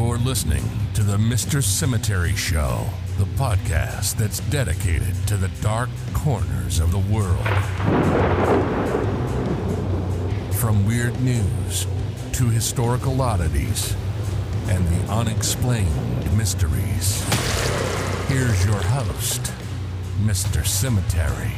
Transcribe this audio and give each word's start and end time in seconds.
You're 0.00 0.18
listening 0.18 0.62
to 0.94 1.02
the 1.02 1.16
Mr. 1.16 1.60
Cemetery 1.60 2.36
Show, 2.36 2.86
the 3.18 3.24
podcast 3.24 4.14
that's 4.14 4.38
dedicated 4.42 5.12
to 5.26 5.36
the 5.36 5.48
dark 5.60 5.88
corners 6.14 6.78
of 6.78 6.92
the 6.92 7.00
world. 7.12 7.44
From 10.54 10.86
weird 10.86 11.20
news 11.20 11.88
to 12.34 12.48
historical 12.48 13.20
oddities 13.20 13.96
and 14.68 14.86
the 14.86 15.12
unexplained 15.12 16.36
mysteries. 16.38 17.24
Here's 18.28 18.64
your 18.64 18.80
host, 18.80 19.52
Mr. 20.22 20.64
Cemetery. 20.64 21.50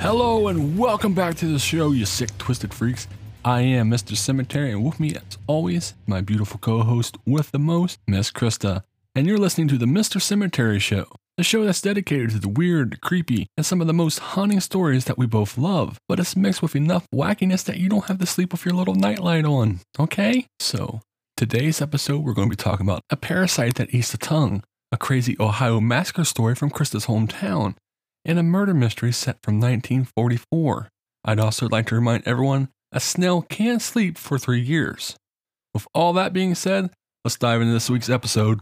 Hello 0.00 0.48
and 0.48 0.78
welcome 0.78 1.12
back 1.12 1.34
to 1.34 1.46
the 1.46 1.58
show, 1.58 1.90
you 1.90 2.06
sick, 2.06 2.36
twisted 2.38 2.72
freaks. 2.72 3.06
I 3.46 3.60
am 3.60 3.90
Mr. 3.90 4.16
Cemetery, 4.16 4.72
and 4.72 4.82
with 4.82 4.98
me, 4.98 5.14
as 5.14 5.36
always, 5.46 5.92
my 6.06 6.22
beautiful 6.22 6.58
co 6.58 6.80
host 6.80 7.18
with 7.26 7.50
the 7.50 7.58
most, 7.58 7.98
Miss 8.06 8.30
Christa. 8.30 8.84
And 9.14 9.26
you're 9.26 9.36
listening 9.36 9.68
to 9.68 9.76
the 9.76 9.84
Mr. 9.84 10.18
Cemetery 10.18 10.78
Show, 10.78 11.04
the 11.36 11.44
show 11.44 11.62
that's 11.62 11.82
dedicated 11.82 12.30
to 12.30 12.38
the 12.38 12.48
weird, 12.48 13.02
creepy, 13.02 13.48
and 13.58 13.66
some 13.66 13.82
of 13.82 13.86
the 13.86 13.92
most 13.92 14.18
haunting 14.18 14.60
stories 14.60 15.04
that 15.04 15.18
we 15.18 15.26
both 15.26 15.58
love, 15.58 15.98
but 16.08 16.18
it's 16.18 16.34
mixed 16.34 16.62
with 16.62 16.74
enough 16.74 17.06
wackiness 17.14 17.62
that 17.64 17.76
you 17.76 17.90
don't 17.90 18.06
have 18.06 18.18
to 18.18 18.24
sleep 18.24 18.50
with 18.50 18.64
your 18.64 18.72
little 18.72 18.94
nightlight 18.94 19.44
on, 19.44 19.80
okay? 20.00 20.46
So, 20.58 21.02
today's 21.36 21.82
episode, 21.82 22.24
we're 22.24 22.32
going 22.32 22.48
to 22.48 22.56
be 22.56 22.62
talking 22.62 22.86
about 22.86 23.02
a 23.10 23.16
parasite 23.16 23.74
that 23.74 23.92
eats 23.92 24.10
the 24.10 24.16
tongue, 24.16 24.64
a 24.90 24.96
crazy 24.96 25.36
Ohio 25.38 25.80
massacre 25.80 26.24
story 26.24 26.54
from 26.54 26.70
Christa's 26.70 27.06
hometown, 27.06 27.74
and 28.24 28.38
a 28.38 28.42
murder 28.42 28.72
mystery 28.72 29.12
set 29.12 29.42
from 29.42 29.60
1944. 29.60 30.88
I'd 31.26 31.40
also 31.40 31.68
like 31.68 31.86
to 31.88 31.94
remind 31.94 32.26
everyone 32.26 32.70
a 32.94 33.00
snail 33.00 33.42
can 33.42 33.80
sleep 33.80 34.16
for 34.16 34.38
three 34.38 34.60
years. 34.60 35.16
With 35.74 35.86
all 35.92 36.12
that 36.12 36.32
being 36.32 36.54
said, 36.54 36.90
let's 37.24 37.36
dive 37.36 37.60
into 37.60 37.72
this 37.72 37.90
week's 37.90 38.08
episode. 38.08 38.60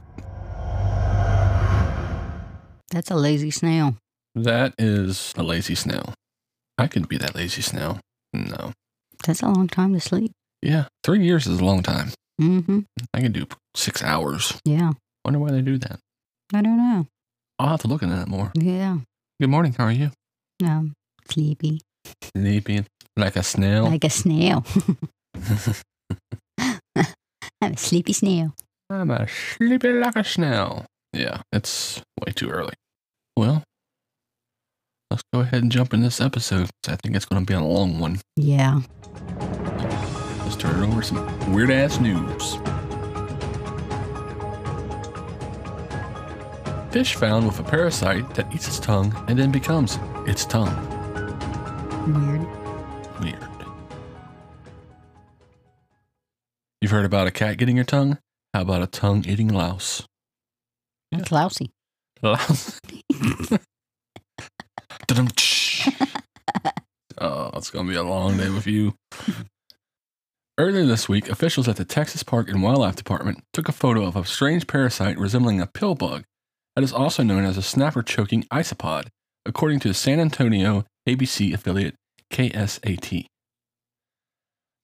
That's 2.90 3.10
a 3.10 3.14
lazy 3.14 3.50
snail. 3.50 3.96
That 4.34 4.72
is 4.78 5.34
a 5.36 5.42
lazy 5.42 5.74
snail. 5.74 6.14
I 6.78 6.86
could 6.86 7.08
be 7.08 7.18
that 7.18 7.34
lazy 7.34 7.60
snail. 7.60 8.00
No. 8.32 8.72
That's 9.26 9.42
a 9.42 9.48
long 9.48 9.68
time 9.68 9.92
to 9.92 10.00
sleep. 10.00 10.32
Yeah, 10.62 10.86
three 11.04 11.24
years 11.24 11.46
is 11.46 11.60
a 11.60 11.64
long 11.64 11.82
time. 11.82 12.12
Mm-hmm. 12.40 12.80
I 13.12 13.20
can 13.20 13.32
do 13.32 13.46
six 13.74 14.02
hours. 14.02 14.58
Yeah. 14.64 14.92
Wonder 15.24 15.38
why 15.38 15.50
they 15.50 15.60
do 15.60 15.76
that. 15.78 15.98
I 16.54 16.62
don't 16.62 16.78
know. 16.78 17.06
I'll 17.58 17.68
have 17.68 17.82
to 17.82 17.88
look 17.88 18.02
into 18.02 18.16
that 18.16 18.28
more. 18.28 18.50
Yeah. 18.54 18.98
Good 19.40 19.50
morning. 19.50 19.74
How 19.76 19.84
are 19.84 19.92
you? 19.92 20.10
Um, 20.64 20.94
sleepy. 21.28 21.82
Sleeping 22.34 22.86
like 23.16 23.36
a 23.36 23.42
snail. 23.42 23.84
Like 23.84 24.04
a 24.04 24.10
snail. 24.10 24.64
I'm 27.60 27.74
a 27.74 27.76
sleepy 27.76 28.12
snail. 28.12 28.54
I'm 28.90 29.10
a 29.10 29.26
sleepy 29.28 29.92
like 29.92 30.16
a 30.16 30.24
snail. 30.24 30.86
Yeah, 31.12 31.42
it's 31.52 32.02
way 32.20 32.32
too 32.32 32.50
early. 32.50 32.74
Well, 33.36 33.62
let's 35.10 35.22
go 35.32 35.40
ahead 35.40 35.62
and 35.62 35.70
jump 35.70 35.92
in 35.94 36.02
this 36.02 36.20
episode. 36.20 36.70
I 36.88 36.96
think 36.96 37.14
it's 37.16 37.24
going 37.24 37.44
to 37.44 37.46
be 37.46 37.54
a 37.54 37.60
long 37.60 37.98
one. 37.98 38.20
Yeah. 38.36 38.80
Let's 40.42 40.56
turn 40.56 40.82
it 40.82 40.86
over 40.88 41.02
some 41.02 41.52
weird 41.52 41.70
ass 41.70 42.00
news. 42.00 42.58
Fish 46.92 47.14
found 47.14 47.46
with 47.46 47.58
a 47.58 47.62
parasite 47.62 48.34
that 48.34 48.52
eats 48.54 48.68
its 48.68 48.78
tongue 48.78 49.14
and 49.28 49.38
then 49.38 49.50
becomes 49.50 49.98
its 50.26 50.44
tongue. 50.44 50.76
Weird. 52.06 52.61
Weird. 53.22 53.38
You've 56.80 56.90
heard 56.90 57.04
about 57.04 57.28
a 57.28 57.30
cat 57.30 57.56
getting 57.56 57.76
your 57.76 57.84
tongue? 57.84 58.18
How 58.52 58.62
about 58.62 58.82
a 58.82 58.88
tongue 58.88 59.24
eating 59.26 59.46
louse? 59.46 60.04
That's 61.12 61.30
lousy. 61.30 61.70
Louse. 62.20 62.80
Oh, 67.18 67.50
it's 67.54 67.70
going 67.70 67.86
to 67.86 67.92
be 67.92 67.96
a 67.96 68.02
long 68.02 68.36
day 68.36 68.48
with 68.48 68.66
you. 68.66 68.94
Earlier 70.58 70.84
this 70.84 71.08
week, 71.08 71.28
officials 71.28 71.68
at 71.68 71.76
the 71.76 71.84
Texas 71.84 72.24
Park 72.24 72.48
and 72.48 72.62
Wildlife 72.62 72.96
Department 72.96 73.44
took 73.52 73.68
a 73.68 73.72
photo 73.72 74.04
of 74.04 74.16
a 74.16 74.24
strange 74.24 74.66
parasite 74.66 75.16
resembling 75.16 75.60
a 75.60 75.68
pill 75.68 75.94
bug 75.94 76.24
that 76.74 76.82
is 76.82 76.92
also 76.92 77.22
known 77.22 77.44
as 77.44 77.56
a 77.56 77.62
snapper 77.62 78.02
choking 78.02 78.42
isopod, 78.52 79.06
according 79.46 79.78
to 79.80 79.88
the 79.88 79.94
San 79.94 80.18
Antonio 80.18 80.84
ABC 81.08 81.54
affiliate 81.54 81.94
KSAT. 82.32 83.26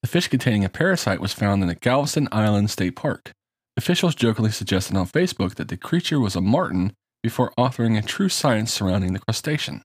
The 0.01 0.07
fish 0.07 0.27
containing 0.29 0.63
a 0.63 0.69
parasite 0.69 1.19
was 1.19 1.33
found 1.33 1.61
in 1.61 1.67
the 1.67 1.75
Galveston 1.75 2.29
Island 2.31 2.69
State 2.69 2.95
Park. 2.95 3.31
Officials 3.75 4.15
jokingly 4.15 4.51
suggested 4.51 4.95
on 4.95 5.07
Facebook 5.07 5.55
that 5.55 5.67
the 5.67 5.75
creature 5.77 6.19
was 6.19 6.35
a 6.35 6.41
martin 6.41 6.93
before 7.21 7.51
authoring 7.57 7.97
a 7.97 8.01
true 8.01 8.29
science 8.29 8.71
surrounding 8.71 9.11
the 9.13 9.19
crustacean. 9.19 9.81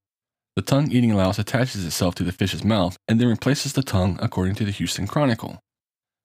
The 0.57 0.63
tongue 0.63 0.93
eating 0.93 1.15
louse 1.15 1.39
attaches 1.41 1.85
itself 1.85 2.15
to 2.17 2.23
the 2.23 2.31
fish's 2.31 2.63
mouth 2.63 2.97
and 3.09 3.21
then 3.21 3.27
replaces 3.29 3.73
the 3.73 3.83
tongue, 3.83 4.19
according 4.23 4.55
to 4.57 4.65
the 4.65 4.71
Houston 4.71 5.09
Chronicle. 5.09 5.59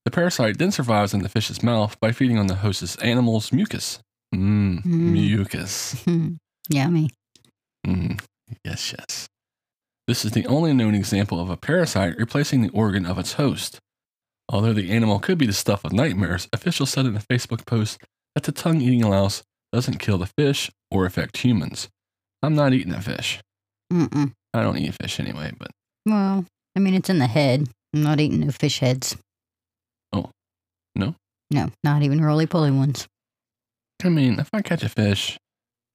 The 0.05 0.11
parasite 0.11 0.59
then 0.59 0.71
survives 0.71 1.13
in 1.15 1.21
the 1.23 1.29
fish's 1.29 1.63
mouth 1.63 1.99
by 1.99 2.11
feeding 2.11 2.37
on 2.37 2.45
the 2.47 2.55
host's 2.55 2.95
animal's 2.97 3.51
mucus. 3.51 3.99
Mmm, 4.35 4.83
Mm. 4.83 5.11
mucus. 5.13 6.05
Yummy. 6.69 7.09
Mm, 7.87 8.21
yes, 8.63 8.93
yes. 8.97 9.28
This 10.09 10.25
is 10.25 10.31
the 10.31 10.47
only 10.47 10.73
known 10.73 10.95
example 10.95 11.39
of 11.39 11.51
a 11.51 11.55
parasite 11.55 12.17
replacing 12.17 12.63
the 12.63 12.71
organ 12.71 13.05
of 13.05 13.19
its 13.19 13.33
host. 13.33 13.77
Although 14.51 14.73
the 14.73 14.89
animal 14.89 15.19
could 15.19 15.37
be 15.37 15.45
the 15.45 15.53
stuff 15.53 15.85
of 15.85 15.93
nightmares, 15.93 16.47
officials 16.51 16.89
said 16.89 17.05
in 17.05 17.15
a 17.15 17.19
Facebook 17.19 17.63
post 17.67 18.01
that 18.33 18.43
the 18.43 18.51
tongue 18.51 18.81
eating 18.81 19.07
louse 19.07 19.43
doesn't 19.71 19.99
kill 19.99 20.17
the 20.17 20.31
fish 20.35 20.71
or 20.89 21.05
affect 21.05 21.37
humans. 21.37 21.89
I'm 22.41 22.55
not 22.55 22.73
eating 22.73 22.91
a 22.91 23.01
fish. 23.01 23.39
Mm-mm. 23.93 24.33
I 24.51 24.63
don't 24.63 24.79
eat 24.79 24.95
fish 24.99 25.19
anyway, 25.19 25.51
but 25.59 25.69
Well, 26.07 26.43
I 26.75 26.79
mean, 26.79 26.95
it's 26.95 27.11
in 27.11 27.19
the 27.19 27.27
head. 27.27 27.69
I'm 27.93 28.01
not 28.01 28.19
eating 28.19 28.39
no 28.39 28.49
fish 28.49 28.79
heads. 28.79 29.15
Oh, 30.11 30.31
no? 30.95 31.13
No, 31.51 31.69
not 31.83 32.01
even 32.01 32.19
roly 32.19 32.47
poly 32.47 32.71
ones. 32.71 33.05
I 34.03 34.09
mean, 34.09 34.39
if 34.39 34.49
I 34.53 34.63
catch 34.63 34.81
a 34.81 34.89
fish 34.89 35.37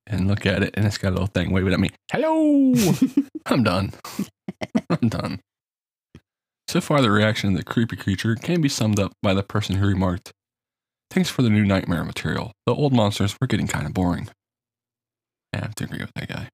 and 0.07 0.29
look 0.29 0.47
at 0.47 0.63
it 0.63 0.75
and 0.75 0.87
it's 0.87 0.99
got 0.99 1.11
a 1.11 1.13
little 1.13 1.27
thing 1.27 1.51
waving 1.51 1.73
at 1.73 1.81
me, 1.81 1.91
hello, 2.13 2.75
I'm 3.47 3.63
done. 3.63 3.93
I'm 4.91 5.09
done. 5.09 5.41
So 6.69 6.81
far, 6.81 7.01
the 7.03 7.11
reaction 7.11 7.51
of 7.51 7.57
the 7.57 7.63
creepy 7.63 7.97
creature 7.97 8.35
can 8.35 8.61
be 8.61 8.69
summed 8.69 8.99
up 8.99 9.13
by 9.23 9.35
the 9.35 9.43
person 9.43 9.77
who 9.77 9.87
remarked, 9.87 10.33
Thanks 11.11 11.31
for 11.31 11.43
the 11.43 11.51
new 11.51 11.65
nightmare 11.65 12.05
material. 12.05 12.51
The 12.67 12.75
old 12.75 12.93
monsters 12.93 13.37
were 13.41 13.47
getting 13.47 13.69
kind 13.69 13.87
of 13.87 13.95
boring. 13.95 14.29
I 15.53 15.59
have 15.59 15.75
to 15.77 15.85
agree 15.85 16.01
with 16.01 16.11
that 16.17 16.29
guy. 16.29 16.49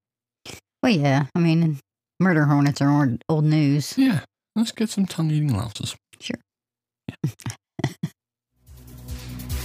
well, 0.82 0.93
yeah. 0.93 1.27
I 1.34 1.38
mean, 1.38 1.78
murder 2.19 2.44
hornets 2.44 2.82
are 2.82 3.17
old, 3.28 3.44
news. 3.44 3.97
Yeah, 3.97 4.21
let's 4.55 4.72
get 4.72 4.91
some 4.91 5.06
tongue 5.06 5.31
eating 5.31 5.55
louses. 5.56 5.97
Sure. 6.21 6.37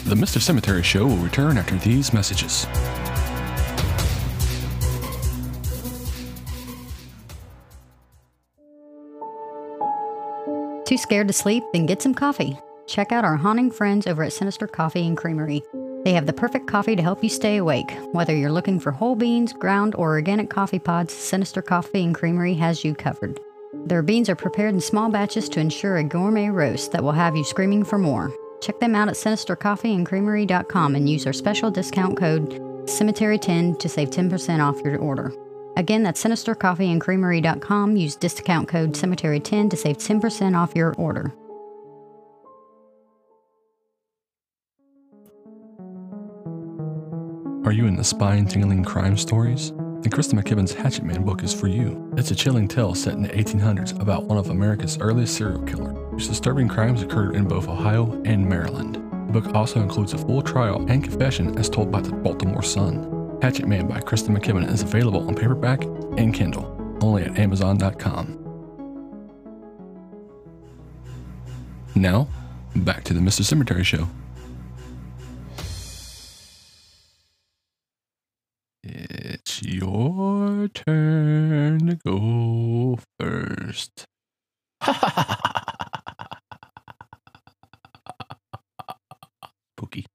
The 0.05 0.13
Mr. 0.13 0.39
Cemetery 0.39 0.83
Show 0.83 1.07
will 1.07 1.17
return 1.17 1.57
after 1.57 1.75
these 1.77 2.13
messages. 2.13 2.67
Too 10.85 10.97
scared 10.97 11.27
to 11.27 11.33
sleep? 11.33 11.63
Then 11.73 11.87
get 11.87 12.03
some 12.03 12.13
coffee. 12.13 12.59
Check 12.85 13.11
out 13.11 13.25
our 13.25 13.35
haunting 13.35 13.71
friends 13.71 14.05
over 14.05 14.21
at 14.21 14.33
Sinister 14.33 14.67
Coffee 14.67 15.07
and 15.07 15.17
Creamery. 15.17 15.63
They 16.03 16.13
have 16.13 16.27
the 16.27 16.33
perfect 16.33 16.67
coffee 16.67 16.95
to 16.95 17.01
help 17.01 17.23
you 17.23 17.29
stay 17.29 17.57
awake. 17.57 17.91
Whether 18.11 18.35
you're 18.35 18.51
looking 18.51 18.79
for 18.79 18.91
whole 18.91 19.15
beans, 19.15 19.51
ground, 19.51 19.95
or 19.95 20.11
organic 20.11 20.51
coffee 20.51 20.77
pods, 20.77 21.11
Sinister 21.11 21.63
Coffee 21.63 22.03
and 22.03 22.13
Creamery 22.13 22.53
has 22.53 22.83
you 22.85 22.93
covered. 22.93 23.39
Their 23.73 24.03
beans 24.03 24.29
are 24.29 24.35
prepared 24.35 24.75
in 24.75 24.81
small 24.81 25.09
batches 25.09 25.49
to 25.49 25.59
ensure 25.59 25.97
a 25.97 26.03
gourmet 26.03 26.49
roast 26.49 26.91
that 26.91 27.03
will 27.03 27.13
have 27.13 27.35
you 27.35 27.43
screaming 27.43 27.83
for 27.83 27.97
more. 27.97 28.31
Check 28.61 28.79
them 28.79 28.93
out 28.93 29.07
at 29.07 29.15
sinistercoffeeandcreamery.com 29.15 30.95
and 30.95 31.09
use 31.09 31.25
our 31.25 31.33
special 31.33 31.71
discount 31.71 32.15
code 32.17 32.61
Cemetery10 32.85 33.79
to 33.79 33.89
save 33.89 34.11
10% 34.11 34.63
off 34.63 34.79
your 34.81 34.99
order. 34.99 35.33
Again, 35.77 36.03
that's 36.03 36.23
sinistercoffeeandcreamery.com. 36.23 37.97
Use 37.97 38.15
discount 38.15 38.67
code 38.67 38.93
Cemetery10 38.93 39.69
to 39.69 39.77
save 39.77 39.97
10% 39.97 40.57
off 40.57 40.75
your 40.75 40.93
order. 40.95 41.33
Are 47.65 47.71
you 47.71 47.87
into 47.87 48.03
spine 48.03 48.45
tingling 48.45 48.83
crime 48.83 49.17
stories? 49.17 49.71
Then 49.71 50.11
Christa 50.11 50.39
McKibben's 50.39 50.71
Hatchet 50.71 51.03
Man 51.03 51.23
book 51.23 51.41
is 51.41 51.51
for 51.51 51.67
you. 51.67 52.13
It's 52.15 52.29
a 52.29 52.35
chilling 52.35 52.67
tale 52.67 52.93
set 52.93 53.15
in 53.15 53.23
the 53.23 53.29
1800s 53.29 53.99
about 53.99 54.25
one 54.25 54.37
of 54.37 54.51
America's 54.51 54.99
earliest 54.99 55.35
serial 55.35 55.63
killer, 55.63 55.89
whose 56.11 56.27
disturbing 56.27 56.67
crimes 56.67 57.01
occurred 57.01 57.35
in 57.35 57.47
both 57.47 57.67
Ohio 57.67 58.21
and 58.23 58.47
Maryland. 58.47 58.95
The 58.95 59.41
book 59.41 59.55
also 59.55 59.81
includes 59.81 60.13
a 60.13 60.19
full 60.19 60.43
trial 60.43 60.85
and 60.87 61.03
confession 61.03 61.57
as 61.57 61.67
told 61.67 61.91
by 61.91 62.01
the 62.01 62.11
Baltimore 62.11 62.61
Sun. 62.61 63.14
Hatchet 63.41 63.67
Man 63.67 63.87
by 63.87 63.99
Christa 63.99 64.35
McKibben 64.35 64.69
is 64.71 64.81
available 64.81 65.27
on 65.27 65.35
paperback 65.35 65.83
and 66.17 66.33
Kindle, 66.33 66.97
only 67.01 67.23
at 67.23 67.37
Amazon.com. 67.37 68.41
Now, 71.95 72.27
Back 72.75 73.05
to 73.05 73.13
the 73.13 73.21
Mr. 73.21 73.41
Cemetery 73.41 73.85
show. 73.85 74.09
It's 78.83 79.63
your 79.63 80.67
turn 80.67 81.87
to 81.87 81.95
go 82.05 82.99
first. 83.17 84.03
Spooky. 89.77 90.05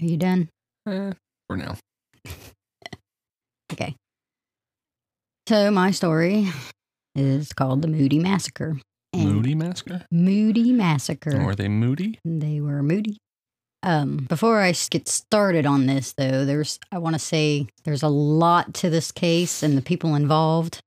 Are 0.00 0.04
you 0.04 0.16
done? 0.16 0.48
Eh, 0.88 1.12
for 1.48 1.56
now. 1.56 1.76
Okay. 3.72 3.94
So 5.52 5.70
my 5.70 5.90
story 5.90 6.48
is 7.14 7.52
called 7.52 7.82
the 7.82 7.88
Moody 7.88 8.18
Massacre. 8.18 8.78
And 9.12 9.34
Moody 9.34 9.54
Massacre? 9.54 10.06
Moody 10.10 10.72
Massacre. 10.72 11.38
Are 11.38 11.54
they 11.54 11.68
moody? 11.68 12.18
They 12.24 12.62
were 12.62 12.82
moody. 12.82 13.18
Um, 13.82 14.24
before 14.30 14.62
I 14.62 14.72
get 14.88 15.08
started 15.08 15.66
on 15.66 15.84
this, 15.84 16.14
though, 16.14 16.46
there's 16.46 16.78
I 16.90 16.96
want 16.96 17.16
to 17.16 17.18
say 17.18 17.66
there's 17.84 18.02
a 18.02 18.08
lot 18.08 18.72
to 18.76 18.88
this 18.88 19.12
case 19.12 19.62
and 19.62 19.76
the 19.76 19.82
people 19.82 20.14
involved. 20.14 20.80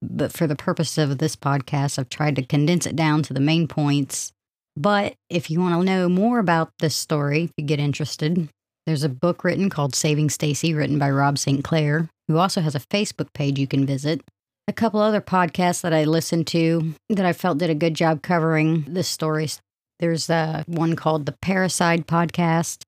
But 0.00 0.32
for 0.32 0.46
the 0.46 0.54
purpose 0.54 0.96
of 0.96 1.18
this 1.18 1.34
podcast, 1.34 1.98
I've 1.98 2.08
tried 2.08 2.36
to 2.36 2.46
condense 2.46 2.86
it 2.86 2.94
down 2.94 3.24
to 3.24 3.34
the 3.34 3.40
main 3.40 3.66
points. 3.66 4.30
But 4.76 5.14
if 5.28 5.50
you 5.50 5.58
want 5.58 5.74
to 5.74 5.84
know 5.84 6.08
more 6.08 6.38
about 6.38 6.70
this 6.78 6.94
story, 6.94 7.42
if 7.46 7.50
you 7.56 7.64
get 7.64 7.80
interested, 7.80 8.48
there's 8.88 9.04
a 9.04 9.10
book 9.10 9.44
written 9.44 9.68
called 9.68 9.94
Saving 9.94 10.30
Stacy, 10.30 10.72
written 10.72 10.98
by 10.98 11.10
Rob 11.10 11.36
St. 11.36 11.62
Clair, 11.62 12.08
who 12.26 12.38
also 12.38 12.62
has 12.62 12.74
a 12.74 12.80
Facebook 12.80 13.30
page 13.34 13.58
you 13.58 13.66
can 13.66 13.84
visit. 13.84 14.22
A 14.66 14.72
couple 14.72 14.98
other 14.98 15.20
podcasts 15.20 15.82
that 15.82 15.92
I 15.92 16.04
listened 16.04 16.46
to 16.48 16.94
that 17.10 17.26
I 17.26 17.34
felt 17.34 17.58
did 17.58 17.68
a 17.68 17.74
good 17.74 17.92
job 17.92 18.22
covering 18.22 18.86
this 18.88 19.06
story. 19.06 19.50
There's 19.98 20.30
uh, 20.30 20.64
one 20.66 20.96
called 20.96 21.26
the 21.26 21.36
Parasite 21.42 22.06
Podcast, 22.06 22.80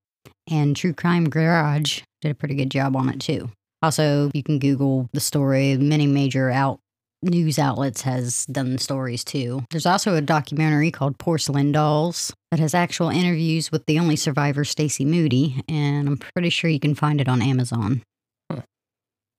and 0.51 0.75
True 0.75 0.95
Crime 0.95 1.29
Garage 1.29 2.01
did 2.23 2.31
a 2.31 2.35
pretty 2.35 2.55
good 2.55 2.71
job 2.71 2.97
on 2.97 3.11
it 3.11 3.21
too. 3.21 3.51
Also, 3.83 4.31
you 4.33 4.43
can 4.43 4.59
Google 4.59 5.07
the 5.13 5.21
story. 5.21 5.77
Many 5.77 6.07
major 6.07 6.51
out 6.51 6.81
news 7.23 7.59
outlets 7.59 8.01
has 8.03 8.47
done 8.47 8.79
stories 8.79 9.23
too. 9.23 9.65
There's 9.71 9.85
also 9.85 10.15
a 10.15 10.23
documentary 10.23 10.91
called 10.91 11.19
Porcelain 11.19 11.73
Dolls 11.73 12.33
that 12.51 12.61
has 12.61 12.75
actual 12.75 13.09
interviews 13.09 13.71
with 13.71 13.87
the 13.87 13.99
only 13.99 14.17
survivor, 14.17 14.65
Stacy 14.65 15.05
Moody, 15.05 15.63
and 15.69 16.09
I'm 16.09 16.17
pretty 16.19 16.51
sure 16.51 16.69
you 16.69 16.81
can 16.81 16.95
find 16.95 17.21
it 17.21 17.29
on 17.29 17.43
Amazon. 17.43 18.03
Huh. 18.51 18.63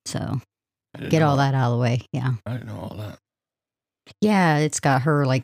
So 0.06 0.42
get 1.10 1.22
all 1.22 1.38
that 1.38 1.54
out 1.54 1.72
of 1.72 1.78
the 1.78 1.82
way. 1.82 2.02
Yeah. 2.14 2.34
I 2.46 2.54
didn't 2.54 2.68
know 2.68 2.80
all 2.80 2.96
that. 2.98 3.18
Yeah, 4.22 4.58
it's 4.58 4.80
got 4.80 5.04
her 5.04 5.26
like 5.26 5.44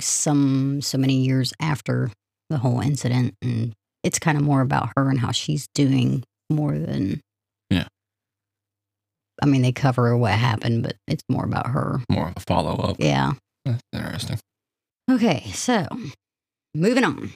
some 0.00 0.80
so 0.80 0.98
many 0.98 1.22
years 1.22 1.52
after 1.60 2.10
the 2.48 2.58
whole 2.58 2.80
incident 2.80 3.34
and 3.42 3.72
it's 4.02 4.18
kind 4.18 4.36
of 4.38 4.44
more 4.44 4.60
about 4.62 4.88
her 4.96 5.10
and 5.10 5.18
how 5.18 5.30
she's 5.32 5.68
doing 5.74 6.24
more 6.50 6.78
than 6.78 7.20
Yeah. 7.70 7.86
I 9.42 9.46
mean, 9.46 9.62
they 9.62 9.72
cover 9.72 10.16
what 10.16 10.32
happened, 10.32 10.82
but 10.82 10.96
it's 11.06 11.22
more 11.28 11.44
about 11.44 11.68
her. 11.68 12.00
More 12.08 12.28
of 12.28 12.34
a 12.36 12.40
follow 12.40 12.74
up. 12.76 12.96
Yeah. 12.98 13.32
That's 13.64 13.82
interesting. 13.92 14.38
Okay, 15.10 15.50
so 15.52 15.86
moving 16.74 17.04
on. 17.04 17.32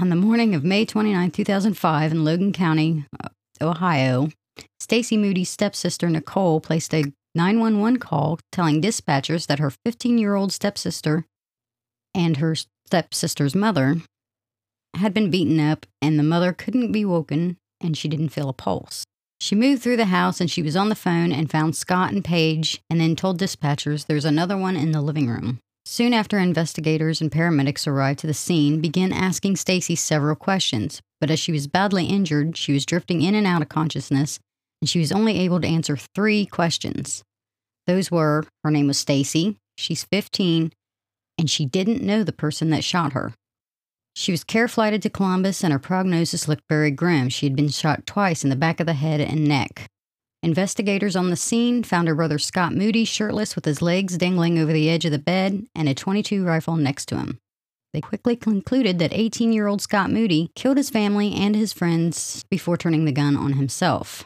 On 0.00 0.08
the 0.08 0.16
morning 0.16 0.54
of 0.54 0.64
May 0.64 0.84
29, 0.84 1.30
2005, 1.30 2.12
in 2.12 2.24
Logan 2.24 2.52
County, 2.52 3.04
uh, 3.22 3.28
Ohio, 3.60 4.30
Stacy 4.80 5.16
Moody's 5.16 5.50
stepsister 5.50 6.08
Nicole 6.08 6.60
placed 6.60 6.92
a 6.92 7.12
911 7.34 7.98
call 7.98 8.38
telling 8.50 8.82
dispatchers 8.82 9.46
that 9.46 9.58
her 9.58 9.70
15 9.70 10.18
year 10.18 10.34
old 10.34 10.52
stepsister 10.52 11.24
and 12.14 12.38
her 12.38 12.54
stepsister's 12.86 13.54
mother 13.54 13.96
had 14.96 15.14
been 15.14 15.30
beaten 15.30 15.58
up, 15.58 15.86
and 16.02 16.18
the 16.18 16.22
mother 16.22 16.52
couldn't 16.52 16.92
be 16.92 17.04
woken 17.04 17.56
and 17.80 17.96
she 17.96 18.08
didn't 18.08 18.28
feel 18.28 18.48
a 18.48 18.52
pulse. 18.52 19.04
She 19.40 19.54
moved 19.54 19.82
through 19.82 19.96
the 19.96 20.04
house 20.06 20.40
and 20.40 20.50
she 20.50 20.62
was 20.62 20.76
on 20.76 20.88
the 20.88 20.94
phone 20.94 21.32
and 21.32 21.50
found 21.50 21.74
Scott 21.74 22.12
and 22.12 22.24
Paige 22.24 22.80
and 22.88 23.00
then 23.00 23.16
told 23.16 23.40
dispatchers 23.40 24.06
there's 24.06 24.24
another 24.24 24.56
one 24.56 24.76
in 24.76 24.92
the 24.92 25.00
living 25.00 25.28
room. 25.28 25.58
Soon 25.84 26.14
after 26.14 26.38
investigators 26.38 27.20
and 27.20 27.30
paramedics 27.30 27.86
arrived 27.86 28.20
to 28.20 28.26
the 28.26 28.34
scene, 28.34 28.80
began 28.80 29.12
asking 29.12 29.56
Stacy 29.56 29.96
several 29.96 30.36
questions, 30.36 31.02
but 31.20 31.30
as 31.30 31.40
she 31.40 31.52
was 31.52 31.66
badly 31.66 32.06
injured, 32.06 32.56
she 32.56 32.72
was 32.72 32.86
drifting 32.86 33.20
in 33.20 33.34
and 33.34 33.46
out 33.46 33.62
of 33.62 33.68
consciousness, 33.68 34.38
and 34.80 34.88
she 34.88 35.00
was 35.00 35.12
only 35.12 35.38
able 35.40 35.60
to 35.60 35.66
answer 35.66 35.96
3 35.96 36.46
questions. 36.46 37.24
Those 37.86 38.10
were 38.12 38.44
her 38.62 38.70
name 38.70 38.86
was 38.86 38.98
Stacy, 38.98 39.56
she's 39.76 40.04
15, 40.04 40.72
and 41.36 41.50
she 41.50 41.66
didn't 41.66 42.02
know 42.02 42.22
the 42.22 42.32
person 42.32 42.70
that 42.70 42.84
shot 42.84 43.12
her. 43.12 43.34
She 44.14 44.30
was 44.30 44.44
care 44.44 44.68
flighted 44.68 45.02
to 45.02 45.10
Columbus 45.10 45.64
and 45.64 45.72
her 45.72 45.78
prognosis 45.78 46.46
looked 46.46 46.64
very 46.68 46.90
grim. 46.90 47.28
She 47.28 47.46
had 47.46 47.56
been 47.56 47.70
shot 47.70 48.06
twice 48.06 48.44
in 48.44 48.50
the 48.50 48.56
back 48.56 48.78
of 48.78 48.86
the 48.86 48.92
head 48.92 49.20
and 49.20 49.48
neck. 49.48 49.88
Investigators 50.44 51.14
on 51.14 51.30
the 51.30 51.36
scene 51.36 51.84
found 51.84 52.08
her 52.08 52.16
brother 52.16 52.36
Scott 52.36 52.74
Moody 52.74 53.04
shirtless 53.04 53.54
with 53.54 53.64
his 53.64 53.80
legs 53.80 54.18
dangling 54.18 54.58
over 54.58 54.72
the 54.72 54.90
edge 54.90 55.04
of 55.04 55.12
the 55.12 55.18
bed 55.18 55.66
and 55.72 55.88
a 55.88 55.94
22 55.94 56.44
rifle 56.44 56.74
next 56.74 57.06
to 57.06 57.16
him. 57.16 57.38
They 57.92 58.00
quickly 58.00 58.34
concluded 58.34 58.98
that 58.98 59.12
18 59.12 59.52
year 59.52 59.68
old 59.68 59.80
Scott 59.80 60.10
Moody 60.10 60.50
killed 60.56 60.78
his 60.78 60.90
family 60.90 61.32
and 61.32 61.54
his 61.54 61.72
friends 61.72 62.44
before 62.50 62.76
turning 62.76 63.04
the 63.04 63.12
gun 63.12 63.36
on 63.36 63.52
himself. 63.52 64.24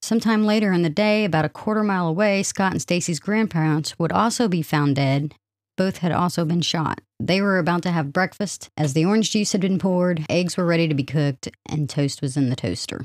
Sometime 0.00 0.46
later 0.46 0.72
in 0.72 0.82
the 0.82 0.90
day, 0.90 1.24
about 1.26 1.44
a 1.44 1.50
quarter 1.50 1.84
mile 1.84 2.08
away, 2.08 2.42
Scott 2.42 2.72
and 2.72 2.80
Stacy's 2.80 3.20
grandparents 3.20 3.98
would 3.98 4.10
also 4.10 4.48
be 4.48 4.62
found 4.62 4.96
dead. 4.96 5.34
Both 5.76 5.98
had 5.98 6.12
also 6.12 6.46
been 6.46 6.62
shot. 6.62 7.02
They 7.20 7.42
were 7.42 7.58
about 7.58 7.82
to 7.82 7.90
have 7.90 8.12
breakfast 8.12 8.70
as 8.76 8.94
the 8.94 9.04
orange 9.04 9.30
juice 9.30 9.52
had 9.52 9.60
been 9.60 9.78
poured, 9.78 10.24
eggs 10.30 10.56
were 10.56 10.64
ready 10.64 10.88
to 10.88 10.94
be 10.94 11.04
cooked, 11.04 11.48
and 11.68 11.90
toast 11.90 12.22
was 12.22 12.38
in 12.38 12.48
the 12.48 12.56
toaster. 12.56 13.04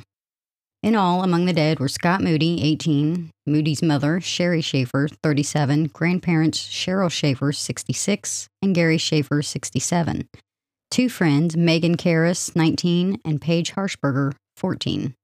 In 0.83 0.95
all, 0.95 1.23
among 1.23 1.45
the 1.45 1.53
dead 1.53 1.79
were 1.79 1.87
Scott 1.87 2.21
Moody, 2.21 2.61
18, 2.61 3.31
Moody's 3.47 3.81
mother, 3.81 4.21
Sherry 4.21 4.61
Schaefer, 4.61 5.07
37, 5.23 5.87
grandparents 5.87 6.59
Cheryl 6.59 7.11
Schaefer, 7.11 7.51
66, 7.51 8.47
and 8.61 8.75
Gary 8.75 8.99
Schaefer, 8.99 9.41
67. 9.41 10.29
Two 10.91 11.09
friends, 11.09 11.57
Megan 11.57 11.97
Karras, 11.97 12.55
19, 12.55 13.19
and 13.25 13.41
Paige 13.41 13.73
Harshberger, 13.73 14.33
14. 14.55 15.15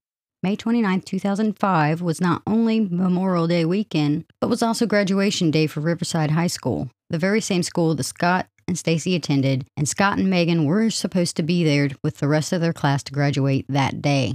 May 0.41 0.55
29, 0.55 1.01
2005 1.01 2.01
was 2.01 2.19
not 2.19 2.41
only 2.47 2.79
Memorial 2.81 3.47
Day 3.47 3.63
weekend, 3.63 4.25
but 4.41 4.49
was 4.49 4.63
also 4.63 4.87
graduation 4.87 5.51
day 5.51 5.67
for 5.67 5.81
Riverside 5.81 6.31
High 6.31 6.47
School, 6.47 6.89
the 7.11 7.19
very 7.19 7.39
same 7.39 7.63
school 7.63 7.93
that 7.95 8.03
Scott 8.03 8.47
and 8.67 8.77
Stacy 8.77 9.15
attended, 9.15 9.67
and 9.77 9.87
Scott 9.87 10.17
and 10.17 10.29
Megan 10.29 10.65
were 10.65 10.89
supposed 10.89 11.37
to 11.37 11.43
be 11.43 11.63
there 11.63 11.89
with 12.03 12.17
the 12.17 12.27
rest 12.27 12.51
of 12.51 12.59
their 12.59 12.73
class 12.73 13.03
to 13.03 13.13
graduate 13.13 13.65
that 13.69 14.01
day. 14.01 14.33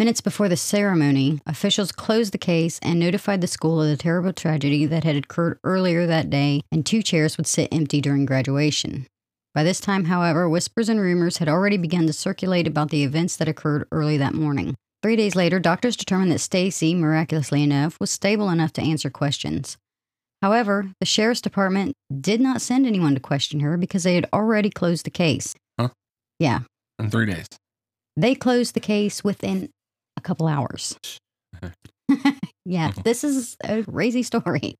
Minutes 0.00 0.22
before 0.22 0.48
the 0.48 0.56
ceremony, 0.56 1.42
officials 1.46 1.92
closed 1.92 2.32
the 2.32 2.38
case 2.38 2.78
and 2.82 2.98
notified 2.98 3.42
the 3.42 3.46
school 3.46 3.82
of 3.82 3.88
the 3.90 3.98
terrible 3.98 4.32
tragedy 4.32 4.86
that 4.86 5.04
had 5.04 5.14
occurred 5.14 5.58
earlier 5.62 6.06
that 6.06 6.30
day, 6.30 6.62
and 6.72 6.86
two 6.86 7.02
chairs 7.02 7.36
would 7.36 7.46
sit 7.46 7.68
empty 7.70 8.00
during 8.00 8.24
graduation. 8.24 9.06
By 9.54 9.62
this 9.62 9.78
time, 9.78 10.06
however, 10.06 10.48
whispers 10.48 10.88
and 10.88 10.98
rumors 10.98 11.36
had 11.36 11.50
already 11.50 11.76
begun 11.76 12.06
to 12.06 12.14
circulate 12.14 12.66
about 12.66 12.88
the 12.88 13.04
events 13.04 13.36
that 13.36 13.46
occurred 13.46 13.86
early 13.92 14.16
that 14.16 14.32
morning. 14.32 14.74
Three 15.02 15.16
days 15.16 15.36
later, 15.36 15.60
doctors 15.60 15.96
determined 15.96 16.32
that 16.32 16.38
Stacy, 16.38 16.94
miraculously 16.94 17.62
enough, 17.62 18.00
was 18.00 18.10
stable 18.10 18.48
enough 18.48 18.72
to 18.72 18.82
answer 18.82 19.10
questions. 19.10 19.76
However, 20.40 20.92
the 21.00 21.04
sheriff's 21.04 21.42
department 21.42 21.92
did 22.22 22.40
not 22.40 22.62
send 22.62 22.86
anyone 22.86 23.12
to 23.16 23.20
question 23.20 23.60
her 23.60 23.76
because 23.76 24.04
they 24.04 24.14
had 24.14 24.30
already 24.32 24.70
closed 24.70 25.04
the 25.04 25.10
case. 25.10 25.54
Huh? 25.78 25.90
Yeah, 26.38 26.60
In 26.98 27.10
three 27.10 27.26
days. 27.26 27.48
they 28.16 28.34
closed 28.34 28.72
the 28.72 28.80
case 28.80 29.22
within 29.22 29.68
a 30.20 30.22
couple 30.22 30.46
hours. 30.46 30.96
yeah, 32.64 32.90
Mhm. 32.92 33.02
this 33.04 33.24
is 33.24 33.56
a 33.64 33.82
crazy 33.82 34.22
story. 34.22 34.74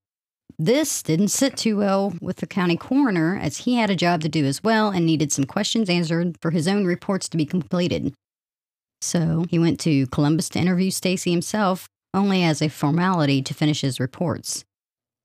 This 0.59 1.02
didn't 1.02 1.28
sit 1.28 1.56
too 1.56 1.78
well 1.78 2.12
with 2.20 2.37
the 2.37 2.47
county 2.47 2.76
coroner 2.76 3.38
as 3.40 3.59
he 3.59 3.76
had 3.76 3.88
a 3.88 3.97
job 3.97 4.20
to 4.20 4.28
do 4.28 4.44
as 4.44 4.62
well 4.62 4.90
and 4.90 5.06
needed 5.06 5.32
some 5.32 5.44
questions 5.47 5.88
answered 5.88 6.37
for 6.42 6.50
his 6.50 6.68
own 6.68 6.85
reports 6.85 7.28
to 7.30 7.38
be 7.38 7.47
completed. 7.47 8.12
So 9.00 9.47
he 9.49 9.59
went 9.59 9.80
to 9.80 10.06
Columbus 10.09 10.50
to 10.50 10.59
interview 10.59 10.90
Stacy 10.90 11.30
himself, 11.30 11.88
only 12.12 12.42
as 12.44 12.61
a 12.61 12.68
formality 12.68 13.40
to 13.40 13.54
finish 13.54 13.80
his 13.80 13.99
reports. 13.99 14.62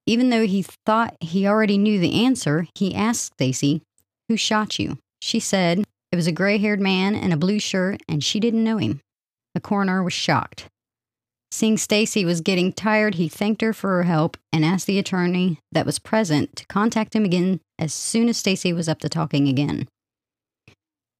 Even 0.06 0.30
though 0.30 0.46
he 0.48 0.64
thought 0.86 1.18
he 1.20 1.46
already 1.46 1.78
knew 1.78 2.00
the 2.00 2.24
answer, 2.24 2.68
he 2.76 2.96
asked 2.96 3.34
Stacy, 3.34 3.82
Who 4.30 4.38
shot 4.38 4.80
you? 4.80 4.98
She 5.22 5.42
said, 5.42 5.80
It 6.14 6.16
was 6.16 6.28
a 6.28 6.32
gray 6.32 6.58
haired 6.60 6.80
man 6.80 7.14
in 7.16 7.34
a 7.34 7.38
blue 7.38 7.60
shirt, 7.60 8.02
and 8.08 8.24
she 8.24 8.40
didn't 8.40 8.64
know 8.64 8.78
him. 8.78 9.02
The 9.56 9.62
coroner 9.62 10.04
was 10.04 10.14
shocked. 10.14 10.68
Seeing 11.50 11.78
Stacy 11.78 12.26
was 12.26 12.42
getting 12.42 12.74
tired, 12.74 13.16
he 13.16 13.30
thanked 13.30 13.62
her 13.62 13.72
for 13.72 13.92
her 13.92 14.04
help 14.04 14.36
and 14.52 14.66
asked 14.66 14.86
the 14.86 15.00
attorney 15.00 15.60
that 15.72 15.86
was 15.86 15.98
present 15.98 16.58
to 16.58 16.66
contact 16.68 17.16
him 17.16 17.24
again 17.24 17.62
as 17.80 17.94
soon 17.94 18.28
as 18.28 18.38
Stacy 18.38 18.74
was 18.74 18.90
up 18.90 19.00
to 19.00 19.10
talking 19.10 19.48
again. 19.48 19.88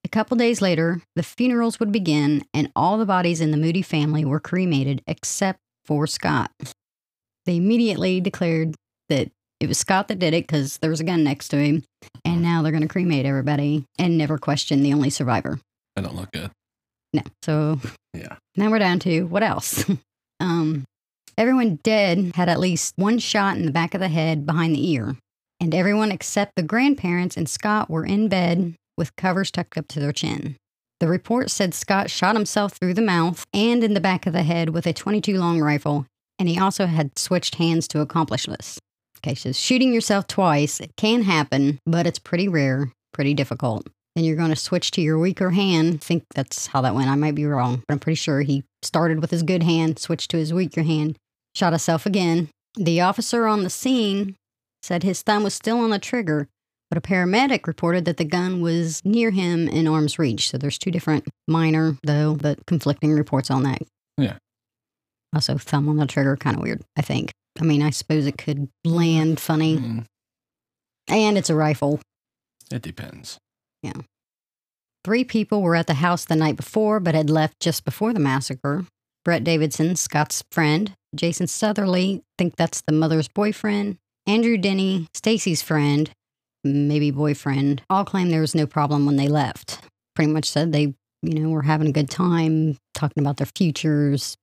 A 0.04 0.10
couple 0.10 0.36
days 0.36 0.62
later, 0.62 1.02
the 1.16 1.24
funerals 1.24 1.80
would 1.80 1.92
begin, 1.92 2.44
and 2.54 2.72
all 2.76 2.98
the 2.98 3.06
bodies 3.06 3.40
in 3.42 3.52
the 3.52 3.58
Moody 3.58 3.82
family 3.82 4.26
were 4.26 4.40
cremated 4.40 5.02
except 5.08 5.60
for 5.86 6.06
Scott. 6.06 6.52
They 7.46 7.56
immediately 7.56 8.20
declared 8.20 8.76
that 9.08 9.32
it 9.62 9.68
was 9.68 9.78
Scott 9.78 10.10
that 10.10 10.20
did 10.20 10.34
it 10.34 10.46
because 10.46 10.80
there 10.80 10.90
was 10.90 11.00
a 11.00 11.06
gun 11.06 11.24
next 11.24 11.48
to 11.50 11.58
him. 11.58 11.84
And 12.26 12.44
now 12.44 12.62
they're 12.62 12.72
going 12.72 12.82
to 12.82 12.90
cremate 12.90 13.26
everybody 13.26 13.86
and 13.98 14.18
never 14.18 14.38
question 14.38 14.84
the 14.84 14.94
only 14.94 15.10
survivor. 15.10 15.60
I 15.96 16.02
don't 16.02 16.16
look 16.16 16.32
good. 16.32 16.52
No. 17.16 17.22
So 17.44 17.80
Yeah. 18.14 18.36
now 18.56 18.70
we're 18.70 18.80
down 18.80 19.00
to 19.00 19.24
what 19.24 19.44
else? 19.44 19.86
um, 20.40 20.84
everyone 21.38 21.80
dead 21.84 22.32
had 22.36 22.50
at 22.50 22.60
least 22.60 22.94
one 22.98 23.20
shot 23.20 23.58
in 23.58 23.66
the 23.66 23.72
back 23.72 23.94
of 23.94 24.00
the 24.02 24.08
head 24.10 24.46
behind 24.46 24.76
the 24.76 24.92
ear. 24.92 25.16
And 25.60 25.74
everyone 25.74 26.12
except 26.12 26.52
the 26.56 26.64
grandparents 26.64 27.38
and 27.38 27.48
Scott 27.48 27.90
were 27.90 28.06
in 28.06 28.28
bed 28.28 28.76
with 28.98 29.16
covers 29.16 29.52
tucked 29.52 29.78
up 29.78 29.88
to 29.90 30.00
their 30.00 30.12
chin. 30.12 30.56
The 31.00 31.08
report 31.08 31.50
said 31.52 31.74
Scott 31.74 32.10
shot 32.10 32.36
himself 32.36 32.74
through 32.74 32.94
the 32.94 33.02
mouth 33.02 33.44
and 33.54 33.84
in 33.84 33.94
the 33.94 34.00
back 34.02 34.26
of 34.26 34.34
the 34.34 34.44
head 34.44 34.70
with 34.70 34.86
a 34.86 34.94
22 34.94 35.38
long 35.38 35.60
rifle, 35.62 36.06
and 36.40 36.48
he 36.50 36.58
also 36.60 36.86
had 36.86 37.18
switched 37.18 37.56
hands 37.56 37.88
to 37.90 38.00
accomplish 38.02 38.46
this. 38.46 38.80
Okay, 39.20 39.36
so 39.36 39.52
shooting 39.52 39.94
yourself 39.94 40.28
twice 40.28 40.80
it 40.80 40.92
can 40.98 41.24
happen, 41.24 41.80
but 41.86 42.06
it's 42.08 42.20
pretty 42.20 42.48
rare, 42.48 42.92
pretty 43.14 43.34
difficult. 43.34 43.88
Then 44.16 44.24
you're 44.24 44.38
going 44.38 44.50
to 44.50 44.56
switch 44.56 44.92
to 44.92 45.02
your 45.02 45.20
weaker 45.20 45.50
hand. 45.52 46.02
think 46.02 46.24
that's 46.34 46.68
how 46.68 46.82
that 46.82 46.96
went. 46.96 47.10
I 47.10 47.16
might 47.16 47.36
be 47.36 47.46
wrong, 47.46 47.84
but 47.88 47.94
I'm 47.94 48.00
pretty 48.00 48.16
sure 48.16 48.42
he 48.42 48.64
started 48.82 49.20
with 49.20 49.32
his 49.32 49.44
good 49.44 49.64
hand, 49.64 50.00
switched 50.00 50.32
to 50.32 50.38
his 50.38 50.54
weaker 50.54 50.84
hand, 50.84 51.18
shot 51.54 51.74
himself 51.74 52.06
again. 52.06 52.50
The 52.76 53.02
officer 53.02 53.46
on 53.46 53.64
the 53.64 53.70
scene 53.70 54.36
said 54.82 55.04
his 55.04 55.22
thumb 55.22 55.44
was 55.44 55.54
still 55.54 55.80
on 55.80 55.90
the 55.90 56.00
trigger, 56.00 56.48
but 56.90 56.98
a 56.98 57.02
paramedic 57.02 57.68
reported 57.68 58.06
that 58.06 58.18
the 58.18 58.24
gun 58.26 58.62
was 58.62 59.04
near 59.04 59.32
him 59.32 59.68
in 59.68 59.88
arm's 59.88 60.18
reach. 60.20 60.50
So 60.50 60.58
there's 60.58 60.78
two 60.78 60.92
different 60.92 61.28
minor, 61.48 61.98
though, 62.04 62.36
but 62.36 62.66
conflicting 62.68 63.12
reports 63.12 63.50
on 63.52 63.64
that. 63.64 63.82
Yeah. 64.18 64.38
Also, 65.34 65.58
thumb 65.58 65.90
on 65.90 65.98
the 65.98 66.06
trigger, 66.06 66.38
kind 66.38 66.56
of 66.56 66.62
weird, 66.64 66.82
I 66.96 67.02
think. 67.02 67.32
I 67.60 67.64
mean, 67.64 67.82
I 67.82 67.90
suppose 67.90 68.26
it 68.26 68.38
could 68.38 68.70
land 68.86 69.40
funny. 69.42 69.78
Mm, 69.78 70.06
And 71.10 71.38
it's 71.38 71.50
a 71.50 71.56
rifle. 71.56 72.00
it 72.72 72.82
depends. 72.82 73.38
Three 75.04 75.24
people 75.24 75.62
were 75.62 75.76
at 75.76 75.88
the 75.88 75.96
house 75.96 76.26
the 76.26 76.36
night 76.36 76.56
before, 76.56 77.00
but 77.00 77.16
had 77.16 77.30
left 77.30 77.60
just 77.60 77.86
before 77.86 78.14
the 78.14 78.20
massacre. 78.20 78.86
Brett 79.24 79.44
Davidson, 79.44 79.96
Scott's 79.96 80.44
friend, 80.52 80.94
Jason 81.16 81.48
Southerly, 81.48 82.22
think 82.38 82.56
that's 82.56 82.82
the 82.86 82.94
mother's 82.94 83.28
boyfriend, 83.28 83.98
Andrew 84.28 84.58
Denny, 84.58 85.08
Stacy's 85.14 85.62
friend, 85.62 86.12
maybe 86.64 87.12
boyfriend, 87.12 87.82
all 87.90 88.06
claim 88.06 88.30
there 88.30 88.42
was 88.42 88.56
no 88.56 88.66
problem 88.66 89.06
when 89.06 89.16
they 89.16 89.28
left. 89.28 89.80
Pretty 90.16 90.32
much 90.32 90.50
said 90.50 90.72
they, 90.72 90.94
you 91.22 91.40
know, 91.40 91.50
were 91.50 91.62
having 91.62 91.88
a 91.88 91.92
good 91.92 92.10
time, 92.10 92.78
talking 92.94 93.22
about 93.22 93.38
their 93.38 93.50
futures. 93.56 94.36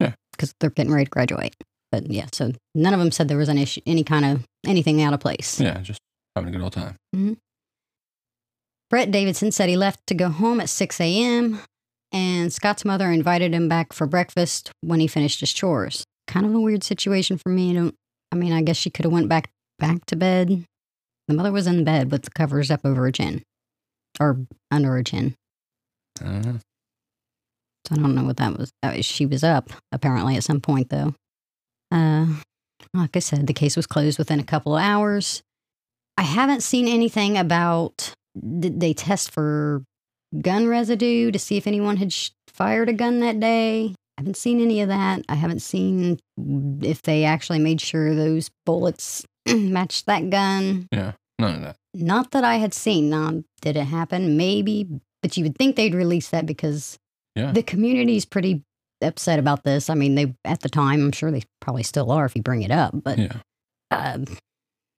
Yeah. 0.00 0.12
Because 0.32 0.54
they're 0.60 0.70
getting 0.70 0.92
ready 0.92 1.06
to 1.06 1.10
graduate. 1.10 1.56
But 1.90 2.10
yeah, 2.10 2.26
so 2.32 2.52
none 2.74 2.94
of 2.94 3.00
them 3.00 3.10
said 3.10 3.28
there 3.28 3.38
was 3.38 3.48
an 3.48 3.58
issue, 3.58 3.80
any 3.86 4.04
kind 4.04 4.24
of 4.24 4.44
anything 4.66 5.02
out 5.02 5.14
of 5.14 5.20
place. 5.20 5.60
Yeah, 5.60 5.78
just 5.78 6.00
having 6.34 6.50
a 6.50 6.52
good 6.52 6.62
old 6.62 6.72
time. 6.72 6.96
Mm-hmm. 7.14 7.34
Brett 8.90 9.10
Davidson 9.10 9.50
said 9.52 9.68
he 9.68 9.76
left 9.76 10.06
to 10.06 10.14
go 10.14 10.28
home 10.28 10.60
at 10.60 10.68
6 10.68 11.00
a.m. 11.00 11.60
and 12.12 12.52
Scott's 12.52 12.84
mother 12.84 13.10
invited 13.10 13.52
him 13.52 13.68
back 13.68 13.92
for 13.92 14.06
breakfast 14.06 14.70
when 14.80 15.00
he 15.00 15.06
finished 15.06 15.40
his 15.40 15.52
chores. 15.52 16.04
Kind 16.26 16.46
of 16.46 16.54
a 16.54 16.60
weird 16.60 16.84
situation 16.84 17.38
for 17.38 17.48
me. 17.48 17.70
I 17.70 17.74
don't. 17.74 17.94
I 18.32 18.36
mean, 18.36 18.52
I 18.52 18.62
guess 18.62 18.76
she 18.76 18.90
could 18.90 19.04
have 19.04 19.12
went 19.12 19.28
back 19.28 19.50
back 19.78 20.04
to 20.06 20.16
bed. 20.16 20.64
The 21.28 21.34
mother 21.34 21.52
was 21.52 21.66
in 21.66 21.84
bed 21.84 22.10
with 22.10 22.22
the 22.22 22.30
covers 22.30 22.70
up 22.70 22.80
over 22.84 23.02
her 23.02 23.12
chin, 23.12 23.42
or 24.20 24.38
under 24.70 24.90
her 24.92 25.02
chin. 25.02 25.34
Uh, 26.24 26.58
So 27.86 27.94
I 27.94 27.96
don't 27.96 28.14
know 28.14 28.24
what 28.24 28.36
that 28.38 28.56
was. 28.58 28.70
That 28.82 28.96
was 28.96 29.04
she 29.06 29.26
was 29.26 29.44
up 29.44 29.70
apparently 29.92 30.36
at 30.36 30.44
some 30.44 30.60
point 30.60 30.90
though. 30.90 31.14
Uh, 31.92 32.26
like 32.94 33.16
I 33.16 33.20
said, 33.20 33.46
the 33.46 33.52
case 33.52 33.76
was 33.76 33.86
closed 33.86 34.18
within 34.18 34.40
a 34.40 34.44
couple 34.44 34.76
of 34.76 34.82
hours. 34.82 35.42
I 36.16 36.22
haven't 36.22 36.62
seen 36.62 36.88
anything 36.88 37.36
about 37.38 38.12
did 38.58 38.80
they 38.80 38.92
test 38.94 39.30
for 39.30 39.82
gun 40.40 40.66
residue 40.66 41.30
to 41.30 41.38
see 41.38 41.56
if 41.56 41.66
anyone 41.66 41.96
had 41.96 42.12
sh- 42.12 42.30
fired 42.48 42.88
a 42.88 42.92
gun 42.92 43.20
that 43.20 43.40
day. 43.40 43.94
I 44.18 44.22
haven't 44.22 44.36
seen 44.36 44.60
any 44.60 44.80
of 44.80 44.88
that. 44.88 45.22
I 45.28 45.34
haven't 45.34 45.60
seen 45.60 46.18
if 46.82 47.02
they 47.02 47.24
actually 47.24 47.58
made 47.58 47.80
sure 47.80 48.14
those 48.14 48.50
bullets 48.64 49.24
matched 49.48 50.06
that 50.06 50.30
gun. 50.30 50.88
yeah, 50.92 51.12
none 51.38 51.54
of 51.56 51.60
that. 51.62 51.76
Not 51.94 52.30
that 52.32 52.44
I 52.44 52.56
had 52.56 52.74
seen. 52.74 53.10
Now, 53.10 53.42
did 53.62 53.76
it 53.76 53.84
happen? 53.84 54.36
Maybe, 54.36 54.86
but 55.22 55.36
you 55.36 55.44
would 55.44 55.56
think 55.58 55.76
they'd 55.76 55.94
release 55.94 56.28
that 56.30 56.46
because 56.46 56.98
Yeah. 57.34 57.52
the 57.52 57.62
community's 57.62 58.24
pretty 58.24 58.62
upset 59.02 59.38
about 59.38 59.64
this. 59.64 59.88
I 59.90 59.94
mean, 59.94 60.14
they 60.14 60.34
at 60.44 60.60
the 60.60 60.68
time, 60.70 61.04
I'm 61.04 61.12
sure 61.12 61.30
they 61.30 61.42
probably 61.60 61.82
still 61.82 62.10
are 62.10 62.24
if 62.26 62.34
you 62.34 62.42
bring 62.42 62.62
it 62.62 62.70
up, 62.70 62.92
but 62.94 63.18
Yeah. 63.18 63.36
uh, 63.90 64.18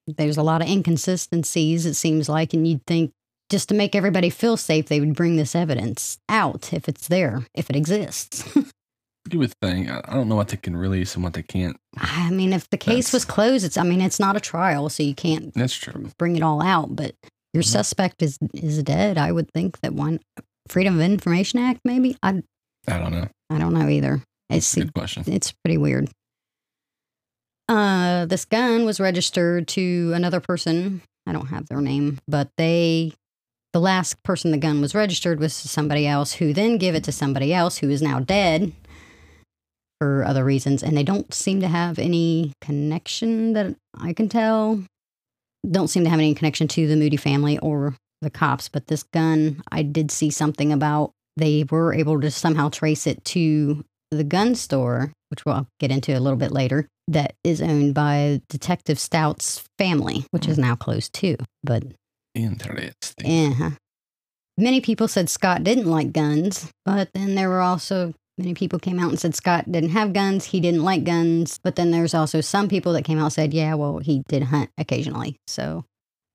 there's 0.07 0.37
a 0.39 0.43
lot 0.43 0.63
of 0.63 0.69
inconsistencies. 0.69 1.85
It 1.87 1.95
seems 1.95 2.29
like, 2.29 2.55
and 2.55 2.67
you'd 2.67 2.87
think 2.87 3.11
just 3.51 3.69
to 3.71 3.75
make 3.75 3.95
everybody 3.95 4.31
feel 4.31 4.57
safe, 4.57 4.87
they 4.87 5.01
would 5.01 5.15
bring 5.15 5.37
this 5.37 5.55
evidence 5.55 6.19
out 6.29 6.73
if 6.73 6.89
it's 6.89 7.09
there, 7.09 7.47
if 7.55 7.71
it 7.71 7.77
exists. 7.77 8.45
You 9.31 9.41
would 9.41 9.53
think. 9.61 9.91
I 9.91 10.01
don't 10.15 10.29
know 10.29 10.37
what 10.37 10.49
they 10.49 10.57
can 10.57 10.75
release 10.75 11.15
and 11.15 11.23
what 11.23 11.35
they 11.35 11.43
can't. 11.43 11.77
I 11.99 12.31
mean, 12.31 12.55
if 12.55 12.71
the 12.71 12.79
case 12.79 13.09
That's- 13.09 13.13
was 13.13 13.25
closed, 13.27 13.63
it's. 13.65 13.77
I 13.77 13.83
mean, 13.83 14.01
it's 14.01 14.19
not 14.19 14.37
a 14.37 14.41
trial, 14.41 14.89
so 14.89 15.03
you 15.03 15.15
can't 15.15 15.53
That's 15.53 15.75
true. 15.75 16.11
bring 16.19 16.37
it 16.37 16.43
all 16.43 16.63
out, 16.63 16.97
but 16.97 17.15
your 17.53 17.63
Mhm. 17.63 17.67
suspect 17.67 18.23
is 18.23 18.39
is 18.55 18.83
dead. 18.83 19.19
I 19.19 19.31
would 19.33 19.51
think 19.53 19.81
that 19.81 19.93
one 19.93 20.21
Freedom 20.69 20.95
of 20.95 21.03
Information 21.03 21.59
Act, 21.59 21.81
maybe. 21.85 22.17
I 22.23 22.43
I 22.87 22.99
don't 22.99 23.13
know. 23.13 23.29
I 23.51 23.59
don't 23.59 23.75
know 23.75 23.89
either. 23.91 24.23
It's 24.49 24.75
Good 24.75 24.95
question. 24.95 25.25
it's 25.27 25.53
pretty 25.63 25.77
weird. 25.77 26.09
Uh, 27.69 28.25
this 28.25 28.45
gun 28.47 28.87
was 28.87 28.99
registered 28.99 29.69
to 29.69 30.13
another 30.15 30.41
person. 30.41 31.03
I 31.27 31.33
don't 31.33 31.49
have 31.49 31.69
their 31.69 31.83
name, 31.83 32.19
but 32.27 32.49
they, 32.57 33.13
the 33.79 33.85
last 33.85 34.21
person 34.25 34.51
the 34.51 34.59
gun 34.59 34.81
was 34.81 34.93
registered 34.93 35.39
was 35.39 35.63
to 35.63 35.69
somebody 35.69 36.05
else, 36.05 36.33
who 36.33 36.53
then 36.53 36.79
gave 36.79 36.97
it 36.97 37.05
to 37.05 37.13
somebody 37.13 37.55
else 37.55 37.79
who 37.79 37.89
is 37.89 38.03
now 38.03 38.19
dead 38.19 38.73
for 40.01 40.25
other 40.25 40.45
reasons, 40.45 40.83
and 40.83 40.97
they 40.97 41.05
don't 41.05 41.33
seem 41.33 41.61
to 41.61 41.69
have 41.69 41.97
any 41.97 42.53
connection 42.61 43.53
that 43.53 43.77
I 43.97 44.15
can 44.15 44.29
tell. 44.29 44.83
Don't 45.71 45.87
seem 45.87 46.03
to 46.03 46.11
have 46.11 46.19
any 46.19 46.35
connection 46.35 46.67
to 46.67 46.89
the 46.89 46.97
Moody 46.97 47.17
family 47.17 47.57
or 47.59 47.95
the 48.21 48.31
cops. 48.31 48.69
But 48.69 48.89
this 48.89 49.05
gun, 49.05 49.63
I 49.71 49.85
did 49.85 50.11
see 50.11 50.31
something 50.31 50.73
about. 50.73 51.13
They 51.37 51.65
were 51.71 51.95
able 51.95 52.21
to 52.21 52.33
somehow 52.33 52.71
trace 52.71 53.07
it 53.07 53.25
to 53.27 53.85
the 54.11 54.25
gun 54.25 54.57
store, 54.57 55.13
which 55.29 55.45
we'll 55.45 55.69
get 55.79 55.93
into 55.93 56.19
a 56.19 56.19
little 56.19 56.39
bit 56.39 56.51
later, 56.51 56.89
that 57.07 57.35
is 57.45 57.63
owned 57.63 57.95
by 57.95 58.41
Detective 58.49 58.99
Stout's 58.99 59.63
family, 59.79 60.27
which 60.33 60.49
is 60.49 60.59
mm. 60.59 60.63
now 60.63 60.75
closed 60.75 61.13
too. 61.13 61.37
But 61.63 61.85
Interesting. 62.39 63.77
many 64.57 64.81
people 64.81 65.09
said 65.09 65.29
Scott 65.29 65.65
didn't 65.65 65.87
like 65.87 66.13
guns, 66.13 66.71
but 66.85 67.11
then 67.15 67.35
there 67.35 67.49
were 67.49 67.61
also 67.61 68.15
many 68.39 68.55
people 68.55 68.79
came 68.79 68.99
out 69.01 69.11
and 69.11 69.19
said 69.19 69.35
Scott 69.35 69.71
didn't 69.71 69.91
have 69.91 70.13
guns, 70.13 70.45
he 70.47 70.61
didn't 70.61 70.85
like 70.85 71.05
guns. 71.05 71.59
But 71.63 71.77
then 71.77 71.91
there's 71.91 72.15
also 72.15 72.41
some 72.41 72.69
people 72.69 72.93
that 72.93 73.05
came 73.05 73.19
out 73.19 73.25
and 73.25 73.33
said, 73.33 73.53
yeah, 73.55 73.75
well, 73.75 73.99
he 73.99 74.23
did 74.29 74.45
hunt 74.45 74.71
occasionally. 74.79 75.37
So 75.47 75.85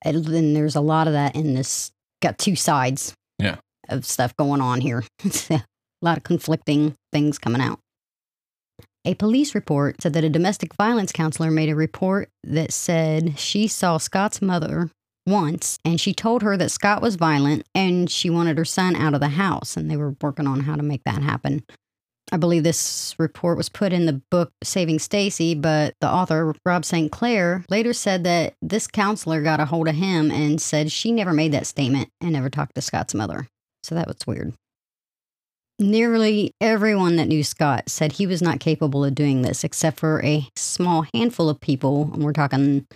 and 0.03 0.25
then 0.25 0.53
there's 0.53 0.75
a 0.75 0.81
lot 0.81 1.07
of 1.07 1.13
that 1.13 1.36
in 1.36 1.53
this. 1.53 1.91
Got 2.22 2.38
two 2.38 2.55
sides 2.55 3.13
Yeah. 3.39 3.57
of 3.89 4.05
stuff 4.05 4.36
going 4.38 4.62
on 4.62 4.79
here. 4.81 5.03
a 5.51 5.62
lot 6.01 6.17
of 6.17 6.24
conflicting 6.24 6.95
things 7.12 7.38
coming 7.38 7.62
out. 7.62 7.79
A 9.05 9.13
police 9.15 9.53
report 9.53 10.01
said 10.01 10.13
that 10.13 10.24
a 10.24 10.29
domestic 10.29 10.74
violence 10.75 11.12
counselor 11.12 11.51
made 11.51 11.67
a 11.69 11.75
report 11.75 12.29
that 12.45 12.72
said 12.72 13.38
she 13.38 13.67
saw 13.67 13.98
Scott's 13.98 14.41
mother 14.41 14.89
once 15.25 15.77
and 15.86 16.00
she 16.00 16.13
told 16.13 16.42
her 16.42 16.58
that 16.58 16.72
Scott 16.72 17.01
was 17.01 17.15
violent 17.15 17.65
and 17.74 18.10
she 18.10 18.30
wanted 18.30 18.58
her 18.58 18.65
son 18.65 18.96
out 18.96 19.13
of 19.13 19.20
the 19.20 19.30
house 19.30 19.77
and 19.77 19.89
they 19.89 19.98
were 19.98 20.15
working 20.22 20.48
on 20.48 20.62
how 20.62 20.75
to 20.75 20.84
make 20.84 21.03
that 21.06 21.22
happen. 21.22 21.63
I 22.32 22.38
believe 22.38 22.63
this 22.63 23.15
report 23.20 23.58
was 23.58 23.70
put 23.70 23.94
in 23.94 24.06
the 24.06 24.22
book 24.32 24.51
Saving 24.63 24.98
Stacy, 25.00 25.56
but 25.56 25.94
the 26.01 26.10
author, 26.10 26.56
Rob 26.65 26.86
St. 26.86 27.12
Clair, 27.12 27.63
later 27.70 27.94
said 27.94 28.24
that 28.24 28.56
this 28.62 28.88
counselor 28.88 29.42
got 29.44 29.60
a 29.60 29.65
hold 29.65 29.88
of 29.88 29.96
him 29.96 30.32
and 30.32 30.62
said 30.62 30.92
she 30.92 31.12
never 31.12 31.34
made 31.34 31.51
that 31.51 31.68
statement 31.68 32.10
and 32.22 32.32
never 32.32 32.50
talked 32.50 32.75
to 32.75 32.82
Scott's 32.82 33.13
mother. 33.13 33.48
So 33.84 33.94
that 33.96 34.08
was 34.08 34.18
weird. 34.25 34.53
Nearly 35.80 36.51
everyone 36.62 37.18
that 37.18 37.27
knew 37.27 37.44
Scott 37.44 37.89
said 37.89 38.13
he 38.13 38.25
was 38.25 38.42
not 38.42 38.60
capable 38.60 39.03
of 39.03 39.15
doing 39.15 39.42
this, 39.42 39.63
except 39.63 40.00
for 40.00 40.24
a 40.24 40.48
small 40.56 41.06
handful 41.13 41.50
of 41.50 41.60
people, 41.60 42.10
and 42.13 42.24
we're 42.24 42.32
talking 42.32 42.88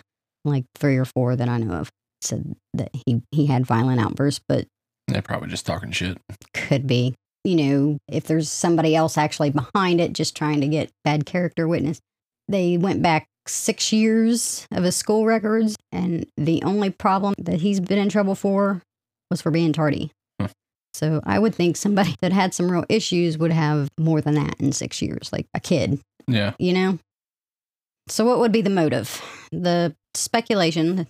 like 0.45 0.65
three 0.75 0.95
or 0.97 1.05
four 1.05 1.35
that 1.35 1.49
I 1.49 1.57
know 1.57 1.73
of, 1.73 1.91
said 2.21 2.55
that 2.73 2.89
he, 3.05 3.21
he 3.31 3.45
had 3.45 3.65
violent 3.65 3.99
outbursts, 4.01 4.41
but 4.47 4.65
They're 5.07 5.21
probably 5.21 5.49
just 5.49 5.65
talking 5.65 5.91
shit. 5.91 6.17
could 6.53 6.87
be. 6.87 7.15
You 7.43 7.55
know, 7.55 7.97
if 8.09 8.25
there's 8.25 8.51
somebody 8.51 8.95
else 8.95 9.17
actually 9.17 9.51
behind 9.51 10.01
it, 10.01 10.13
just 10.13 10.35
trying 10.35 10.59
to 10.61 10.67
get 10.67 10.89
bad 11.05 11.25
character 11.25 11.67
witness. 11.67 11.99
They 12.49 12.77
went 12.77 13.01
back 13.01 13.25
six 13.47 13.93
years 13.93 14.67
of 14.71 14.83
his 14.83 14.95
school 14.97 15.25
records, 15.25 15.77
and 15.93 16.25
the 16.35 16.61
only 16.63 16.89
problem 16.89 17.35
that 17.37 17.61
he's 17.61 17.79
been 17.79 17.99
in 17.99 18.09
trouble 18.09 18.35
for 18.35 18.81
was 19.31 19.41
for 19.41 19.51
being 19.51 19.71
tardy. 19.73 20.11
So 20.93 21.21
I 21.25 21.37
would 21.37 21.53
think 21.53 21.77
somebody 21.77 22.15
that 22.21 22.33
had 22.33 22.53
some 22.55 22.71
real 22.71 22.83
issues 22.89 23.37
would 23.37 23.51
have 23.51 23.87
more 23.99 24.19
than 24.19 24.33
that 24.35 24.55
in 24.59 24.71
six 24.71 24.99
years, 25.01 25.29
like 25.31 25.45
a 25.53 25.59
kid, 25.59 25.99
Yeah. 26.27 26.53
you 26.57 26.73
know? 26.73 26.97
So 28.09 28.25
what 28.25 28.39
would 28.39 28.51
be 28.51 28.61
the 28.61 28.69
motive? 28.71 29.21
The 29.51 29.95
speculation. 30.15 31.07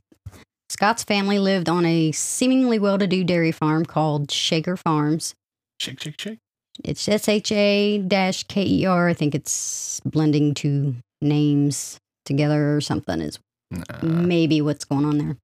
Scott's 0.70 1.04
family 1.04 1.40
lived 1.40 1.70
on 1.70 1.86
a 1.86 2.12
seemingly 2.12 2.78
well 2.78 2.98
to 2.98 3.08
do 3.08 3.24
dairy 3.24 3.52
farm 3.52 3.86
called 3.86 4.32
Shaker 4.32 4.76
Farms. 4.76 5.34
Shake, 5.80 6.02
shake, 6.02 6.20
shake. 6.20 6.40
It's 6.84 7.08
S 7.08 7.28
H 7.28 7.52
A 7.52 7.98
dash 8.00 8.44
K 8.44 8.64
E 8.64 8.86
R. 8.86 9.08
I 9.08 9.14
think 9.14 9.34
it's 9.34 10.00
blending 10.02 10.54
two 10.54 10.96
names 11.22 11.98
together 12.26 12.76
or 12.76 12.82
something, 12.82 13.22
is 13.22 13.40
Nah. 13.70 13.84
maybe 14.02 14.62
what's 14.62 14.86
going 14.86 15.04
on 15.06 15.18
there. 15.18 15.38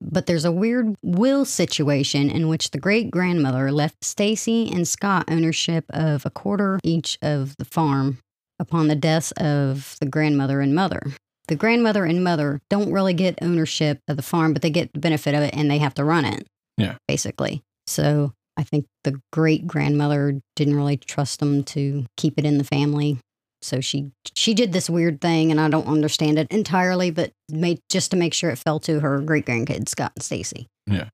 But 0.00 0.26
there's 0.26 0.44
a 0.44 0.52
weird 0.52 0.94
will 1.02 1.44
situation 1.44 2.30
in 2.30 2.48
which 2.48 2.70
the 2.70 2.78
great 2.78 3.10
grandmother 3.10 3.70
left 3.72 4.04
Stacy 4.04 4.70
and 4.72 4.86
Scott 4.86 5.24
ownership 5.28 5.84
of 5.90 6.26
a 6.26 6.30
quarter 6.30 6.78
each 6.82 7.18
of 7.22 7.56
the 7.56 7.64
farm 7.64 8.18
upon 8.58 8.88
the 8.88 8.96
deaths 8.96 9.32
of 9.32 9.96
the 10.00 10.06
grandmother 10.06 10.60
and 10.60 10.74
mother. 10.74 11.02
The 11.48 11.56
grandmother 11.56 12.04
and 12.04 12.22
mother 12.22 12.60
don't 12.70 12.92
really 12.92 13.14
get 13.14 13.38
ownership 13.42 14.00
of 14.08 14.16
the 14.16 14.22
farm, 14.22 14.52
but 14.52 14.62
they 14.62 14.70
get 14.70 14.92
the 14.92 15.00
benefit 15.00 15.34
of 15.34 15.42
it 15.42 15.54
and 15.54 15.70
they 15.70 15.78
have 15.78 15.94
to 15.94 16.04
run 16.04 16.24
it. 16.24 16.46
Yeah. 16.78 16.96
Basically. 17.08 17.62
So 17.86 18.32
I 18.56 18.62
think 18.62 18.86
the 19.04 19.20
great 19.32 19.66
grandmother 19.66 20.40
didn't 20.56 20.76
really 20.76 20.96
trust 20.96 21.40
them 21.40 21.64
to 21.64 22.06
keep 22.16 22.38
it 22.38 22.44
in 22.44 22.58
the 22.58 22.64
family. 22.64 23.18
So 23.60 23.80
she 23.80 24.10
she 24.34 24.54
did 24.54 24.72
this 24.72 24.90
weird 24.90 25.20
thing, 25.20 25.50
and 25.50 25.60
I 25.60 25.68
don't 25.68 25.86
understand 25.86 26.38
it 26.38 26.48
entirely, 26.50 27.10
but 27.10 27.30
made 27.48 27.78
just 27.88 28.10
to 28.10 28.16
make 28.16 28.34
sure 28.34 28.50
it 28.50 28.58
fell 28.58 28.80
to 28.80 29.00
her 29.00 29.20
great 29.20 29.46
grandkids, 29.46 29.88
Scott 29.88 30.12
and 30.16 30.22
Stacy. 30.22 30.66
Yeah. 30.86 31.08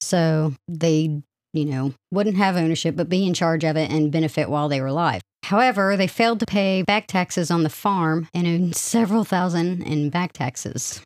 So 0.00 0.54
they, 0.66 1.22
you 1.52 1.64
know, 1.64 1.94
wouldn't 2.10 2.36
have 2.36 2.56
ownership, 2.56 2.96
but 2.96 3.08
be 3.08 3.26
in 3.26 3.34
charge 3.34 3.64
of 3.64 3.76
it 3.76 3.90
and 3.90 4.10
benefit 4.10 4.50
while 4.50 4.68
they 4.68 4.80
were 4.80 4.88
alive. 4.88 5.22
However, 5.48 5.96
they 5.96 6.06
failed 6.06 6.40
to 6.40 6.46
pay 6.46 6.82
back 6.82 7.06
taxes 7.06 7.50
on 7.50 7.62
the 7.62 7.70
farm 7.70 8.28
and 8.34 8.46
owed 8.46 8.76
several 8.76 9.24
thousand 9.24 9.82
in 9.82 10.10
back 10.10 10.34
taxes. 10.34 11.00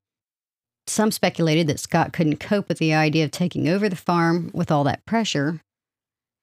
Some 0.88 1.12
speculated 1.12 1.68
that 1.68 1.78
Scott 1.78 2.12
couldn't 2.12 2.40
cope 2.40 2.68
with 2.68 2.78
the 2.78 2.92
idea 2.92 3.24
of 3.24 3.30
taking 3.30 3.68
over 3.68 3.88
the 3.88 3.94
farm 3.94 4.50
with 4.52 4.72
all 4.72 4.82
that 4.82 5.06
pressure. 5.06 5.60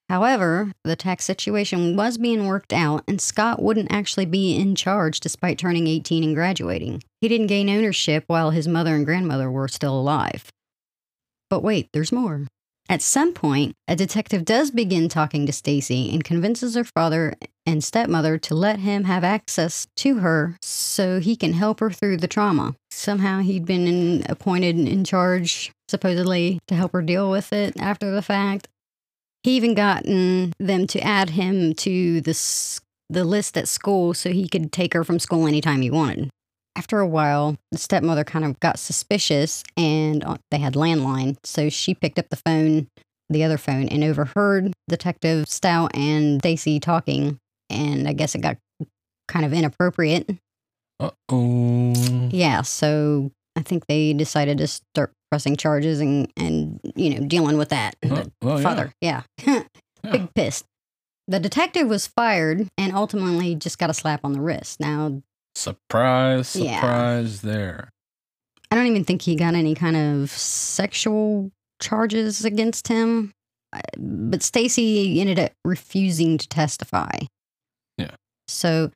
However, 0.07 0.71
the 0.85 0.95
tax 0.95 1.25
situation 1.25 1.97
was 1.97 2.17
being 2.17 2.47
worked 2.47 2.71
out, 2.71 3.03
and 3.05 3.19
Scott 3.19 3.61
wouldn't 3.61 3.91
actually 3.91 4.25
be 4.25 4.55
in 4.55 4.75
charge 4.75 5.19
despite 5.19 5.57
turning 5.57 5.85
18 5.85 6.23
and 6.23 6.33
graduating. 6.33 7.03
He 7.19 7.27
didn't 7.27 7.47
gain 7.47 7.69
ownership 7.69 8.23
while 8.27 8.51
his 8.51 8.65
mother 8.65 8.95
and 8.95 9.05
grandmother 9.05 9.51
were 9.51 9.67
still 9.67 9.99
alive. 9.99 10.49
But 11.49 11.63
wait, 11.63 11.89
there's 11.91 12.13
more. 12.13 12.47
At 12.91 13.03
some 13.03 13.33
point, 13.33 13.75
a 13.87 13.95
detective 13.95 14.43
does 14.43 14.71
begin 14.71 15.09
talking 15.09 15.45
to 15.45 15.53
Stacy 15.53 16.11
and 16.11 16.23
convinces 16.23 16.73
her 16.73 16.83
father 16.83 17.35
and 17.63 17.83
stepmother 17.83 18.39
to 18.39 18.55
let 18.55 18.79
him 18.79 19.03
have 19.03 19.23
access 19.23 19.85
to 19.97 20.17
her 20.17 20.57
so 20.63 21.19
he 21.19 21.35
can 21.35 21.53
help 21.53 21.81
her 21.81 21.91
through 21.91 22.17
the 22.17 22.27
trauma. 22.27 22.73
Somehow 22.89 23.41
he'd 23.41 23.65
been 23.65 23.85
in, 23.85 24.23
appointed 24.27 24.79
in 24.79 25.03
charge, 25.03 25.71
supposedly, 25.87 26.57
to 26.67 26.73
help 26.73 26.93
her 26.93 27.03
deal 27.03 27.29
with 27.29 27.53
it 27.53 27.79
after 27.79 28.09
the 28.09 28.23
fact. 28.23 28.67
He 29.43 29.55
even 29.55 29.75
gotten 29.75 30.53
them 30.59 30.87
to 30.87 30.99
add 30.99 31.29
him 31.29 31.75
to 31.75 32.21
the, 32.21 32.79
the 33.07 33.23
list 33.23 33.55
at 33.55 33.67
school 33.67 34.15
so 34.15 34.31
he 34.31 34.49
could 34.49 34.71
take 34.71 34.95
her 34.95 35.03
from 35.03 35.19
school 35.19 35.45
anytime 35.45 35.83
he 35.83 35.91
wanted. 35.91 36.31
After 36.79 37.01
a 37.01 37.07
while, 37.07 37.57
the 37.73 37.77
stepmother 37.77 38.23
kind 38.23 38.45
of 38.45 38.57
got 38.61 38.79
suspicious 38.79 39.65
and 39.75 40.23
uh, 40.23 40.37
they 40.49 40.59
had 40.59 40.75
landline. 40.75 41.35
So 41.43 41.67
she 41.67 41.93
picked 41.93 42.17
up 42.17 42.29
the 42.29 42.37
phone, 42.37 42.87
the 43.29 43.43
other 43.43 43.57
phone, 43.57 43.89
and 43.89 44.01
overheard 44.01 44.71
Detective 44.87 45.49
Stout 45.49 45.93
and 45.93 46.39
Stacy 46.39 46.79
talking. 46.79 47.37
And 47.69 48.07
I 48.07 48.13
guess 48.13 48.33
it 48.33 48.39
got 48.39 48.55
kind 49.27 49.45
of 49.45 49.51
inappropriate. 49.51 50.29
Uh 51.01 51.11
oh. 51.27 52.29
Yeah. 52.31 52.61
So 52.61 53.29
I 53.57 53.61
think 53.61 53.85
they 53.87 54.13
decided 54.13 54.59
to 54.59 54.67
start 54.67 55.11
pressing 55.31 55.57
charges 55.57 55.99
and, 55.99 56.31
and 56.37 56.79
you 56.95 57.09
know, 57.09 57.27
dealing 57.27 57.57
with 57.57 57.69
that. 57.69 57.97
The 58.01 58.31
well, 58.41 58.57
yeah. 58.57 58.63
father. 58.63 58.93
Yeah. 59.01 59.23
Yeah. 60.01 60.11
Big 60.13 60.33
pissed. 60.33 60.63
The 61.27 61.41
detective 61.41 61.89
was 61.89 62.07
fired 62.07 62.69
and 62.77 62.95
ultimately 62.95 63.53
just 63.53 63.77
got 63.77 63.89
a 63.89 63.93
slap 63.93 64.21
on 64.23 64.31
the 64.31 64.39
wrist. 64.39 64.79
Now, 64.79 65.21
Surprise, 65.59 66.55
Yeah. 66.55 66.75
surprise 66.79 67.41
there. 67.41 67.89
I 68.71 68.75
don't 68.75 68.87
even 68.87 69.03
think 69.03 69.21
he 69.23 69.35
got 69.35 69.55
any 69.55 69.75
kind 69.75 69.97
of 69.97 70.29
sexual 70.31 71.51
charges 71.81 72.45
against 72.45 72.87
him. 72.87 73.33
Uh, 73.73 73.81
But 73.97 74.41
Stacy 74.41 75.19
ended 75.19 75.37
up 75.37 75.51
refusing 75.65 76.37
to 76.37 76.47
testify. 76.47 77.11
Yeah. 77.97 78.15
So 78.47 78.91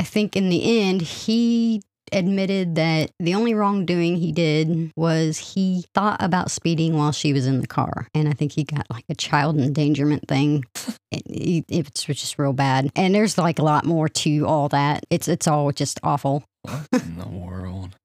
I 0.00 0.04
think 0.04 0.34
in 0.34 0.48
the 0.48 0.80
end, 0.80 1.02
he 1.02 1.82
admitted 2.12 2.74
that 2.76 3.10
the 3.18 3.34
only 3.34 3.54
wrongdoing 3.54 4.16
he 4.16 4.32
did 4.32 4.90
was 4.96 5.38
he 5.38 5.84
thought 5.94 6.22
about 6.22 6.50
speeding 6.50 6.96
while 6.96 7.12
she 7.12 7.32
was 7.32 7.46
in 7.46 7.60
the 7.60 7.66
car. 7.66 8.08
And 8.14 8.28
I 8.28 8.32
think 8.32 8.52
he 8.52 8.64
got 8.64 8.86
like 8.90 9.04
a 9.08 9.14
child 9.14 9.58
endangerment 9.58 10.28
thing. 10.28 10.64
it, 11.10 11.22
it, 11.26 11.64
it's 11.68 12.04
just 12.04 12.38
real 12.38 12.52
bad. 12.52 12.90
And 12.96 13.14
there's 13.14 13.38
like 13.38 13.58
a 13.58 13.64
lot 13.64 13.84
more 13.84 14.08
to 14.08 14.46
all 14.46 14.68
that. 14.70 15.04
It's, 15.10 15.28
it's 15.28 15.46
all 15.46 15.70
just 15.72 16.00
awful. 16.02 16.44
What 16.62 16.86
in 16.92 17.18
the 17.18 17.28
world? 17.28 17.96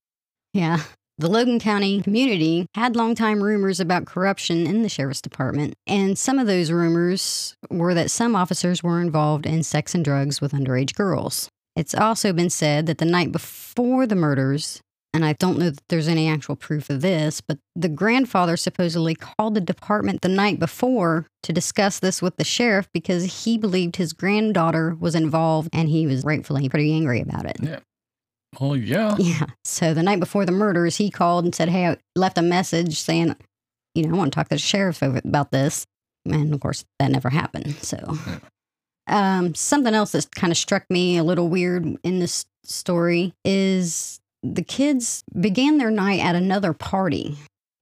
Yeah. 0.54 0.80
The 1.20 1.30
Logan 1.30 1.60
County 1.60 2.02
community 2.02 2.66
had 2.74 2.96
long-time 2.96 3.44
rumors 3.44 3.80
about 3.80 4.08
corruption 4.08 4.66
in 4.66 4.82
the 4.82 4.90
sheriff's 4.90 5.22
department, 5.22 5.76
and 5.86 6.18
some 6.18 6.40
of 6.40 6.48
those 6.48 6.72
rumors 6.72 7.56
were 7.70 7.94
that 7.94 8.10
some 8.10 8.36
officers 8.36 8.82
were 8.82 9.00
involved 9.00 9.46
in 9.46 9.62
sex 9.62 9.94
and 9.94 10.04
drugs 10.04 10.42
with 10.42 10.54
underage 10.54 10.96
girls. 10.96 11.50
It's 11.76 11.96
also 11.96 12.34
been 12.34 12.50
said 12.50 12.86
that 12.86 13.00
the 13.00 13.06
night 13.06 13.32
before 13.32 14.06
the 14.06 14.16
murders, 14.16 14.82
and 15.14 15.26
I 15.26 15.34
don't 15.34 15.58
know 15.58 15.70
that 15.72 15.82
there's 15.90 16.08
any 16.08 16.28
actual 16.28 16.56
proof 16.56 16.90
of 16.90 17.02
this, 17.02 17.42
but 17.42 17.58
the 17.76 17.90
grandfather 17.90 18.58
supposedly 18.58 19.16
called 19.16 19.56
the 19.56 19.62
department 19.62 20.22
the 20.22 20.30
night 20.30 20.60
before 20.60 21.28
to 21.44 21.54
discuss 21.54 22.00
this 22.00 22.22
with 22.22 22.36
the 22.38 22.44
sheriff 22.44 22.88
because 22.94 23.44
he 23.44 23.58
believed 23.58 23.96
his 23.96 24.14
granddaughter 24.14 24.96
was 25.00 25.16
involved 25.16 25.70
and 25.74 25.90
he 25.90 26.06
was 26.06 26.24
rightfully 26.24 26.70
pretty 26.70 26.94
angry 26.94 27.22
about 27.22 27.46
it. 27.46 27.58
Yeah. 27.62 27.80
Oh, 28.60 28.74
yeah. 28.76 29.16
Yeah. 29.20 29.48
So 29.64 29.94
the 29.94 30.04
night 30.04 30.20
before 30.20 30.46
the 30.46 30.52
murders, 30.52 30.98
he 30.98 31.10
called 31.10 31.46
and 31.46 31.56
said, 31.56 31.70
Hey, 31.70 31.88
I 31.88 31.98
left 32.16 32.38
a 32.38 32.44
message 32.44 33.00
saying, 33.00 33.36
you 33.96 34.04
know, 34.04 34.14
I 34.14 34.18
want 34.18 34.32
to 34.34 34.36
talk 34.36 34.50
to 34.50 34.56
the 34.56 34.60
sheriff 34.60 35.02
about 35.02 35.52
this. 35.52 35.86
And 36.26 36.54
of 36.54 36.60
course, 36.60 36.86
that 37.00 37.12
never 37.12 37.30
happened. 37.30 37.76
So, 37.82 37.98
um, 39.08 39.56
something 39.56 39.94
else 39.94 40.12
that 40.14 40.34
kind 40.36 40.52
of 40.52 40.58
struck 40.58 40.90
me 40.90 41.18
a 41.18 41.24
little 41.24 41.50
weird 41.50 41.86
in 42.04 42.20
this 42.20 42.46
story 42.64 43.34
is 43.44 44.20
the 44.42 44.64
kids 44.64 45.24
began 45.40 45.78
their 45.78 45.92
night 45.92 46.20
at 46.20 46.36
another 46.36 46.74
party. 46.74 47.38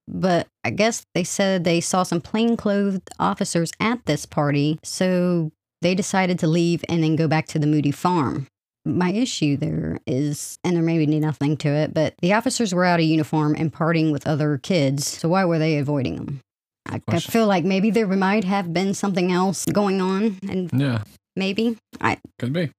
But 0.08 0.48
I 0.64 0.70
guess 0.70 1.06
they 1.14 1.24
said 1.24 1.64
they 1.64 1.80
saw 1.80 2.02
some 2.02 2.20
plainclothed 2.20 3.08
officers 3.18 3.72
at 3.80 4.04
this 4.06 4.26
party. 4.26 4.78
So 4.82 5.52
they 5.80 5.94
decided 5.94 6.38
to 6.40 6.46
leave 6.46 6.84
and 6.88 7.02
then 7.02 7.16
go 7.16 7.28
back 7.28 7.46
to 7.48 7.58
the 7.58 7.66
Moody 7.66 7.92
farm 7.92 8.46
my 8.84 9.12
issue 9.12 9.56
there 9.56 9.98
is, 10.06 10.58
and 10.64 10.74
there 10.74 10.82
may 10.82 10.98
be 10.98 11.20
nothing 11.20 11.56
to 11.58 11.68
it, 11.68 11.94
but 11.94 12.14
the 12.20 12.32
officers 12.32 12.74
were 12.74 12.84
out 12.84 13.00
of 13.00 13.06
uniform 13.06 13.54
and 13.56 13.72
partying 13.72 14.12
with 14.12 14.26
other 14.26 14.58
kids. 14.58 15.06
So 15.06 15.28
why 15.28 15.44
were 15.44 15.58
they 15.58 15.78
avoiding 15.78 16.16
them? 16.16 16.40
I, 16.88 17.00
I 17.08 17.20
feel 17.20 17.46
like 17.46 17.64
maybe 17.64 17.90
there 17.90 18.06
might 18.08 18.44
have 18.44 18.72
been 18.72 18.92
something 18.94 19.30
else 19.32 19.64
going 19.66 20.00
on, 20.00 20.38
and 20.48 20.70
Yeah, 20.72 21.04
maybe 21.36 21.78
I. 22.00 22.18
could 22.38 22.52
be. 22.52 22.70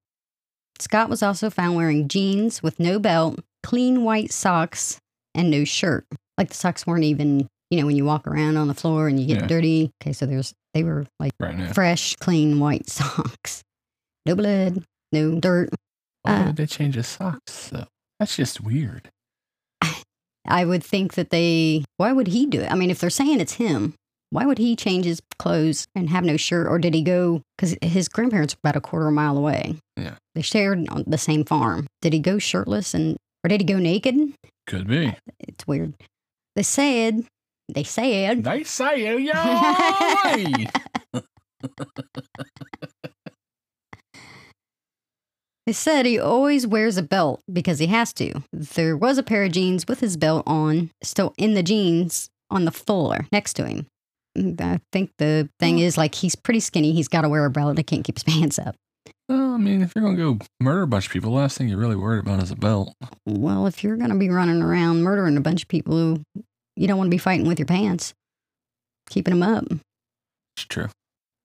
Scott 0.78 1.08
was 1.08 1.22
also 1.22 1.50
found 1.50 1.76
wearing 1.76 2.08
jeans 2.08 2.62
with 2.62 2.78
no 2.80 2.98
belt, 2.98 3.40
clean 3.62 4.04
white 4.04 4.32
socks, 4.32 4.98
and 5.34 5.50
no 5.50 5.64
shirt. 5.64 6.04
Like 6.36 6.48
the 6.48 6.54
socks 6.54 6.86
weren't 6.86 7.04
even, 7.04 7.46
you 7.70 7.80
know, 7.80 7.86
when 7.86 7.96
you 7.96 8.04
walk 8.04 8.26
around 8.26 8.56
on 8.56 8.68
the 8.68 8.74
floor 8.74 9.08
and 9.08 9.18
you 9.18 9.26
get 9.26 9.40
Yeah. 9.42 9.46
dirty. 9.46 9.90
Okay, 10.02 10.12
so 10.12 10.26
there's 10.26 10.52
they 10.74 10.82
were 10.82 11.06
like 11.20 11.32
Right 11.38 11.56
now. 11.56 11.72
fresh, 11.72 12.16
clean 12.16 12.58
white 12.58 12.90
socks, 12.90 13.62
no 14.26 14.34
blood, 14.34 14.82
no 15.12 15.38
dirt. 15.40 15.70
Why 16.22 16.36
uh, 16.42 16.46
would 16.46 16.56
they 16.56 16.66
change 16.66 16.96
his 16.96 17.06
socks, 17.06 17.68
though? 17.70 17.86
That's 18.18 18.36
just 18.36 18.60
weird. 18.60 19.10
I 20.46 20.64
would 20.64 20.84
think 20.84 21.14
that 21.14 21.30
they, 21.30 21.84
why 21.96 22.12
would 22.12 22.28
he 22.28 22.46
do 22.46 22.60
it? 22.60 22.70
I 22.70 22.74
mean, 22.74 22.90
if 22.90 22.98
they're 23.00 23.10
saying 23.10 23.40
it's 23.40 23.54
him, 23.54 23.94
why 24.30 24.44
would 24.46 24.58
he 24.58 24.74
change 24.76 25.04
his 25.04 25.20
clothes 25.38 25.86
and 25.94 26.10
have 26.10 26.24
no 26.24 26.36
shirt? 26.36 26.66
Or 26.66 26.78
did 26.78 26.94
he 26.94 27.02
go, 27.02 27.42
because 27.56 27.76
his 27.82 28.08
grandparents 28.08 28.54
were 28.54 28.60
about 28.64 28.76
a 28.76 28.80
quarter 28.80 29.10
mile 29.10 29.38
away. 29.38 29.76
Yeah. 29.96 30.16
They 30.34 30.42
shared 30.42 30.88
on 30.88 31.04
the 31.06 31.18
same 31.18 31.44
farm. 31.44 31.86
Did 32.02 32.12
he 32.12 32.18
go 32.18 32.38
shirtless 32.38 32.94
and, 32.94 33.16
or 33.44 33.48
did 33.48 33.60
he 33.60 33.66
go 33.66 33.78
naked? 33.78 34.34
Could 34.66 34.88
be. 34.88 35.14
It's 35.40 35.66
weird. 35.66 35.94
They 36.56 36.62
said, 36.62 37.24
they 37.68 37.84
said, 37.84 38.44
They 38.44 38.64
say, 38.64 39.18
yo, 39.18 39.32
They 45.66 45.72
said 45.72 46.04
he 46.04 46.18
always 46.18 46.66
wears 46.66 46.96
a 46.96 47.02
belt 47.02 47.40
because 47.50 47.78
he 47.78 47.86
has 47.86 48.12
to. 48.14 48.42
There 48.52 48.96
was 48.96 49.16
a 49.16 49.22
pair 49.22 49.44
of 49.44 49.52
jeans 49.52 49.86
with 49.88 50.00
his 50.00 50.16
belt 50.16 50.44
on, 50.46 50.90
still 51.02 51.32
in 51.38 51.54
the 51.54 51.62
jeans 51.62 52.28
on 52.50 52.64
the 52.64 52.70
floor 52.70 53.26
next 53.32 53.54
to 53.54 53.66
him. 53.66 53.86
Mm, 54.36 54.60
I 54.60 54.80
think 54.92 55.12
the 55.18 55.48
thing 55.60 55.76
hmm. 55.76 55.84
is 55.84 55.96
like 55.96 56.14
he's 56.14 56.34
pretty 56.34 56.60
skinny. 56.60 56.92
He's 56.92 57.08
got 57.08 57.22
to 57.22 57.28
wear 57.28 57.44
a 57.44 57.50
belt. 57.50 57.78
He 57.78 57.84
can't 57.84 58.04
keep 58.04 58.16
his 58.16 58.24
pants 58.34 58.58
up. 58.58 58.76
Well, 59.28 59.54
I 59.54 59.56
mean, 59.56 59.82
if 59.82 59.94
you're 59.94 60.04
gonna 60.04 60.16
go 60.16 60.38
murder 60.60 60.82
a 60.82 60.86
bunch 60.86 61.06
of 61.06 61.12
people, 61.12 61.30
the 61.30 61.36
last 61.36 61.56
thing 61.56 61.68
you're 61.68 61.78
really 61.78 61.96
worried 61.96 62.20
about 62.20 62.42
is 62.42 62.50
a 62.50 62.56
belt. 62.56 62.94
Well, 63.26 63.66
if 63.66 63.82
you're 63.82 63.96
going 63.96 64.10
to 64.10 64.18
be 64.18 64.28
running 64.28 64.60
around 64.60 65.02
murdering 65.02 65.38
a 65.38 65.40
bunch 65.40 65.62
of 65.62 65.68
people 65.68 66.18
you 66.76 66.88
don't 66.88 66.98
want 66.98 67.06
to 67.06 67.14
be 67.14 67.18
fighting 67.18 67.46
with 67.46 67.58
your 67.58 67.66
pants, 67.66 68.14
keeping 69.08 69.38
them 69.38 69.42
up. 69.42 69.64
It's 70.56 70.66
true. 70.66 70.88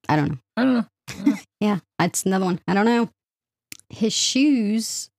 I 0.07 0.15
don't 0.15 0.29
know. 0.29 0.37
I 0.57 0.63
don't 0.63 0.73
know. 0.73 0.85
Yeah, 1.59 1.79
that's 1.97 2.25
another 2.25 2.45
one. 2.45 2.61
I 2.69 2.73
don't 2.73 2.85
know. 2.85 3.09
His 3.89 4.13
shoes, 4.13 5.09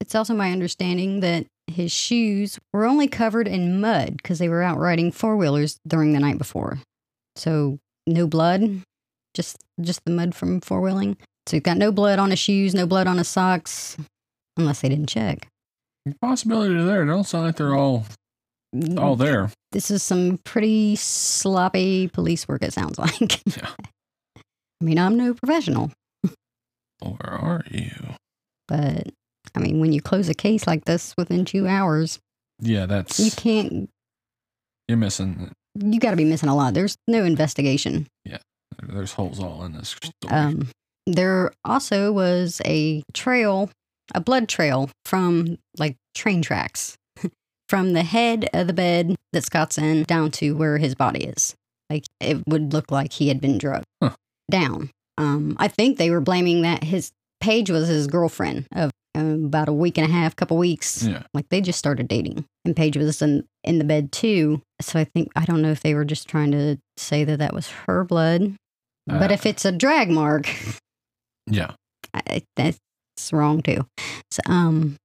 it's 0.00 0.14
also 0.14 0.34
my 0.34 0.52
understanding 0.52 1.20
that 1.20 1.46
his 1.66 1.92
shoes 1.92 2.58
were 2.72 2.84
only 2.84 3.08
covered 3.08 3.48
in 3.48 3.80
mud 3.80 4.18
because 4.18 4.38
they 4.38 4.48
were 4.48 4.62
out 4.62 4.78
riding 4.78 5.10
four 5.10 5.36
wheelers 5.36 5.80
during 5.86 6.12
the 6.12 6.20
night 6.20 6.38
before. 6.38 6.78
So 7.36 7.78
no 8.06 8.26
blood, 8.26 8.82
just 9.34 9.56
just 9.80 10.04
the 10.04 10.12
mud 10.12 10.34
from 10.34 10.60
four 10.60 10.80
wheeling. 10.80 11.16
So 11.46 11.56
he's 11.56 11.62
got 11.62 11.76
no 11.76 11.90
blood 11.90 12.18
on 12.18 12.30
his 12.30 12.38
shoes, 12.38 12.74
no 12.74 12.86
blood 12.86 13.06
on 13.06 13.18
his 13.18 13.28
socks, 13.28 13.96
unless 14.56 14.80
they 14.80 14.88
didn't 14.88 15.08
check. 15.08 15.48
Possibility 16.20 16.74
there. 16.82 17.02
It 17.02 17.06
don't 17.06 17.24
sound 17.24 17.46
like 17.46 17.56
they're 17.56 17.74
all 17.74 18.06
all 18.98 19.16
there. 19.16 19.50
This 19.72 19.90
is 19.90 20.02
some 20.02 20.38
pretty 20.44 20.96
sloppy 20.96 22.08
police 22.08 22.46
work, 22.46 22.62
it 22.62 22.72
sounds 22.72 22.98
like. 22.98 23.40
Yeah. 23.56 23.70
I 24.36 24.84
mean, 24.84 24.98
I'm 24.98 25.16
no 25.16 25.34
professional, 25.34 25.90
Where 27.00 27.32
are 27.32 27.64
you? 27.70 27.90
but 28.68 29.08
I 29.54 29.58
mean, 29.60 29.78
when 29.80 29.92
you 29.92 30.00
close 30.00 30.28
a 30.28 30.34
case 30.34 30.66
like 30.66 30.84
this 30.86 31.14
within 31.18 31.44
two 31.44 31.66
hours, 31.66 32.18
Yeah, 32.60 32.86
that's 32.86 33.20
you 33.20 33.30
can't, 33.30 33.90
you're 34.88 34.96
missing. 34.98 35.52
you 35.74 36.00
got 36.00 36.10
to 36.12 36.16
be 36.16 36.24
missing 36.24 36.48
a 36.48 36.56
lot. 36.56 36.72
There's 36.74 36.96
no 37.06 37.24
investigation. 37.24 38.06
Yeah, 38.24 38.38
there's 38.82 39.12
holes 39.12 39.38
all 39.40 39.64
in 39.64 39.72
this 39.72 39.90
story. 39.90 40.12
Um, 40.30 40.68
there 41.06 41.52
also 41.64 42.10
was 42.12 42.62
a 42.64 43.02
trail, 43.12 43.70
a 44.14 44.20
blood 44.20 44.48
trail 44.48 44.90
from 45.04 45.58
like 45.78 45.96
train 46.14 46.40
tracks 46.40 46.96
from 47.68 47.92
the 47.92 48.02
head 48.02 48.48
of 48.54 48.66
the 48.66 48.72
bed 48.72 49.14
that 49.34 49.44
Scott's 49.44 49.76
in 49.76 50.04
down 50.04 50.30
to 50.32 50.52
where 50.56 50.78
his 50.78 50.94
body 50.94 51.24
is. 51.24 51.54
Like 51.90 52.04
it 52.20 52.42
would 52.48 52.72
look 52.72 52.90
like 52.90 53.12
he 53.12 53.28
had 53.28 53.40
been 53.42 53.58
drugged 53.58 53.84
Huh. 54.02 54.14
down. 54.50 54.88
Um, 55.18 55.56
I 55.58 55.68
think 55.68 55.96
they 55.98 56.10
were 56.10 56.20
blaming 56.20 56.62
that 56.62 56.82
his 56.84 57.12
Paige 57.40 57.70
was 57.70 57.88
his 57.88 58.06
girlfriend 58.06 58.66
of 58.74 58.90
um, 59.14 59.44
about 59.44 59.68
a 59.68 59.72
week 59.72 59.96
and 59.98 60.08
a 60.08 60.12
half, 60.12 60.34
couple 60.34 60.56
weeks. 60.56 61.02
yeah, 61.04 61.22
Like 61.34 61.48
they 61.50 61.60
just 61.60 61.78
started 61.78 62.08
dating, 62.08 62.44
and 62.64 62.74
Paige 62.74 62.96
was 62.96 63.20
in 63.22 63.44
in 63.62 63.78
the 63.78 63.84
bed 63.84 64.10
too. 64.12 64.60
So 64.80 64.98
I 64.98 65.04
think 65.04 65.30
I 65.36 65.44
don't 65.44 65.62
know 65.62 65.70
if 65.70 65.80
they 65.82 65.94
were 65.94 66.04
just 66.04 66.28
trying 66.28 66.50
to 66.52 66.78
say 66.96 67.22
that 67.24 67.38
that 67.38 67.54
was 67.54 67.68
her 67.86 68.02
blood, 68.04 68.54
but 69.06 69.30
Uh, 69.30 69.34
if 69.34 69.46
it's 69.46 69.64
a 69.64 69.72
drag 69.72 70.10
mark, 70.10 70.48
yeah, 71.46 71.72
I, 72.12 72.42
that's 72.56 72.78
wrong 73.32 73.62
too. 73.62 73.86
So, 74.30 74.40
um, 74.46 74.96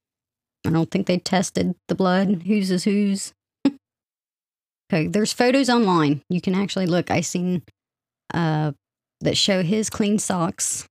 I 0.66 0.72
don't 0.72 0.90
think 0.90 1.06
they 1.08 1.20
tested 1.20 1.76
the 1.88 1.96
blood. 1.96 2.44
Whose 2.48 2.72
is 2.72 2.84
whose? 2.86 3.34
okay, 4.92 5.08
there's 5.08 5.34
photos 5.34 5.70
online. 5.70 6.22
You 6.30 6.42
can 6.42 6.56
actually 6.56 6.86
look. 6.88 7.12
I 7.12 7.22
seen 7.22 7.62
uh 8.34 8.72
that 9.22 9.38
show 9.38 9.64
his 9.64 9.90
clean 9.90 10.20
socks, 10.20 10.88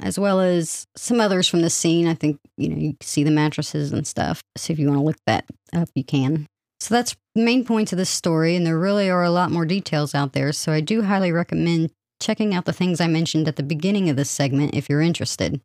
as 0.00 0.18
well 0.18 0.40
as 0.40 0.86
some 0.96 1.20
others 1.20 1.48
from 1.48 1.62
the 1.62 1.70
scene. 1.70 2.06
I 2.06 2.14
think 2.14 2.38
you 2.56 2.68
know 2.68 2.76
you 2.76 2.90
can 2.94 3.06
see 3.06 3.24
the 3.24 3.30
mattresses 3.30 3.92
and 3.92 4.06
stuff. 4.06 4.40
So 4.56 4.72
if 4.72 4.78
you 4.78 4.88
want 4.88 4.98
to 5.00 5.04
look 5.04 5.16
that 5.26 5.44
up, 5.74 5.88
you 5.94 6.04
can. 6.04 6.46
So 6.80 6.94
that's 6.94 7.16
the 7.34 7.42
main 7.42 7.64
points 7.64 7.92
of 7.92 7.98
this 7.98 8.10
story, 8.10 8.54
and 8.56 8.64
there 8.66 8.78
really 8.78 9.10
are 9.10 9.24
a 9.24 9.30
lot 9.30 9.50
more 9.50 9.64
details 9.66 10.14
out 10.14 10.32
there. 10.32 10.52
So 10.52 10.72
I 10.72 10.80
do 10.80 11.02
highly 11.02 11.32
recommend 11.32 11.90
checking 12.20 12.54
out 12.54 12.64
the 12.64 12.72
things 12.72 13.00
I 13.00 13.06
mentioned 13.06 13.46
at 13.48 13.56
the 13.56 13.62
beginning 13.62 14.08
of 14.08 14.16
this 14.16 14.30
segment 14.30 14.74
if 14.74 14.88
you're 14.88 15.00
interested. 15.00 15.60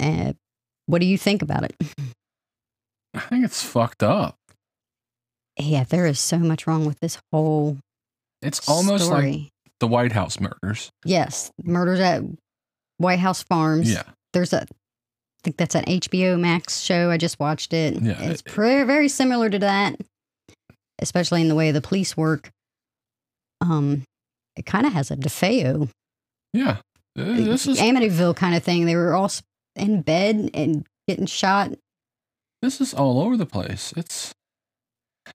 Uh, 0.00 0.32
what 0.86 1.00
do 1.00 1.06
you 1.06 1.16
think 1.16 1.40
about 1.42 1.62
it? 1.64 1.74
I 3.14 3.20
think 3.20 3.44
it's 3.44 3.62
fucked 3.62 4.02
up. 4.02 4.36
Yeah, 5.58 5.84
there 5.84 6.06
is 6.06 6.18
so 6.18 6.38
much 6.38 6.66
wrong 6.66 6.84
with 6.84 6.98
this 7.00 7.18
whole 7.32 7.78
It's 8.42 8.68
almost 8.68 9.04
story. 9.06 9.32
like 9.32 9.50
the 9.80 9.86
White 9.88 10.12
House 10.12 10.38
murders. 10.40 10.90
yes, 11.04 11.50
murders 11.62 12.00
at 12.00 12.22
White 12.98 13.18
House 13.18 13.42
Farms. 13.42 13.92
Yeah, 13.92 14.04
there's 14.32 14.52
a. 14.52 14.62
I 14.62 14.66
think 15.44 15.56
that's 15.58 15.74
an 15.74 15.84
HBO 15.84 16.40
Max 16.40 16.80
show. 16.80 17.10
I 17.10 17.18
just 17.18 17.38
watched 17.38 17.72
it. 17.74 18.00
Yeah, 18.00 18.20
it's 18.22 18.40
it- 18.46 18.50
very 18.50 19.08
similar 19.08 19.50
to 19.50 19.58
that, 19.58 19.96
especially 21.00 21.42
in 21.42 21.48
the 21.48 21.54
way 21.54 21.70
the 21.70 21.82
police 21.82 22.16
work. 22.16 22.50
Um, 23.60 24.02
it 24.56 24.64
kind 24.66 24.86
of 24.86 24.92
has 24.92 25.10
a 25.10 25.16
DeFeo, 25.16 25.88
yeah. 26.52 26.78
Uh, 27.18 27.24
This 27.34 27.66
is 27.66 27.78
Amityville 27.80 28.36
kind 28.36 28.54
of 28.54 28.62
thing. 28.62 28.86
They 28.86 28.96
were 28.96 29.14
all 29.14 29.30
in 29.76 30.02
bed 30.02 30.50
and 30.54 30.86
getting 31.08 31.26
shot. 31.26 31.72
this 32.62 32.80
is 32.80 32.94
all 32.94 33.20
over 33.20 33.36
the 33.36 33.46
place. 33.46 33.92
It's. 33.96 34.32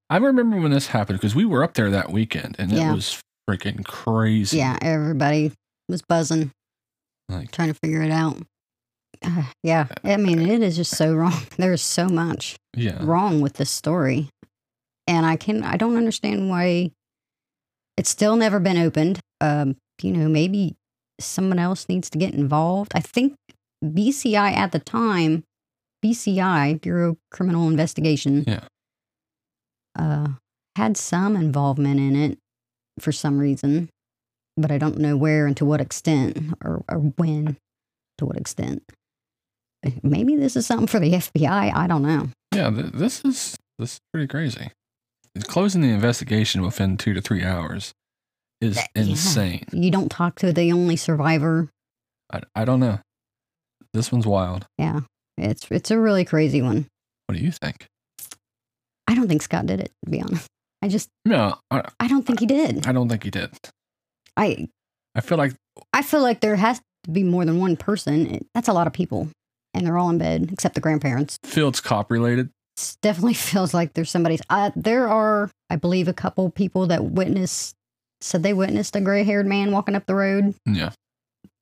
I 0.10 0.18
remember 0.18 0.58
when 0.60 0.72
this 0.72 0.88
happened 0.88 1.20
because 1.20 1.36
we 1.36 1.46
were 1.46 1.64
up 1.64 1.74
there 1.76 1.90
that 1.92 2.12
weekend 2.12 2.56
and 2.60 2.72
Yeah. 2.72 2.92
it 2.92 2.96
was 2.96 3.22
freaking 3.50 3.84
crazy. 3.84 4.58
Yeah, 4.58 4.78
everybody 4.82 5.52
was 5.88 6.02
buzzing. 6.02 6.52
Like, 7.28 7.52
trying 7.52 7.70
to 7.70 7.80
figure 7.84 8.02
it 8.02 8.12
out. 8.12 8.38
Uh, 9.24 9.44
yeah, 9.64 9.88
I 10.04 10.18
mean, 10.18 10.40
it 10.40 10.62
is 10.62 10.76
just 10.76 10.96
so 10.96 11.14
wrong. 11.14 11.34
There's 11.58 11.82
so 11.82 12.08
much 12.08 12.56
yeah. 12.76 12.98
wrong 13.02 13.42
with 13.42 13.54
this 13.54 13.70
story, 13.70 14.30
and 15.08 15.26
I 15.26 15.36
can 15.36 15.64
I 15.64 15.78
don't 15.78 15.98
understand 15.98 16.50
why 16.50 16.92
it's 17.98 18.10
still 18.10 18.36
never 18.36 18.60
been 18.60 18.78
opened. 18.78 19.20
Um, 19.42 19.76
you 20.02 20.14
know, 20.14 20.30
maybe 20.30 20.76
someone 21.20 21.60
else 21.60 21.90
needs 21.90 22.10
to 22.12 22.18
get 22.18 22.34
involved. 22.34 22.94
I 22.96 23.02
think 23.02 23.36
BCI 23.84 24.54
at 24.54 24.72
the 24.72 24.80
time, 24.80 25.44
BCI 26.04 26.80
Bureau 26.82 27.12
of 27.12 27.18
Criminal 27.32 27.68
Investigation, 27.68 28.46
Yeah. 28.48 28.64
uh, 29.98 30.28
had 30.78 30.96
some 30.96 31.36
involvement 31.36 32.00
in 32.00 32.16
it 32.16 32.38
for 33.00 33.12
some 33.12 33.38
reason, 33.40 33.90
but 34.58 34.72
I 34.72 34.78
don't 34.78 34.98
know 34.98 35.16
where 35.18 35.46
and 35.48 35.56
to 35.58 35.66
what 35.66 35.82
extent 35.82 36.54
or, 36.64 36.84
or 36.90 36.98
when, 37.00 37.58
to 38.18 38.26
what 38.26 38.38
extent. 38.38 38.84
Maybe 40.04 40.36
this 40.36 40.56
is 40.56 40.66
something 40.66 40.88
for 40.88 41.00
the 41.00 41.12
FBI. 41.14 41.74
I 41.74 41.88
don't 41.88 42.04
know. 42.04 42.28
Yeah, 42.54 42.70
th- 42.70 42.92
this 42.94 43.24
is 43.24 43.56
this 43.78 43.94
is 43.94 44.00
pretty 44.14 44.28
crazy. 44.28 44.72
Closing 45.48 45.82
the 45.82 45.90
investigation 45.90 46.62
within 46.64 46.98
two 46.98 47.14
to 47.14 47.22
three 47.22 47.44
hours 47.44 47.94
is 48.60 48.76
That- 48.76 48.90
yeah. 48.96 49.02
insane. 49.04 49.66
You 49.72 49.90
don't 49.92 50.10
talk 50.10 50.36
to 50.40 50.52
the 50.52 50.72
only 50.74 50.98
survivor. 50.98 51.70
I, 52.34 52.42
I 52.56 52.66
don't 52.66 52.82
know. 52.82 53.00
This 53.94 54.12
one's 54.12 54.28
wild. 54.28 54.66
Yeah, 54.78 55.00
it's 55.38 55.66
it's 55.72 55.92
a 55.92 56.00
really 56.00 56.26
crazy 56.26 56.62
one. 56.62 56.88
What 57.28 57.38
do 57.38 57.44
you 57.44 57.52
think? 57.52 57.88
I 59.08 59.16
don't 59.16 59.28
think 59.30 59.42
Scott 59.42 59.66
did 59.66 59.80
it. 59.80 59.92
To 60.04 60.12
be 60.12 60.22
honest, 60.22 60.48
I 60.82 60.88
just 60.88 61.10
No, 61.26 61.56
I, 61.72 61.84
I 62.00 62.08
don't 62.08 62.26
think 62.26 62.40
he 62.40 62.46
did. 62.46 62.88
I 62.88 62.92
don't 62.92 63.10
think 63.10 63.24
he 63.24 63.30
did. 63.32 63.52
I 64.38 64.68
I 65.16 65.22
feel 65.22 65.38
like 65.38 65.54
I 65.94 66.02
feel 66.02 66.22
like 66.22 66.40
there 66.42 66.56
has 66.56 66.80
to 67.06 67.12
be 67.12 67.24
more 67.24 67.46
than 67.46 67.60
one 67.60 67.76
person. 67.78 68.46
That's 68.54 68.68
a 68.68 68.74
lot 68.74 68.88
of 68.88 68.94
people, 68.94 69.30
and 69.74 69.86
they're 69.86 69.98
all 69.98 70.10
in 70.10 70.18
bed 70.18 70.50
except 70.52 70.76
the 70.76 70.82
grandparents. 70.82 71.38
Fields 71.44 71.80
cop 71.82 72.12
related. 72.12 72.50
It 72.78 72.98
definitely 73.02 73.34
feels 73.52 73.74
like 73.74 73.94
there's 73.94 74.10
somebody's. 74.12 74.42
Uh, 74.50 74.72
there 74.76 75.08
are, 75.10 75.50
I 75.70 75.76
believe, 75.76 76.08
a 76.08 76.14
couple 76.14 76.50
people 76.50 76.88
that 76.88 77.04
witnessed 77.04 77.76
said 78.22 78.44
they 78.44 78.54
witnessed 78.54 78.96
a 78.96 79.02
gray 79.02 79.24
haired 79.24 79.46
man 79.48 79.72
walking 79.72 79.96
up 79.96 80.06
the 80.06 80.16
road 80.16 80.54
Yeah, 80.66 80.92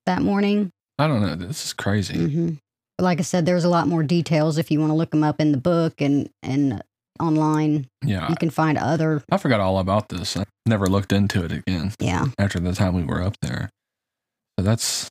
that 0.06 0.22
morning. 0.22 0.72
I 1.00 1.08
don't 1.08 1.22
know. 1.22 1.36
This 1.36 1.66
is 1.66 1.74
crazy. 1.74 2.16
hmm 2.18 2.54
like 3.00 3.20
I 3.20 3.22
said, 3.22 3.46
there's 3.46 3.64
a 3.64 3.70
lot 3.70 3.88
more 3.88 4.02
details 4.02 4.58
if 4.58 4.72
you 4.72 4.80
want 4.80 4.90
to 4.90 4.96
look 4.96 5.12
them 5.12 5.24
up 5.24 5.40
in 5.40 5.52
the 5.52 5.60
book 5.60 6.02
and 6.02 6.30
and 6.42 6.82
online. 7.20 7.88
Yeah, 8.04 8.30
You 8.30 8.36
can 8.36 8.50
find 8.50 8.78
other. 8.78 9.24
I 9.32 9.38
forgot 9.38 9.60
all 9.60 9.80
about 9.80 10.10
this. 10.10 10.36
I 10.38 10.46
never 10.66 10.88
looked 10.88 11.12
into 11.12 11.44
it 11.44 11.52
again 11.52 11.94
Yeah, 12.00 12.26
after 12.40 12.60
the 12.60 12.74
time 12.74 12.94
we 12.94 13.04
were 13.04 13.22
up 13.22 13.36
there. 13.42 13.70
So 14.60 14.66
that's 14.66 15.10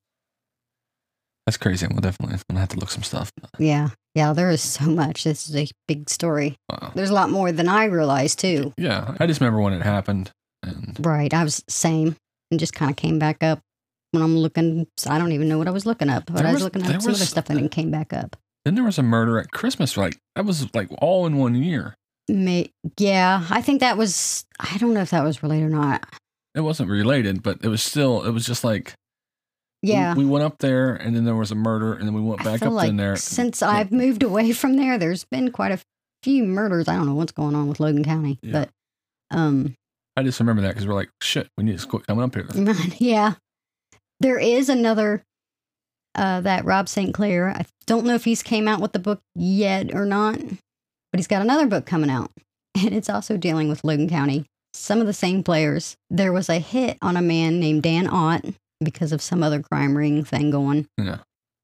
that's 1.46 1.56
crazy. 1.56 1.86
We'll 1.86 2.00
definitely 2.00 2.36
gonna 2.48 2.60
have 2.60 2.70
to 2.70 2.78
look 2.78 2.90
some 2.90 3.04
stuff. 3.04 3.30
yeah, 3.58 3.90
yeah. 4.14 4.32
There 4.32 4.50
is 4.50 4.60
so 4.62 4.84
much. 4.86 5.24
This 5.24 5.48
is 5.48 5.54
a 5.56 5.68
big 5.86 6.10
story. 6.10 6.56
Wow. 6.68 6.92
There's 6.94 7.10
a 7.10 7.14
lot 7.14 7.30
more 7.30 7.52
than 7.52 7.68
I 7.68 7.84
realized 7.84 8.40
too. 8.40 8.72
Yeah, 8.76 9.14
I 9.20 9.26
just 9.26 9.40
remember 9.40 9.60
when 9.60 9.72
it 9.72 9.82
happened, 9.82 10.30
and 10.64 10.96
Right. 11.04 11.32
I 11.32 11.44
was 11.44 11.62
same 11.68 12.16
and 12.50 12.58
just 12.58 12.72
kind 12.74 12.90
of 12.90 12.96
came 12.96 13.18
back 13.20 13.42
up 13.44 13.60
when 14.10 14.22
I'm 14.22 14.36
looking. 14.36 14.86
so 14.96 15.10
I 15.10 15.18
don't 15.18 15.32
even 15.32 15.48
know 15.48 15.58
what 15.58 15.68
I 15.68 15.72
was 15.72 15.86
looking 15.86 16.08
up, 16.08 16.24
but 16.26 16.44
I 16.44 16.52
was 16.52 16.62
looking 16.62 16.82
up 16.82 16.88
some 16.88 16.96
other 17.00 17.08
was- 17.10 17.28
stuff 17.28 17.44
that 17.46 17.70
came 17.70 17.90
back 17.92 18.12
up. 18.12 18.36
Then 18.66 18.74
there 18.74 18.82
was 18.84 18.98
a 18.98 19.02
murder 19.02 19.38
at 19.38 19.52
Christmas. 19.52 19.96
Like 19.96 20.18
that 20.34 20.44
was 20.44 20.74
like 20.74 20.88
all 20.98 21.24
in 21.26 21.36
one 21.38 21.54
year. 21.54 21.94
May, 22.28 22.72
yeah, 22.98 23.46
I 23.48 23.62
think 23.62 23.78
that 23.80 23.96
was. 23.96 24.44
I 24.58 24.76
don't 24.78 24.92
know 24.92 25.02
if 25.02 25.10
that 25.10 25.22
was 25.22 25.42
related 25.44 25.66
or 25.66 25.68
not. 25.70 26.04
It 26.56 26.62
wasn't 26.62 26.90
related, 26.90 27.42
but 27.44 27.58
it 27.62 27.68
was 27.68 27.82
still. 27.82 28.24
It 28.24 28.30
was 28.32 28.44
just 28.44 28.64
like 28.64 28.94
Yeah, 29.82 30.14
we, 30.14 30.24
went 30.24 30.44
up 30.44 30.58
there, 30.58 30.96
and 30.96 31.14
then 31.14 31.24
there 31.24 31.36
was 31.36 31.52
a 31.52 31.54
murder, 31.54 31.92
and 31.94 32.04
then 32.04 32.14
we 32.14 32.20
went 32.20 32.42
back 32.42 32.62
up 32.62 32.72
like 32.72 32.88
in 32.88 32.96
there. 32.96 33.14
since 33.14 33.60
Yeah. 33.60 33.68
I've 33.68 33.92
moved 33.92 34.24
away 34.24 34.50
from 34.52 34.74
there, 34.76 34.98
there's 34.98 35.24
been 35.24 35.52
quite 35.52 35.70
a 35.70 35.78
few 36.24 36.42
murders. 36.44 36.88
I 36.88 36.96
don't 36.96 37.06
know 37.06 37.14
what's 37.14 37.30
going 37.32 37.54
on 37.54 37.68
with 37.68 37.78
Logan 37.78 38.02
County, 38.02 38.40
Yeah. 38.42 38.52
but 38.52 38.70
um, 39.30 39.74
I 40.16 40.24
just 40.24 40.40
remember 40.40 40.62
that 40.62 40.70
because 40.70 40.88
we're 40.88 40.94
like, 40.94 41.10
shit, 41.22 41.46
we 41.56 41.62
need 41.62 41.78
to 41.78 41.86
quit 41.86 42.06
coming 42.08 42.24
up 42.24 42.34
here. 42.34 42.48
yeah, 42.98 43.34
there 44.18 44.38
is 44.38 44.68
another 44.68 45.22
uh, 46.16 46.40
that 46.40 46.64
Rob 46.64 46.88
St. 46.88 47.14
Clair. 47.14 47.50
I 47.50 47.64
don't 47.86 48.06
know 48.06 48.14
if 48.14 48.24
he's 48.24 48.42
came 48.42 48.66
out 48.66 48.80
with 48.80 48.92
the 48.92 48.98
book 48.98 49.20
yet 49.34 49.94
or 49.94 50.06
not, 50.06 50.38
but 50.38 51.18
he's 51.18 51.26
got 51.26 51.42
another 51.42 51.66
book 51.66 51.86
coming 51.86 52.10
out, 52.10 52.30
and 52.76 52.92
it's 52.92 53.10
also 53.10 53.36
dealing 53.36 53.68
with 53.68 53.84
Logan 53.84 54.08
County. 54.08 54.46
Some 54.74 55.00
of 55.00 55.06
the 55.06 55.12
same 55.14 55.42
players. 55.42 55.96
There 56.10 56.32
was 56.32 56.48
a 56.48 56.58
hit 56.58 56.98
on 57.00 57.16
a 57.16 57.22
man 57.22 57.60
named 57.60 57.82
Dan 57.82 58.08
Ott 58.08 58.44
because 58.80 59.12
of 59.12 59.22
some 59.22 59.42
other 59.42 59.62
crime 59.62 59.96
ring 59.96 60.24
thing 60.24 60.50
going. 60.50 60.86
Yeah. 60.98 61.18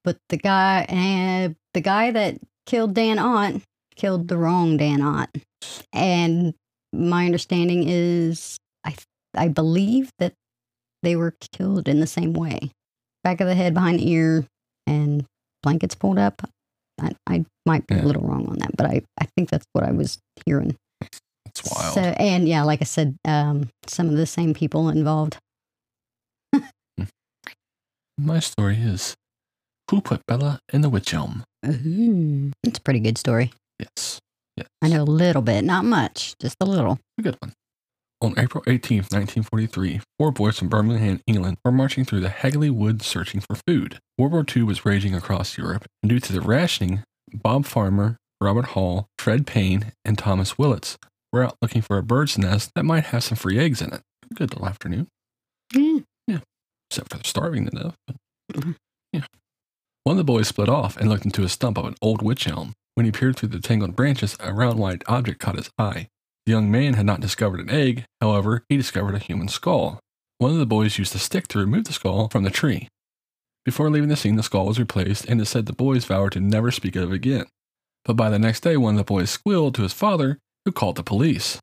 But 0.05 0.17
the 0.31 0.39
guy, 0.39 0.85
uh, 0.89 1.55
the 1.75 1.81
guy 1.81 2.11
that 2.11 2.39
killed 2.67 2.95
Dan 2.95 3.19
Ott 3.19 3.61
killed 3.97 4.29
the 4.29 4.37
wrong 4.37 4.77
Dan 4.77 5.03
Ott, 5.03 5.31
and 5.93 6.55
my 6.93 7.27
understanding 7.27 7.89
is, 7.89 8.59
I 8.85 8.95
I 9.35 9.49
believe 9.49 10.11
that 10.19 10.35
they 11.03 11.17
were 11.17 11.35
killed 11.53 11.89
in 11.89 12.01
the 12.01 12.07
same 12.07 12.33
way, 12.33 12.71
back 13.25 13.41
of 13.41 13.47
the 13.47 13.55
head, 13.55 13.75
behind 13.75 14.01
the 14.01 14.11
ear, 14.11 14.45
and 14.87 15.25
blankets 15.63 15.95
pulled 15.95 16.19
up. 16.19 16.43
I, 17.01 17.13
I 17.29 17.45
might 17.67 17.87
be 17.87 17.95
Yeah. 17.95 18.05
a 18.05 18.07
little 18.07 18.23
wrong 18.23 18.47
on 18.49 18.59
that, 18.59 18.77
but 18.77 18.87
I, 18.87 19.03
I 19.21 19.27
think 19.37 19.49
that's 19.51 19.67
what 19.73 19.85
I 19.85 19.91
was 19.93 20.19
hearing. 20.47 20.77
It's 21.47 21.63
wild. 21.75 21.95
So, 21.95 22.01
and 22.01 22.47
yeah, 22.49 22.63
like 22.63 22.81
I 22.81 22.85
said, 22.85 23.17
um, 23.27 23.69
some 23.87 24.09
of 24.09 24.17
the 24.17 24.27
same 24.27 24.55
people 24.55 24.89
involved. 24.89 25.37
My 28.19 28.39
story 28.41 28.77
is 28.77 29.15
Who 29.91 30.01
Put 30.01 30.25
Bella 30.27 30.59
in 30.73 30.83
the 30.83 30.89
Witch 30.91 31.13
Elm? 31.15 31.45
Ooh, 31.67 32.51
it's 32.63 32.79
a 32.79 32.83
pretty 32.83 33.01
good 33.01 33.19
story. 33.19 33.53
Yes. 33.79 34.19
Yes. 34.57 34.67
I 34.83 34.89
know 34.89 35.03
a 35.03 35.05
little 35.05 35.43
bit, 35.43 35.65
not 35.65 35.85
much, 35.85 36.35
just 36.41 36.57
a 36.61 36.65
little. 36.67 36.99
A 37.19 37.23
good 37.23 37.37
one. 37.41 37.53
On 38.23 38.39
April 38.39 38.63
18, 38.69 38.99
1943, 38.99 40.01
four 40.17 40.31
boys 40.31 40.57
from 40.57 40.69
Birmingham, 40.69 41.21
England 41.27 41.57
were 41.65 41.73
marching 41.73 42.05
through 42.05 42.21
the 42.21 42.29
Hagley 42.29 42.71
Woods 42.71 43.05
searching 43.05 43.41
for 43.41 43.57
food. 43.67 43.99
World 44.17 44.33
War 44.33 44.45
II 44.57 44.63
was 44.63 44.85
raging 44.85 45.13
across 45.13 45.59
Europe, 45.59 45.87
and 46.05 46.11
due 46.11 46.21
to 46.21 46.33
the 46.33 46.41
rationing, 46.41 47.03
Bob 47.35 47.67
Farmer, 47.67 48.17
Robert 48.41 48.67
Hall, 48.67 49.09
Fred 49.19 49.45
Payne, 49.45 49.93
and 50.05 50.17
Thomas 50.17 50.57
Willetts 50.57 50.97
were 51.33 51.43
out 51.43 51.57
looking 51.61 51.83
for 51.83 51.99
a 51.99 52.03
bird's 52.05 52.39
nest 52.39 52.71
that 52.77 52.85
might 52.85 53.07
have 53.07 53.25
some 53.25 53.37
free 53.37 53.59
eggs 53.59 53.83
in 53.83 53.93
it. 53.93 54.03
Good 54.33 54.53
little 54.53 54.69
afternoon, 54.69 55.09
Yeah. 55.75 56.39
except 56.91 57.11
for 57.11 57.19
the 57.19 57.25
starving 57.25 57.67
to 57.67 57.71
death. 57.73 57.97
But 58.07 58.17
Mhm. 58.53 58.77
yeah. 59.13 59.27
One 60.05 60.15
of 60.15 60.19
the 60.19 60.25
boys 60.25 60.47
split 60.47 60.69
off 60.69 60.97
and 60.97 61.09
looked 61.09 61.25
into 61.25 61.43
a 61.43 61.49
stump 61.49 61.77
of 61.77 61.87
an 61.87 61.97
old 62.01 62.23
witch 62.23 62.47
elm. 62.47 62.73
When 62.95 63.05
he 63.05 63.11
peered 63.11 63.37
through 63.37 63.49
the 63.49 63.59
tangled 63.61 63.97
branches, 63.97 64.37
a 64.39 64.55
round 64.55 64.79
white 64.79 65.03
object 65.09 65.41
caught 65.41 65.57
his 65.57 65.71
eye. 65.77 66.07
The 66.47 66.53
young 66.53 66.71
man 66.71 66.95
had 66.95 67.07
not 67.07 67.21
discovered 67.21 67.61
an 67.61 67.71
egg, 67.71 68.05
however, 68.21 68.65
he 68.69 68.77
discovered 68.77 69.15
a 69.15 69.21
human 69.21 69.49
skull. 69.49 70.01
One 70.39 70.51
of 70.51 70.59
the 70.59 70.67
boys 70.67 70.99
used 70.99 71.15
a 71.15 71.19
stick 71.19 71.47
to 71.49 71.59
remove 71.59 71.85
the 71.85 71.93
skull 71.93 72.29
from 72.29 72.43
the 72.43 72.51
tree. 72.51 72.89
Before 73.65 73.91
leaving 73.91 74.09
the 74.09 74.17
scene, 74.17 74.35
the 74.35 74.43
skull 74.43 74.67
was 74.67 74.81
replaced, 74.81 75.25
and 75.27 75.41
it 75.41 75.45
said 75.45 75.67
the 75.67 75.73
boys 75.73 76.05
vowed 76.05 76.33
to 76.33 76.41
never 76.41 76.73
speak 76.73 76.97
of 76.97 77.13
it 77.13 77.15
again. 77.15 77.45
But 78.05 78.15
by 78.15 78.29
the 78.29 78.41
next 78.41 78.61
day, 78.61 78.77
one 78.77 78.95
of 78.95 78.99
the 78.99 79.05
boys 79.05 79.31
squealed 79.31 79.77
to 79.77 79.83
his 79.83 79.93
father, 79.93 80.39
who 80.65 80.73
called 80.73 80.97
the 80.97 81.05
police. 81.05 81.61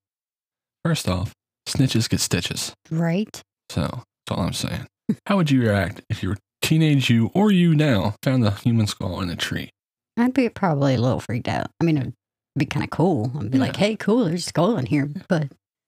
First 0.86 1.10
off, 1.10 1.34
snitches 1.68 2.10
get 2.10 2.22
stitches. 2.22 2.74
Right. 2.90 3.42
So, 3.70 3.82
that's 3.82 4.38
all 4.38 4.46
I'm 4.46 4.54
saying. 4.54 4.88
How 5.26 5.36
would 5.36 5.52
you 5.52 5.62
react 5.62 6.02
if 6.10 6.24
your 6.24 6.38
teenage 6.62 7.10
you 7.10 7.32
or 7.34 7.52
you 7.52 7.76
now 7.76 8.16
found 8.24 8.46
a 8.46 8.52
human 8.52 8.88
skull 8.88 9.20
in 9.20 9.30
a 9.30 9.36
tree? 9.36 9.70
I'd 10.16 10.34
be 10.34 10.48
probably 10.48 10.96
a 10.96 11.02
little 11.02 11.20
freaked 11.20 11.50
out. 11.50 11.68
I 11.82 11.84
mean, 11.84 12.14
be 12.60 12.66
kind 12.66 12.84
of 12.84 12.90
cool. 12.90 13.32
I'd 13.40 13.52
be 13.52 13.58
like, 13.58 13.76
hey, 13.76 13.96
cool, 13.96 14.26
there's 14.26 14.46
a 14.46 14.50
skull 14.50 14.78
in 14.78 14.86
here. 14.86 15.10
But, 15.28 15.48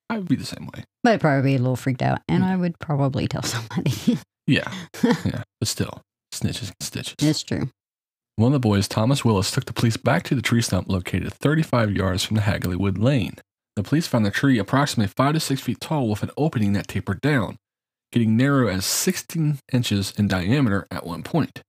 I 0.09 0.17
would 0.17 0.27
be 0.27 0.35
the 0.35 0.45
same 0.45 0.67
way. 0.73 0.83
but 1.03 1.13
I'd 1.13 1.21
probably 1.21 1.51
be 1.51 1.55
a 1.55 1.59
little 1.59 1.75
freaked 1.75 2.01
out. 2.01 2.19
And 2.27 2.43
mm. 2.43 2.47
I 2.47 2.55
would 2.55 2.79
probably 2.79 3.27
tell 3.27 3.43
somebody. 3.43 4.17
Yeah, 4.47 4.71
yeah. 5.03 5.43
But 5.59 5.67
still, 5.67 6.01
snitches 6.33 6.67
get 6.67 6.81
stitches. 6.81 7.15
it's 7.19 7.43
true. 7.43 7.69
One 8.37 8.47
of 8.47 8.53
the 8.53 8.67
boys, 8.67 8.87
Thomas 8.87 9.23
Willis, 9.23 9.51
took 9.51 9.65
the 9.65 9.73
police 9.73 9.97
back 9.97 10.23
to 10.23 10.35
the 10.35 10.41
tree 10.41 10.61
stump 10.61 10.89
located 10.89 11.33
35 11.33 11.91
yards 11.91 12.23
from 12.23 12.35
the 12.35 12.41
Hagley 12.41 12.75
Wood 12.75 12.97
Lane. 12.97 13.35
The 13.75 13.83
police 13.83 14.07
found 14.07 14.25
the 14.25 14.31
tree 14.31 14.57
approximately 14.57 15.13
5 15.15 15.33
to 15.33 15.39
6 15.39 15.61
feet 15.61 15.79
tall 15.79 16.09
with 16.09 16.23
an 16.23 16.31
opening 16.37 16.73
that 16.73 16.87
tapered 16.87 17.21
down, 17.21 17.57
getting 18.11 18.35
narrow 18.35 18.67
as 18.67 18.85
16 18.85 19.59
inches 19.71 20.11
in 20.17 20.27
diameter 20.27 20.87
at 20.91 21.05
one 21.05 21.23
point. 21.23 21.61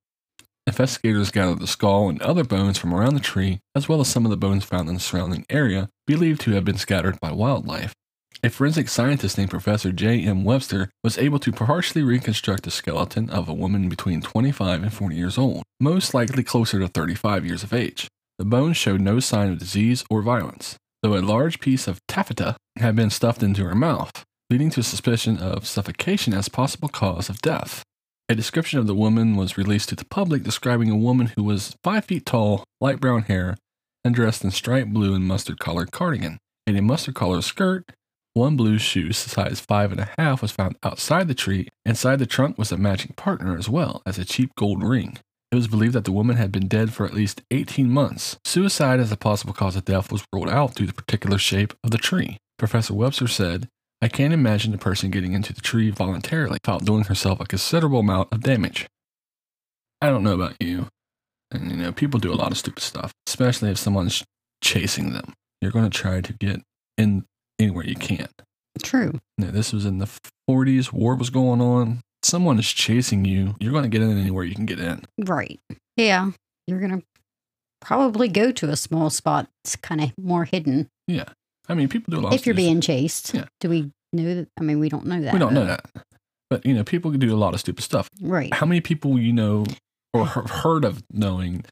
Investigators 0.66 1.32
gathered 1.32 1.58
the 1.58 1.66
skull 1.66 2.08
and 2.08 2.22
other 2.22 2.44
bones 2.44 2.78
from 2.78 2.94
around 2.94 3.14
the 3.14 3.20
tree, 3.20 3.58
as 3.74 3.88
well 3.88 4.00
as 4.00 4.08
some 4.08 4.24
of 4.24 4.30
the 4.30 4.36
bones 4.36 4.64
found 4.64 4.88
in 4.88 4.94
the 4.94 5.00
surrounding 5.00 5.44
area, 5.50 5.88
believed 6.06 6.40
to 6.42 6.52
have 6.52 6.64
been 6.64 6.78
scattered 6.78 7.18
by 7.20 7.32
wildlife. 7.32 7.92
A 8.44 8.50
forensic 8.50 8.88
scientist 8.88 9.38
named 9.38 9.50
Professor 9.50 9.90
J. 9.92 10.22
M. 10.22 10.44
Webster 10.44 10.90
was 11.02 11.18
able 11.18 11.40
to 11.40 11.52
partially 11.52 12.02
reconstruct 12.02 12.62
the 12.62 12.70
skeleton 12.70 13.28
of 13.30 13.48
a 13.48 13.54
woman 13.54 13.88
between 13.88 14.20
25 14.20 14.82
and 14.82 14.92
40 14.92 15.16
years 15.16 15.36
old, 15.36 15.64
most 15.80 16.14
likely 16.14 16.44
closer 16.44 16.78
to 16.78 16.88
35 16.88 17.44
years 17.44 17.64
of 17.64 17.72
age. 17.72 18.08
The 18.38 18.44
bones 18.44 18.76
showed 18.76 19.00
no 19.00 19.18
sign 19.20 19.52
of 19.52 19.58
disease 19.58 20.04
or 20.10 20.22
violence, 20.22 20.76
though 21.02 21.16
a 21.16 21.22
large 21.22 21.60
piece 21.60 21.88
of 21.88 22.00
taffeta 22.06 22.56
had 22.78 22.94
been 22.96 23.10
stuffed 23.10 23.42
into 23.42 23.64
her 23.64 23.74
mouth, 23.74 24.24
leading 24.48 24.70
to 24.70 24.80
a 24.80 24.84
suspicion 24.84 25.38
of 25.38 25.66
suffocation 25.66 26.32
as 26.32 26.48
possible 26.48 26.88
cause 26.88 27.28
of 27.28 27.42
death. 27.42 27.82
A 28.32 28.34
description 28.34 28.78
of 28.78 28.86
the 28.86 28.94
woman 28.94 29.36
was 29.36 29.58
released 29.58 29.90
to 29.90 29.94
the 29.94 30.06
public 30.06 30.42
describing 30.42 30.88
a 30.88 30.96
woman 30.96 31.32
who 31.36 31.44
was 31.44 31.76
5 31.84 32.06
feet 32.06 32.24
tall, 32.24 32.64
light 32.80 32.98
brown 32.98 33.24
hair, 33.24 33.58
and 34.04 34.14
dressed 34.14 34.42
in 34.42 34.50
striped 34.50 34.90
blue 34.90 35.14
and 35.14 35.26
mustard 35.26 35.58
colored 35.58 35.92
cardigan, 35.92 36.38
and 36.66 36.78
a 36.78 36.80
mustard 36.80 37.14
colored 37.14 37.44
skirt 37.44 37.92
one 38.32 38.56
blue 38.56 38.78
shoe, 38.78 39.12
size 39.12 39.60
five 39.60 39.92
and 39.92 40.00
a 40.00 40.08
half, 40.16 40.40
was 40.40 40.50
found 40.50 40.78
outside 40.82 41.28
the 41.28 41.34
tree. 41.34 41.68
Inside 41.84 42.20
the 42.20 42.24
trunk 42.24 42.56
was 42.56 42.72
a 42.72 42.78
matching 42.78 43.12
partner 43.18 43.58
as 43.58 43.68
well 43.68 44.00
as 44.06 44.16
a 44.16 44.24
cheap 44.24 44.54
gold 44.56 44.82
ring. 44.82 45.18
It 45.50 45.56
was 45.56 45.68
believed 45.68 45.92
that 45.92 46.06
the 46.06 46.12
woman 46.12 46.36
had 46.36 46.50
been 46.50 46.68
dead 46.68 46.94
for 46.94 47.04
at 47.04 47.12
least 47.12 47.42
18 47.50 47.90
months. 47.90 48.38
Suicide 48.46 48.98
as 48.98 49.12
a 49.12 49.18
possible 49.18 49.52
cause 49.52 49.76
of 49.76 49.84
death 49.84 50.10
was 50.10 50.24
ruled 50.32 50.48
out 50.48 50.74
due 50.76 50.86
to 50.86 50.92
the 50.92 51.02
particular 51.02 51.36
shape 51.36 51.74
of 51.84 51.90
the 51.90 51.98
tree. 51.98 52.38
Professor 52.56 52.94
Webster 52.94 53.28
said, 53.28 53.68
I 54.02 54.08
can't 54.08 54.34
imagine 54.34 54.74
a 54.74 54.78
person 54.78 55.12
getting 55.12 55.32
into 55.32 55.52
the 55.52 55.60
tree 55.60 55.90
voluntarily 55.90 56.58
without 56.62 56.84
doing 56.84 57.04
herself 57.04 57.38
a 57.38 57.44
considerable 57.44 58.00
amount 58.00 58.32
of 58.32 58.42
damage. 58.42 58.88
I 60.00 60.08
don't 60.08 60.24
know 60.24 60.34
about 60.34 60.56
you. 60.60 60.88
And, 61.52 61.70
you 61.70 61.76
know, 61.76 61.92
people 61.92 62.18
do 62.18 62.32
a 62.32 62.34
lot 62.34 62.50
of 62.50 62.58
stupid 62.58 62.82
stuff, 62.82 63.12
especially 63.28 63.70
if 63.70 63.78
someone's 63.78 64.24
chasing 64.60 65.12
them. 65.12 65.34
You're 65.60 65.70
going 65.70 65.88
to 65.88 65.96
try 65.96 66.20
to 66.20 66.32
get 66.32 66.62
in 66.98 67.24
anywhere 67.60 67.84
you 67.84 67.94
can. 67.94 68.26
True. 68.82 69.20
Now, 69.38 69.52
this 69.52 69.72
was 69.72 69.84
in 69.84 69.98
the 69.98 70.08
40s, 70.50 70.92
war 70.92 71.14
was 71.14 71.30
going 71.30 71.60
on. 71.60 72.00
Someone 72.24 72.58
is 72.58 72.72
chasing 72.72 73.24
you. 73.24 73.54
You're 73.60 73.72
going 73.72 73.84
to 73.84 73.88
get 73.88 74.02
in 74.02 74.18
anywhere 74.18 74.42
you 74.42 74.56
can 74.56 74.66
get 74.66 74.80
in. 74.80 75.04
Right. 75.18 75.60
Yeah. 75.96 76.32
You're 76.66 76.80
going 76.80 76.98
to 77.00 77.06
probably 77.80 78.26
go 78.26 78.50
to 78.50 78.70
a 78.70 78.76
small 78.76 79.10
spot 79.10 79.48
It's 79.64 79.76
kind 79.76 80.02
of 80.02 80.12
more 80.18 80.44
hidden 80.44 80.88
Yeah. 81.06 81.28
I 81.68 81.74
mean, 81.74 81.88
people 81.88 82.10
do 82.12 82.20
a 82.20 82.22
lot 82.22 82.34
if 82.34 82.46
you're 82.46 82.54
being 82.54 82.80
chased. 82.80 83.34
Yeah. 83.34 83.44
Do 83.60 83.68
we 83.68 83.90
know 84.12 84.34
that? 84.34 84.48
I 84.58 84.62
mean, 84.62 84.78
we 84.80 84.88
don't 84.88 85.06
know 85.06 85.20
that. 85.20 85.32
We 85.32 85.38
don't 85.38 85.54
know 85.54 85.66
that. 85.66 85.84
But, 86.50 86.66
you 86.66 86.74
know, 86.74 86.84
people 86.84 87.10
can 87.10 87.20
do 87.20 87.32
a 87.34 87.36
lot 87.36 87.54
of 87.54 87.60
stupid 87.60 87.82
stuff. 87.82 88.10
Right. 88.20 88.52
How 88.52 88.66
many 88.66 88.80
people 88.80 89.18
you 89.18 89.32
know 89.32 89.64
or 90.12 90.26
have 90.26 90.50
heard 90.50 90.84
of 90.84 91.02
knowing 91.10 91.64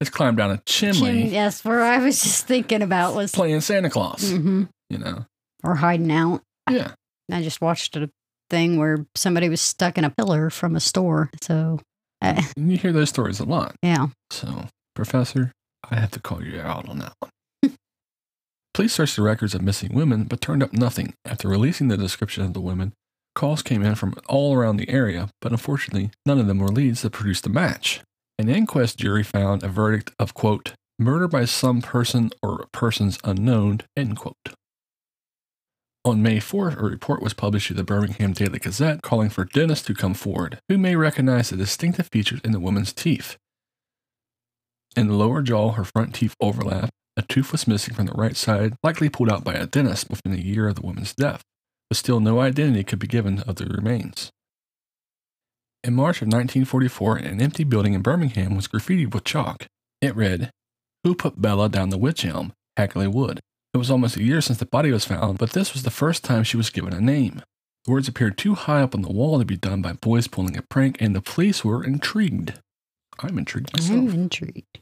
has 0.00 0.10
climbed 0.10 0.36
down 0.36 0.50
a 0.50 0.58
chimney 0.66 1.22
Jim, 1.24 1.32
yes, 1.32 1.64
where 1.64 1.82
I 1.82 1.98
was 1.98 2.22
just 2.22 2.46
thinking 2.46 2.82
about 2.82 3.14
was 3.14 3.32
playing 3.32 3.60
Santa 3.62 3.90
Claus? 3.90 4.30
hmm 4.30 4.64
You 4.90 4.98
know? 4.98 5.26
or 5.64 5.76
hiding 5.76 6.10
out. 6.12 6.42
Yeah. 6.70 6.92
I 7.30 7.42
just 7.42 7.60
watched 7.60 7.96
a 7.96 8.10
thing 8.50 8.78
where 8.78 9.06
somebody 9.14 9.48
was 9.48 9.60
stuck 9.60 9.96
in 9.96 10.04
a 10.04 10.10
pillar 10.10 10.50
from 10.50 10.76
a 10.76 10.80
store. 10.80 11.30
So, 11.40 11.80
uh, 12.20 12.42
you 12.56 12.76
hear 12.76 12.92
those 12.92 13.08
stories 13.08 13.40
a 13.40 13.44
lot. 13.44 13.74
yeah. 13.82 14.08
So, 14.30 14.66
Professor, 14.94 15.52
I 15.90 15.96
have 15.98 16.10
to 16.12 16.20
call 16.20 16.44
you 16.44 16.60
out 16.60 16.88
on 16.88 16.98
that 16.98 17.14
one. 17.20 17.30
Police 18.74 18.94
searched 18.94 19.16
the 19.16 19.22
records 19.22 19.54
of 19.54 19.62
missing 19.62 19.94
women, 19.94 20.24
but 20.24 20.40
turned 20.40 20.62
up 20.62 20.72
nothing. 20.72 21.14
After 21.26 21.48
releasing 21.48 21.88
the 21.88 21.96
description 21.98 22.42
of 22.42 22.54
the 22.54 22.60
women, 22.60 22.94
calls 23.34 23.62
came 23.62 23.82
in 23.82 23.94
from 23.94 24.14
all 24.28 24.54
around 24.54 24.78
the 24.78 24.88
area, 24.88 25.28
but 25.42 25.52
unfortunately, 25.52 26.10
none 26.24 26.38
of 26.38 26.46
them 26.46 26.58
were 26.58 26.68
leads 26.68 27.02
that 27.02 27.12
produced 27.12 27.46
a 27.46 27.50
match. 27.50 28.00
An 28.38 28.48
inquest 28.48 28.98
jury 28.98 29.22
found 29.22 29.62
a 29.62 29.68
verdict 29.68 30.12
of, 30.18 30.32
quote, 30.32 30.72
murder 30.98 31.28
by 31.28 31.44
some 31.44 31.82
person 31.82 32.30
or 32.42 32.66
persons 32.72 33.18
unknown, 33.24 33.80
end 33.94 34.16
quote. 34.16 34.54
On 36.04 36.22
May 36.22 36.38
4th, 36.38 36.78
a 36.78 36.82
report 36.82 37.22
was 37.22 37.34
published 37.34 37.68
to 37.68 37.74
the 37.74 37.84
Birmingham 37.84 38.32
Daily 38.32 38.58
Gazette 38.58 39.02
calling 39.02 39.28
for 39.28 39.44
dentists 39.44 39.86
to 39.86 39.94
come 39.94 40.14
forward 40.14 40.58
who 40.68 40.78
may 40.78 40.96
recognize 40.96 41.50
the 41.50 41.56
distinctive 41.56 42.08
features 42.10 42.40
in 42.42 42.52
the 42.52 42.58
woman's 42.58 42.92
teeth. 42.92 43.36
In 44.96 45.08
the 45.08 45.14
lower 45.14 45.42
jaw, 45.42 45.72
her 45.72 45.84
front 45.84 46.14
teeth 46.14 46.34
overlapped. 46.40 46.90
A 47.16 47.22
tooth 47.22 47.52
was 47.52 47.66
missing 47.68 47.94
from 47.94 48.06
the 48.06 48.12
right 48.12 48.36
side, 48.36 48.74
likely 48.82 49.08
pulled 49.08 49.30
out 49.30 49.44
by 49.44 49.52
a 49.54 49.66
dentist 49.66 50.08
within 50.08 50.32
a 50.32 50.36
year 50.36 50.68
of 50.68 50.76
the 50.76 50.82
woman's 50.86 51.14
death, 51.14 51.42
but 51.90 51.96
still 51.98 52.20
no 52.20 52.40
identity 52.40 52.84
could 52.84 52.98
be 52.98 53.06
given 53.06 53.40
of 53.40 53.56
the 53.56 53.66
remains. 53.66 54.30
In 55.84 55.94
March 55.94 56.22
of 56.22 56.26
1944, 56.28 57.16
an 57.18 57.40
empty 57.40 57.64
building 57.64 57.92
in 57.94 58.02
Birmingham 58.02 58.54
was 58.54 58.68
graffitied 58.68 59.12
with 59.12 59.24
chalk. 59.24 59.66
It 60.00 60.16
read, 60.16 60.50
Who 61.04 61.14
put 61.14 61.42
Bella 61.42 61.68
down 61.68 61.90
the 61.90 61.98
witch 61.98 62.24
elm? 62.24 62.52
Hagley 62.76 63.08
Wood. 63.08 63.40
It 63.74 63.78
was 63.78 63.90
almost 63.90 64.16
a 64.16 64.22
year 64.22 64.40
since 64.40 64.58
the 64.58 64.66
body 64.66 64.90
was 64.92 65.04
found, 65.04 65.38
but 65.38 65.52
this 65.52 65.72
was 65.72 65.82
the 65.82 65.90
first 65.90 66.24
time 66.24 66.44
she 66.44 66.56
was 66.56 66.70
given 66.70 66.92
a 66.92 67.00
name. 67.00 67.42
The 67.84 67.90
words 67.90 68.06
appeared 68.06 68.38
too 68.38 68.54
high 68.54 68.80
up 68.82 68.94
on 68.94 69.02
the 69.02 69.10
wall 69.12 69.38
to 69.38 69.44
be 69.44 69.56
done 69.56 69.82
by 69.82 69.94
boys 69.94 70.28
pulling 70.28 70.56
a 70.56 70.62
prank, 70.62 71.00
and 71.00 71.16
the 71.16 71.20
police 71.20 71.64
were 71.64 71.82
intrigued. 71.84 72.54
I'm 73.20 73.36
intrigued 73.38 73.70
I'm 73.74 73.82
myself. 73.82 74.14
intrigued. 74.14 74.78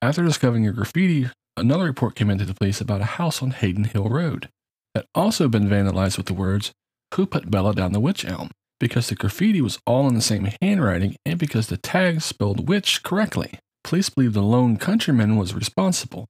After 0.00 0.24
discovering 0.24 0.66
a 0.66 0.72
graffiti, 0.72 1.28
another 1.60 1.84
report 1.84 2.14
came 2.14 2.30
into 2.30 2.44
the 2.44 2.54
police 2.54 2.80
about 2.80 3.00
a 3.00 3.16
house 3.16 3.42
on 3.42 3.52
Hayden 3.52 3.84
Hill 3.84 4.08
Road 4.08 4.48
that 4.94 5.06
also 5.14 5.48
been 5.48 5.68
vandalized 5.68 6.16
with 6.16 6.26
the 6.26 6.34
words, 6.34 6.72
Who 7.14 7.26
put 7.26 7.50
Bella 7.50 7.74
down 7.74 7.92
the 7.92 8.00
witch 8.00 8.24
elm? 8.24 8.50
Because 8.78 9.08
the 9.08 9.14
graffiti 9.14 9.60
was 9.60 9.78
all 9.86 10.08
in 10.08 10.14
the 10.14 10.22
same 10.22 10.48
handwriting 10.62 11.16
and 11.24 11.38
because 11.38 11.66
the 11.66 11.76
tag 11.76 12.22
spelled 12.22 12.68
witch 12.68 13.02
correctly. 13.02 13.58
Police 13.84 14.10
believe 14.10 14.32
the 14.32 14.42
lone 14.42 14.76
countryman 14.76 15.36
was 15.36 15.54
responsible. 15.54 16.26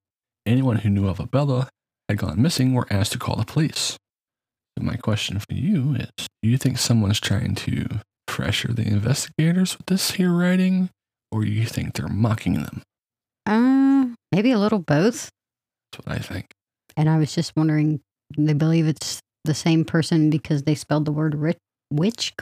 Anyone 0.47 0.77
who 0.77 0.91
knew 0.91 1.09
of 1.09 1.21
a 1.21 1.27
Bella 1.27 1.69
had 2.09 2.19
gone 2.19 2.43
missing 2.43 2.75
were 2.75 2.87
asked 2.91 3.13
to 3.13 3.19
call 3.19 3.37
the 3.37 3.45
police. 3.45 3.97
So 4.77 4.85
my 4.85 4.97
question 4.97 5.39
for 5.39 5.55
you 5.55 5.95
is 5.95 6.11
Do 6.43 6.49
you 6.49 6.59
think 6.59 6.79
someone's 6.79 7.21
trying 7.21 7.55
to 7.57 8.01
pressure 8.27 8.73
the 8.73 8.87
investigators 8.87 9.77
with 9.77 9.87
this 9.87 10.13
here 10.13 10.33
writing, 10.33 10.91
or 11.31 11.45
do 11.45 11.51
you 11.51 11.67
think 11.67 11.95
they're 11.95 12.09
mocking 12.09 12.55
them? 12.55 12.83
Uh, 13.47 14.00
maybe 14.33 14.53
a 14.53 14.59
little 14.59 14.79
both. 14.79 15.31
That's 15.93 16.07
what 16.07 16.17
I 16.17 16.19
think. 16.21 16.51
And 16.97 17.09
I 17.09 17.19
was 17.19 17.35
just 17.35 17.53
wondering, 17.57 18.01
they 18.37 18.53
believe 18.53 18.87
it's 18.87 19.21
the 19.45 19.55
same 19.55 19.85
person 19.85 20.31
because 20.31 20.65
they 20.65 20.75
spelled 20.75 21.05
the 21.05 21.13
word 21.13 21.35
ri- 21.35 21.57
witch 21.91 22.35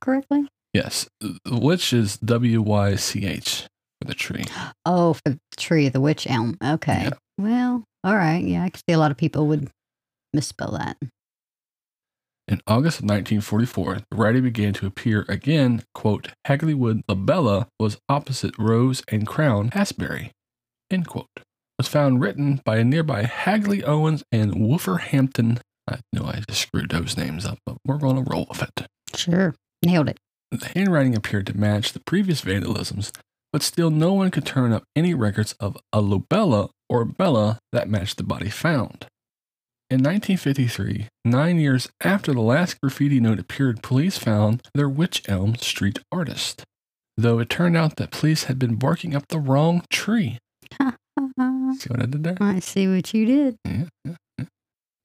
correctly? 0.00 0.48
Yes, 0.72 1.08
which 1.46 1.92
is 1.92 2.16
W 2.18 2.62
Y 2.62 2.96
C 2.96 3.26
H 3.26 3.66
for 4.00 4.08
the 4.08 4.14
tree. 4.14 4.44
Oh, 4.86 5.12
for 5.12 5.22
the 5.26 5.38
tree 5.56 5.88
the 5.88 6.00
witch 6.00 6.26
elm. 6.28 6.56
Okay. 6.64 7.04
Yeah. 7.04 7.10
Well, 7.38 7.84
all 8.02 8.16
right. 8.16 8.42
Yeah, 8.42 8.64
I 8.64 8.70
could 8.70 8.80
see 8.88 8.94
a 8.94 8.98
lot 8.98 9.10
of 9.10 9.16
people 9.16 9.46
would 9.46 9.70
misspell 10.32 10.72
that. 10.72 10.96
In 12.48 12.60
August 12.66 12.98
of 12.98 13.04
1944, 13.04 13.98
the 14.10 14.16
writing 14.16 14.42
began 14.42 14.72
to 14.74 14.86
appear 14.86 15.24
again. 15.28 15.84
Quote, 15.94 16.32
Hagley 16.46 16.74
Wood 16.74 17.02
Labella 17.08 17.68
was 17.78 17.98
opposite 18.08 18.58
Rose 18.58 19.02
and 19.08 19.26
Crown 19.26 19.70
Hasbury. 19.70 20.30
End 20.90 21.06
quote. 21.06 21.28
Was 21.78 21.88
found 21.88 22.20
written 22.20 22.60
by 22.64 22.78
a 22.78 22.84
nearby 22.84 23.22
Hagley 23.22 23.82
Owens 23.84 24.22
and 24.30 24.54
Wolverhampton. 24.54 25.60
I 25.88 26.00
know 26.12 26.26
I 26.26 26.42
just 26.48 26.62
screwed 26.62 26.90
those 26.90 27.16
names 27.16 27.46
up, 27.46 27.58
but 27.64 27.76
we're 27.86 27.98
going 27.98 28.22
to 28.22 28.30
roll 28.30 28.46
with 28.48 28.62
it. 28.62 28.86
Sure. 29.14 29.54
Nailed 29.84 30.08
it. 30.08 30.18
The 30.50 30.70
handwriting 30.74 31.14
appeared 31.14 31.46
to 31.46 31.56
match 31.56 31.92
the 31.92 32.00
previous 32.00 32.42
vandalisms, 32.42 33.12
but 33.52 33.62
still 33.62 33.90
no 33.90 34.12
one 34.12 34.30
could 34.30 34.44
turn 34.44 34.72
up 34.72 34.82
any 34.96 35.14
records 35.14 35.54
of 35.60 35.76
a 35.92 36.02
Lubella 36.02 36.70
or 36.88 37.04
Bella 37.04 37.58
that 37.72 37.88
matched 37.88 38.16
the 38.16 38.24
body 38.24 38.50
found. 38.50 39.06
In 39.88 39.98
1953, 39.98 41.08
nine 41.24 41.58
years 41.58 41.88
after 42.02 42.32
the 42.32 42.40
last 42.40 42.80
graffiti 42.80 43.20
note 43.20 43.40
appeared, 43.40 43.82
police 43.82 44.18
found 44.18 44.62
their 44.74 44.88
Witch 44.88 45.22
Elm 45.28 45.56
Street 45.56 45.98
artist, 46.12 46.62
though 47.16 47.38
it 47.38 47.48
turned 47.48 47.76
out 47.76 47.96
that 47.96 48.12
police 48.12 48.44
had 48.44 48.58
been 48.58 48.76
barking 48.76 49.16
up 49.16 49.28
the 49.28 49.40
wrong 49.40 49.82
tree. 49.90 50.38
See 51.78 51.88
what 51.88 52.02
I 52.02 52.06
did 52.06 52.24
there? 52.24 52.36
I 52.40 52.58
see 52.60 52.88
what 52.88 53.12
you 53.14 53.26
did. 53.26 53.56
Yeah, 53.64 53.84
yeah, 54.04 54.14
yeah. 54.38 54.44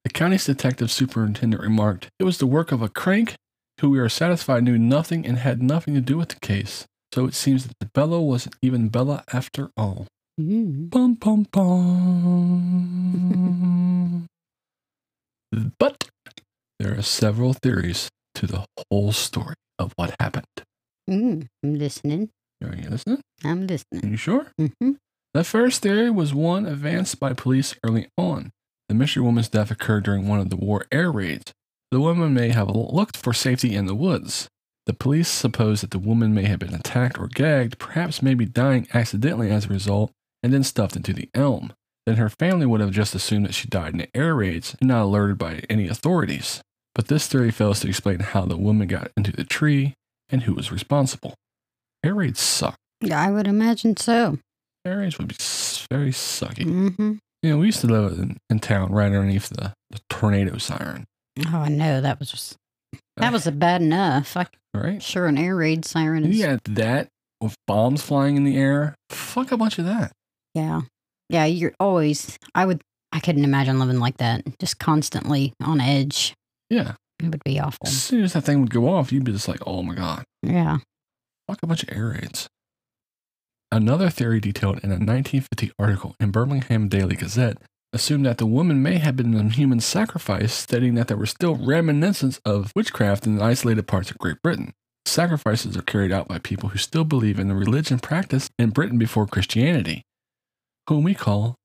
The 0.04 0.10
county's 0.10 0.46
detective 0.46 0.92
superintendent 0.92 1.62
remarked, 1.62 2.10
It 2.20 2.24
was 2.24 2.38
the 2.38 2.48
work 2.48 2.72
of 2.72 2.82
a 2.82 2.90
crank 2.90 3.36
who 3.82 3.90
we 3.90 4.00
are 4.00 4.08
satisfied 4.10 4.64
knew 4.64 4.78
nothing 4.78 5.26
and 5.26 5.38
had 5.38 5.62
nothing 5.62 5.94
to 5.96 6.02
do 6.02 6.18
with 6.18 6.30
the 6.30 6.40
case. 6.40 6.86
So 7.14 7.26
it 7.26 7.34
seems 7.34 7.66
that 7.68 7.76
the 7.80 7.90
Bella 7.94 8.22
wasn't 8.22 8.56
even 8.62 8.90
Bella 8.90 9.24
after 9.34 9.70
all. 9.78 10.08
Mm. 10.40 10.90
Bum, 10.90 11.14
bum, 11.16 11.46
bum. 11.52 12.66
but 15.80 16.10
there 16.80 16.98
are 16.98 17.02
several 17.02 17.54
theories 17.54 18.10
to 18.36 18.48
the 18.48 18.66
whole 18.90 19.12
story 19.12 19.56
of 19.80 19.94
what 19.96 20.16
happened. 20.20 20.46
Mm. 21.10 21.48
I'm 21.64 21.76
listening. 21.76 22.30
Are 22.64 22.76
you 22.76 22.90
listening? 22.90 23.22
I'm 23.44 23.68
listening. 23.68 24.06
Are 24.06 24.10
you 24.10 24.18
sure? 24.18 24.48
hmm 24.58 24.92
The 25.36 25.44
first 25.44 25.82
theory 25.82 26.10
was 26.10 26.34
one 26.34 26.66
advanced 26.66 27.20
by 27.20 27.34
police 27.34 27.76
early 27.84 28.08
on. 28.18 28.54
The 28.88 28.96
mystery 28.96 29.22
woman's 29.22 29.50
death 29.50 29.70
occurred 29.70 30.06
during 30.06 30.30
one 30.30 30.40
of 30.40 30.50
the 30.50 30.56
war 30.56 30.86
air 30.94 31.12
raids. 31.12 31.52
The 31.92 32.00
woman 32.00 32.34
may 32.34 32.52
have 32.52 32.70
looked 32.70 33.18
for 33.18 33.34
safety 33.34 33.76
in 33.76 33.86
the 33.86 33.96
woods. 33.96 34.48
The 34.86 34.94
police 34.94 35.28
suppose 35.28 35.82
that 35.82 35.92
the 35.92 36.00
woman 36.00 36.34
may 36.34 36.46
have 36.46 36.60
been 36.60 36.74
attacked 36.74 37.20
or 37.20 37.28
gagged, 37.28 37.80
perhaps 37.80 38.22
maybe 38.22 38.46
dying 38.46 38.88
accidentally 38.94 39.52
as 39.52 39.66
a 39.66 39.74
result, 39.74 40.14
and 40.42 40.54
then 40.54 40.64
stuffed 40.64 40.96
into 40.96 41.12
the 41.12 41.30
elm. 41.34 41.74
Then 42.06 42.16
her 42.16 42.30
family 42.30 42.66
would 42.66 42.80
have 42.80 42.92
just 42.92 43.14
assumed 43.14 43.46
that 43.46 43.56
she 43.56 43.68
died 43.68 43.92
in 43.92 43.98
the 43.98 44.16
air 44.16 44.36
raids 44.36 44.78
and 44.80 44.88
not 44.88 45.04
alerted 45.04 45.38
by 45.38 45.64
any 45.70 45.90
authorities. 45.90 46.62
But 46.94 47.10
this 47.10 47.28
theory 47.28 47.52
fails 47.52 47.82
to 47.82 47.90
explain 47.90 48.20
how 48.22 48.46
the 48.46 48.56
woman 48.56 48.88
got 48.88 49.12
into 49.18 49.34
the 49.34 49.44
tree 49.44 49.96
and 50.30 50.44
who 50.44 50.54
was 50.54 50.72
responsible. 50.72 51.34
Air 52.06 52.16
raids 52.16 52.40
suck. 52.40 52.78
Yeah, 53.02 53.22
I 53.22 53.32
would 53.32 53.48
imagine 53.48 53.98
so. 53.98 54.40
Air 54.86 55.00
raids 55.00 55.18
would 55.18 55.28
be 55.28 55.36
very 55.92 56.12
sucky. 56.12 56.64
hmm 56.64 57.14
You 57.44 57.50
know, 57.50 57.58
we 57.58 57.68
used 57.68 57.82
to 57.82 57.88
live 57.88 58.18
in, 58.20 58.38
in 58.50 58.60
town 58.60 58.92
right 58.92 59.06
underneath 59.08 59.50
the, 59.50 59.74
the 59.90 60.00
tornado 60.10 60.58
siren, 60.58 61.06
Oh, 61.48 61.58
I 61.60 61.68
know. 61.70 62.00
That 62.02 62.20
was 62.20 62.32
just, 62.32 62.56
that 63.18 63.34
was 63.34 63.46
a 63.48 63.52
bad 63.52 63.82
enough. 63.82 64.38
I, 64.38 64.46
right? 64.74 65.02
sure, 65.04 65.28
an 65.28 65.38
air 65.38 65.56
raid 65.56 65.84
siren 65.86 66.24
is. 66.26 66.38
you 66.38 66.46
got 66.46 66.64
that 66.76 67.08
with 67.42 67.56
bombs 67.68 68.02
flying 68.02 68.38
in 68.38 68.44
the 68.46 68.56
air. 68.58 68.96
Fuck 69.10 69.52
a 69.52 69.58
bunch 69.58 69.78
of 69.80 69.86
that. 69.86 70.12
Yeah. 70.54 70.82
Yeah. 71.30 71.46
You're 71.46 71.74
always, 71.80 72.38
I 72.54 72.66
would, 72.66 72.82
I 73.12 73.20
couldn't 73.20 73.44
imagine 73.44 73.80
living 73.80 74.00
like 74.00 74.18
that. 74.18 74.44
Just 74.60 74.80
constantly 74.80 75.52
on 75.62 75.82
edge. 75.82 76.34
Yeah. 76.70 76.94
It 77.22 77.30
would 77.32 77.44
be 77.44 77.60
awful. 77.60 77.80
As 77.88 78.02
soon 78.02 78.24
as 78.24 78.34
that 78.34 78.44
thing 78.44 78.62
would 78.62 78.70
go 78.70 78.88
off, 78.90 79.12
you'd 79.12 79.24
be 79.26 79.32
just 79.34 79.48
like, 79.48 79.60
oh 79.68 79.84
my 79.84 79.96
God. 79.96 80.24
Yeah. 80.44 80.78
Fuck 81.50 81.60
a 81.64 81.68
bunch 81.68 81.84
of 81.84 81.90
air 81.92 82.10
raids. 82.10 82.48
Another 83.72 84.10
theory 84.10 84.40
detailed 84.40 84.78
in 84.84 84.92
a 84.92 85.00
1950 85.00 85.72
article 85.78 86.16
in 86.20 86.32
Birmingham 86.32 86.88
Daily 86.88 87.16
Gazette 87.16 87.58
assumed 87.94 88.26
that 88.26 88.38
the 88.38 88.46
woman 88.46 88.84
may 88.84 88.98
have 88.98 89.16
been 89.16 89.34
a 89.34 89.50
human 89.50 89.80
sacrifice, 89.80 90.54
stating 90.54 90.96
that 90.96 91.08
there 91.08 91.18
were 91.18 91.26
still 91.26 91.56
reminiscences 91.56 92.42
of 92.46 92.72
witchcraft 92.76 93.26
in 93.26 93.42
isolated 93.42 93.88
parts 93.88 94.12
of 94.12 94.18
Great 94.18 94.42
Britain. 94.44 94.74
Sacrifices 95.06 95.78
are 95.78 95.82
carried 95.82 96.12
out 96.12 96.28
by 96.28 96.40
people 96.40 96.70
who 96.70 96.78
still 96.78 97.06
believe 97.06 97.40
in 97.40 97.48
the 97.48 97.56
religion 97.56 98.00
practiced 98.00 98.52
in 98.60 98.72
Britain 98.72 98.98
before 98.98 99.28
Christianity, 99.28 100.04
whom 100.90 101.04
we 101.04 101.14
call 101.14 101.56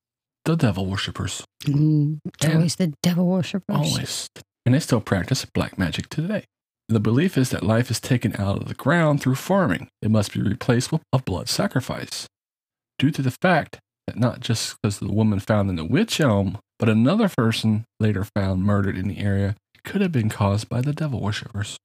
the 0.45 0.55
devil 0.55 0.85
worshippers. 0.85 1.43
Mm, 1.63 2.19
always 2.43 2.75
the 2.77 2.93
devil 3.03 3.27
worshippers. 3.27 3.75
Always. 3.75 4.29
And 4.65 4.73
they 4.73 4.79
still 4.79 5.01
practice 5.01 5.43
black 5.45 5.77
magic 5.77 6.07
today. 6.09 6.45
The 6.91 6.99
belief 6.99 7.37
is 7.37 7.51
that 7.51 7.63
life 7.63 7.89
is 7.89 8.01
taken 8.01 8.35
out 8.35 8.57
of 8.57 8.67
the 8.67 8.73
ground 8.73 9.21
through 9.21 9.35
farming. 9.35 9.87
It 10.01 10.11
must 10.11 10.33
be 10.33 10.41
replaced 10.41 10.91
with 10.91 11.01
a 11.13 11.19
blood 11.19 11.47
sacrifice. 11.47 12.27
Due 12.99 13.11
to 13.11 13.21
the 13.21 13.31
fact 13.31 13.79
that 14.07 14.17
not 14.17 14.41
just 14.41 14.75
because 14.75 14.99
the 14.99 15.09
woman 15.09 15.39
found 15.39 15.69
in 15.69 15.77
the 15.77 15.85
witch 15.85 16.19
elm, 16.19 16.57
but 16.79 16.89
another 16.89 17.29
person 17.29 17.85
later 18.01 18.25
found 18.35 18.63
murdered 18.63 18.97
in 18.97 19.07
the 19.07 19.19
area 19.19 19.55
could 19.85 20.01
have 20.01 20.11
been 20.11 20.27
caused 20.27 20.67
by 20.67 20.81
the 20.81 20.91
devil 20.91 21.21
worshippers. 21.21 21.77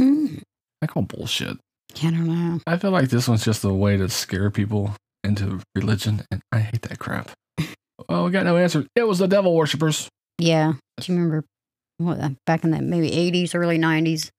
Mm, 0.00 0.42
I 0.82 0.88
call 0.88 1.02
bullshit. 1.02 1.58
I 2.02 2.10
don't 2.10 2.26
know. 2.26 2.60
I 2.66 2.76
feel 2.76 2.90
like 2.90 3.08
this 3.08 3.28
one's 3.28 3.44
just 3.44 3.62
a 3.62 3.72
way 3.72 3.98
to 3.98 4.08
scare 4.08 4.50
people 4.50 4.96
into 5.22 5.60
religion, 5.76 6.22
and 6.28 6.40
I 6.50 6.58
hate 6.58 6.82
that 6.82 6.98
crap. 6.98 7.30
Well, 8.08 8.24
we 8.26 8.32
got 8.32 8.46
no 8.46 8.56
answer. 8.56 8.84
It 8.96 9.06
was 9.06 9.20
the 9.20 9.28
devil 9.28 9.54
worshippers. 9.54 10.08
Yeah. 10.38 10.72
Do 10.98 11.12
you 11.12 11.16
remember 11.16 11.44
what, 11.98 12.18
back 12.46 12.64
in 12.64 12.72
the 12.72 12.80
maybe 12.82 13.12
80s, 13.12 13.54
early 13.54 13.78
90s? 13.78 14.30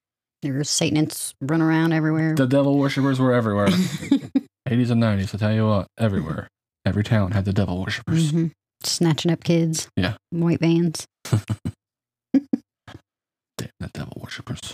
There 0.42 0.54
were 0.54 0.64
Satanists 0.64 1.34
running 1.42 1.66
around 1.68 1.94
everywhere. 1.94 2.34
The 2.36 2.48
devil 2.48 2.78
worshippers 2.78 3.20
were 3.20 3.34
everywhere. 3.34 3.68
80s 4.68 4.90
and 4.92 5.02
90s, 5.04 5.36
I 5.36 5.38
tell 5.38 5.54
you 5.54 5.68
what, 5.68 5.88
everywhere. 6.00 6.48
Every 6.86 7.04
town 7.04 7.32
had 7.32 7.46
the 7.46 7.54
devil 7.54 7.80
worshippers. 7.84 8.32
Mhm. 8.32 8.52
Snatching 8.84 9.32
up 9.32 9.44
kids. 9.44 9.88
Yeah. 9.96 10.16
White 10.32 10.60
vans. 10.60 11.06
Damn, 12.34 13.70
the 13.80 13.88
devil 13.94 14.18
worshippers. 14.20 14.74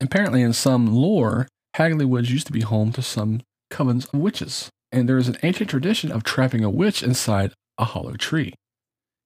Apparently, 0.00 0.42
in 0.42 0.52
some 0.52 0.92
lore, 0.92 1.46
Hagley 1.74 2.04
Woods 2.04 2.32
used 2.32 2.46
to 2.46 2.52
be 2.52 2.62
home 2.62 2.90
to 2.92 3.02
some 3.02 3.42
covens 3.72 4.12
of 4.12 4.18
witches, 4.18 4.70
and 4.90 5.08
there 5.08 5.18
is 5.18 5.28
an 5.28 5.36
ancient 5.44 5.70
tradition 5.70 6.10
of 6.10 6.24
trapping 6.24 6.64
a 6.64 6.70
witch 6.70 7.02
inside 7.02 7.52
a 7.78 7.84
hollow 7.84 8.14
tree, 8.14 8.54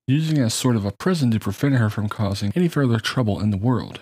using 0.07 0.37
it 0.37 0.43
as 0.43 0.53
sort 0.55 0.77
of 0.77 0.85
a 0.85 0.93
prison 0.93 1.31
to 1.31 1.41
prevent 1.41 1.77
her 1.77 1.89
from 1.89 2.09
causing 2.09 2.53
any 2.55 2.69
further 2.69 2.99
trouble 3.01 3.41
in 3.41 3.51
the 3.51 3.57
world. 3.57 4.01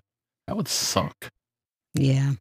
That 0.48 0.56
would 0.56 0.66
suck. 0.68 1.28
Yeah. 1.94 2.32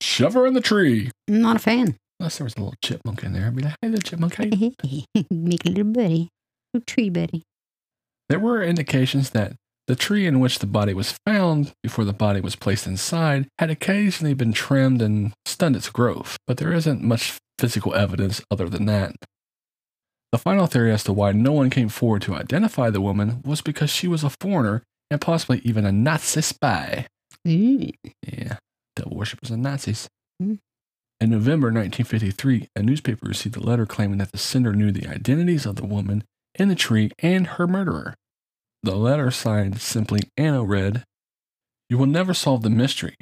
Shove 0.00 0.34
her 0.34 0.46
in 0.46 0.54
the 0.54 0.60
tree. 0.60 1.10
Not 1.26 1.56
a 1.56 1.60
fan. 1.60 1.96
Unless 2.20 2.38
there 2.38 2.44
was 2.44 2.56
a 2.56 2.60
little 2.60 2.74
chipmunk 2.84 3.22
in 3.22 3.32
there. 3.32 3.46
I'd 3.46 3.56
be 3.56 3.62
like, 3.62 3.76
hey, 3.80 3.88
little 3.88 4.02
chipmunk, 4.02 4.38
you 4.38 4.72
Make 5.30 5.64
a 5.64 5.70
little 5.70 5.92
buddy. 5.92 6.28
Little 6.74 6.84
tree 6.86 7.10
buddy. 7.10 7.42
There 8.28 8.38
were 8.38 8.62
indications 8.62 9.30
that 9.30 9.54
the 9.86 9.96
tree 9.96 10.26
in 10.26 10.40
which 10.40 10.58
the 10.58 10.66
body 10.66 10.92
was 10.92 11.14
found 11.24 11.72
before 11.82 12.04
the 12.04 12.12
body 12.12 12.40
was 12.40 12.56
placed 12.56 12.86
inside 12.86 13.48
had 13.58 13.70
occasionally 13.70 14.34
been 14.34 14.52
trimmed 14.52 15.00
and 15.00 15.32
stunned 15.46 15.76
its 15.76 15.88
growth, 15.88 16.36
but 16.46 16.58
there 16.58 16.72
isn't 16.72 17.02
much 17.02 17.38
physical 17.58 17.94
evidence 17.94 18.42
other 18.50 18.68
than 18.68 18.84
that. 18.86 19.14
The 20.30 20.38
final 20.38 20.66
theory 20.66 20.92
as 20.92 21.04
to 21.04 21.12
why 21.14 21.32
no 21.32 21.52
one 21.52 21.70
came 21.70 21.88
forward 21.88 22.20
to 22.22 22.34
identify 22.34 22.90
the 22.90 23.00
woman 23.00 23.40
was 23.46 23.62
because 23.62 23.88
she 23.88 24.06
was 24.06 24.22
a 24.22 24.30
foreigner 24.40 24.82
and 25.10 25.22
possibly 25.22 25.62
even 25.64 25.86
a 25.86 25.92
Nazi 25.92 26.42
spy. 26.42 27.06
Ooh. 27.46 27.88
Yeah, 28.26 28.58
devil 28.98 29.16
worshippers 29.16 29.50
and 29.50 29.62
Nazis. 29.62 30.08
Hmm. 30.40 30.54
In 31.20 31.30
November 31.30 31.68
1953, 31.68 32.68
a 32.76 32.82
newspaper 32.82 33.26
received 33.26 33.56
a 33.56 33.60
letter 33.60 33.86
claiming 33.86 34.18
that 34.18 34.30
the 34.30 34.38
sender 34.38 34.72
knew 34.72 34.92
the 34.92 35.08
identities 35.08 35.66
of 35.66 35.76
the 35.76 35.86
woman 35.86 36.22
in 36.54 36.68
the 36.68 36.74
tree 36.74 37.10
and 37.18 37.46
her 37.46 37.66
murderer. 37.66 38.14
The 38.82 38.94
letter 38.94 39.30
signed 39.30 39.80
simply 39.80 40.20
Anna 40.36 40.62
read, 40.62 41.04
You 41.88 41.98
will 41.98 42.06
never 42.06 42.34
solve 42.34 42.62
the 42.62 42.70
mystery. 42.70 43.16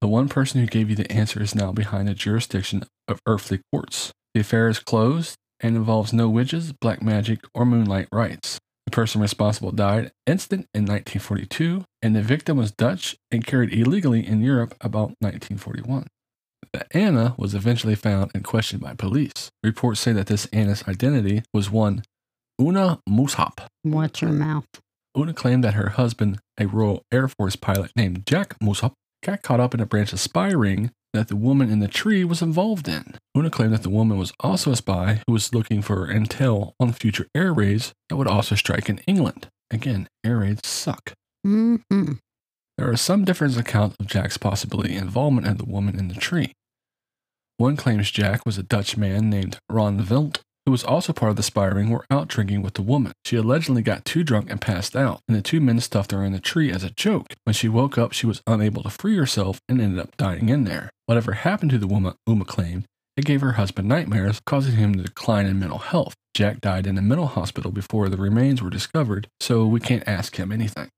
The 0.00 0.08
one 0.08 0.28
person 0.28 0.60
who 0.60 0.66
gave 0.66 0.90
you 0.90 0.96
the 0.96 1.10
answer 1.10 1.42
is 1.42 1.54
now 1.54 1.72
behind 1.72 2.08
the 2.08 2.14
jurisdiction 2.14 2.84
of 3.08 3.20
earthly 3.26 3.60
courts. 3.72 4.12
The 4.34 4.40
affair 4.40 4.68
is 4.68 4.78
closed 4.78 5.36
and 5.60 5.76
involves 5.76 6.12
no 6.12 6.28
witches, 6.28 6.72
black 6.72 7.02
magic, 7.02 7.40
or 7.54 7.64
moonlight 7.64 8.08
rites. 8.12 8.58
The 8.92 8.96
person 8.96 9.22
responsible 9.22 9.72
died 9.72 10.12
instant 10.26 10.68
in 10.74 10.82
1942, 10.82 11.86
and 12.02 12.14
the 12.14 12.20
victim 12.20 12.58
was 12.58 12.72
Dutch 12.72 13.16
and 13.30 13.42
carried 13.42 13.72
illegally 13.72 14.26
in 14.26 14.42
Europe 14.42 14.74
about 14.82 15.14
1941. 15.20 16.08
The 16.74 16.84
Anna 16.94 17.34
was 17.38 17.54
eventually 17.54 17.94
found 17.94 18.32
and 18.34 18.44
questioned 18.44 18.82
by 18.82 18.92
police. 18.92 19.48
Reports 19.62 20.00
say 20.00 20.12
that 20.12 20.26
this 20.26 20.44
Anna's 20.52 20.86
identity 20.86 21.42
was 21.54 21.70
one 21.70 22.02
Una 22.60 23.00
Mossop. 23.08 23.62
Watch 23.82 24.20
your 24.20 24.30
mouth. 24.30 24.66
Una 25.16 25.32
claimed 25.32 25.64
that 25.64 25.72
her 25.72 25.88
husband, 25.88 26.40
a 26.60 26.66
Royal 26.66 27.02
Air 27.10 27.28
Force 27.28 27.56
pilot 27.56 27.92
named 27.96 28.26
Jack 28.26 28.56
Mossop, 28.60 28.92
got 29.24 29.40
caught 29.40 29.58
up 29.58 29.72
in 29.72 29.80
a 29.80 29.86
branch 29.86 30.12
of 30.12 30.20
spy 30.20 30.50
ring 30.50 30.90
that 31.12 31.28
the 31.28 31.36
woman 31.36 31.70
in 31.70 31.80
the 31.80 31.88
tree 31.88 32.24
was 32.24 32.42
involved 32.42 32.88
in. 32.88 33.14
Una 33.36 33.50
claimed 33.50 33.72
that 33.74 33.82
the 33.82 33.90
woman 33.90 34.18
was 34.18 34.32
also 34.40 34.72
a 34.72 34.76
spy 34.76 35.20
who 35.26 35.32
was 35.32 35.54
looking 35.54 35.82
for 35.82 36.08
intel 36.08 36.72
on 36.80 36.92
future 36.92 37.26
air 37.34 37.52
raids 37.52 37.92
that 38.08 38.16
would 38.16 38.26
also 38.26 38.54
strike 38.54 38.88
in 38.88 38.98
England. 39.06 39.48
Again, 39.70 40.08
air 40.24 40.38
raids 40.38 40.66
suck. 40.66 41.12
Mm-hmm. 41.46 42.14
There 42.78 42.90
are 42.90 42.96
some 42.96 43.24
different 43.24 43.56
accounts 43.56 43.96
of 44.00 44.06
Jack's 44.06 44.38
possibility 44.38 44.96
involvement 44.96 45.46
in 45.46 45.56
the 45.58 45.64
woman 45.64 45.98
in 45.98 46.08
the 46.08 46.14
tree. 46.14 46.52
One 47.58 47.76
claims 47.76 48.10
Jack 48.10 48.44
was 48.46 48.58
a 48.58 48.62
Dutch 48.62 48.96
man 48.96 49.28
named 49.28 49.58
Ron 49.68 50.00
Vilt, 50.00 50.40
who 50.64 50.72
was 50.72 50.84
also 50.84 51.12
part 51.12 51.30
of 51.30 51.36
the 51.36 51.42
spy 51.42 51.66
ring, 51.66 51.90
were 51.90 52.06
out 52.10 52.28
drinking 52.28 52.62
with 52.62 52.74
the 52.74 52.82
woman. 52.82 53.12
She 53.24 53.36
allegedly 53.36 53.82
got 53.82 54.04
too 54.04 54.22
drunk 54.22 54.50
and 54.50 54.60
passed 54.60 54.94
out, 54.94 55.20
and 55.26 55.36
the 55.36 55.42
two 55.42 55.60
men 55.60 55.80
stuffed 55.80 56.12
her 56.12 56.24
in 56.24 56.32
the 56.32 56.40
tree 56.40 56.70
as 56.70 56.84
a 56.84 56.90
joke. 56.90 57.34
When 57.44 57.54
she 57.54 57.68
woke 57.68 57.98
up, 57.98 58.12
she 58.12 58.26
was 58.26 58.42
unable 58.46 58.82
to 58.82 58.90
free 58.90 59.16
herself 59.16 59.60
and 59.68 59.80
ended 59.80 59.98
up 60.00 60.16
dying 60.16 60.48
in 60.48 60.64
there. 60.64 60.90
Whatever 61.06 61.32
happened 61.32 61.70
to 61.72 61.78
the 61.78 61.86
woman, 61.86 62.14
Una 62.28 62.44
claimed, 62.44 62.84
it 63.16 63.24
gave 63.24 63.42
her 63.42 63.52
husband 63.52 63.88
nightmares, 63.88 64.40
causing 64.46 64.76
him 64.76 64.94
to 64.94 65.02
decline 65.02 65.46
in 65.46 65.58
mental 65.58 65.78
health. 65.78 66.14
Jack 66.34 66.60
died 66.60 66.86
in 66.86 66.96
a 66.96 67.02
mental 67.02 67.26
hospital 67.26 67.70
before 67.70 68.08
the 68.08 68.16
remains 68.16 68.62
were 68.62 68.70
discovered, 68.70 69.28
so 69.40 69.66
we 69.66 69.80
can't 69.80 70.06
ask 70.06 70.36
him 70.36 70.50
anything. 70.50 70.88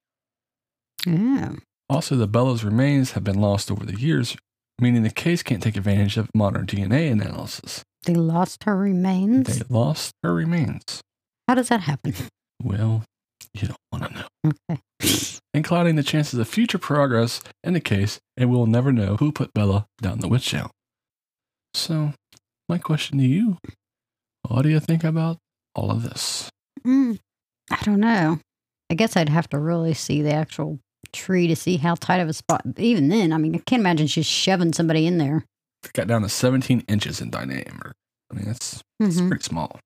Yeah. 1.05 1.55
Also, 1.91 2.15
the 2.15 2.29
Bellows 2.29 2.65
remains 2.65 3.13
have 3.13 3.25
been 3.25 3.41
lost 3.41 3.71
over 3.71 3.85
the 3.85 3.99
years, 3.99 4.37
meaning 4.81 5.03
the 5.03 5.11
case 5.11 5.43
can't 5.43 5.63
take 5.63 5.77
advantage 5.77 6.17
of 6.17 6.31
modern 6.35 6.67
DNA 6.67 7.11
analysis. 7.11 7.83
They 8.05 8.15
lost 8.15 8.65
her 8.65 8.77
remains. 8.77 9.59
They 9.59 9.65
lost 9.69 10.13
her 10.23 10.35
remains. 10.35 11.01
How 11.49 11.55
does 11.55 11.69
that 11.69 11.81
happen? 11.81 12.15
Well, 12.63 13.05
you 13.53 13.69
don't 13.69 13.79
want 13.93 14.05
to 14.05 14.15
know. 14.15 14.53
Okay. 14.71 14.81
And 15.55 15.63
clouding 15.63 15.95
the 15.95 16.03
chances 16.03 16.41
of 16.41 16.49
future 16.49 16.79
progress 16.79 17.41
in 17.63 17.75
the 17.75 17.81
case, 17.81 18.19
and 18.37 18.51
we'll 18.51 18.67
never 18.67 18.91
know 18.91 19.15
who 19.17 19.31
put 19.31 19.55
Bella 19.55 19.87
down 20.03 20.19
the 20.19 20.27
witch 20.27 20.49
jail. 20.49 20.73
So, 21.75 22.13
my 22.69 22.79
question 22.79 23.19
to 23.19 23.25
you 23.25 23.59
what 24.49 24.63
do 24.63 24.69
you 24.69 24.81
think 24.81 25.05
about 25.05 25.39
all 25.77 25.93
of 25.93 26.03
this? 26.03 26.51
Mm, 26.85 27.19
I 27.71 27.79
don't 27.83 28.01
know. 28.01 28.41
I 28.91 28.95
guess 28.95 29.17
I'd 29.17 29.29
have 29.29 29.49
to 29.51 29.59
really 29.59 29.95
see 29.95 30.23
the 30.23 30.33
actual 30.33 30.81
tree 31.13 31.47
to 31.47 31.57
see 31.57 31.77
how 31.77 31.95
tight 31.95 32.21
of 32.21 32.29
a 32.29 32.33
spot. 32.33 32.63
Even 32.77 33.09
then, 33.09 33.33
I 33.33 33.39
mean, 33.39 33.55
I 33.55 33.59
can't 33.59 33.81
imagine 33.81 34.07
she's 34.07 34.27
shoving 34.27 34.73
somebody 34.73 35.07
in 35.07 35.19
there. 35.19 35.45
Got 35.93 36.07
down 36.07 36.23
to 36.23 36.29
17 36.29 36.85
inches 36.89 37.21
in 37.21 37.31
diameter. 37.31 37.93
I 38.31 38.35
mean, 38.35 38.47
that's, 38.47 38.83
that's 38.99 39.21
Mhm. 39.21 39.29
pretty 39.29 39.45
small. 39.45 39.79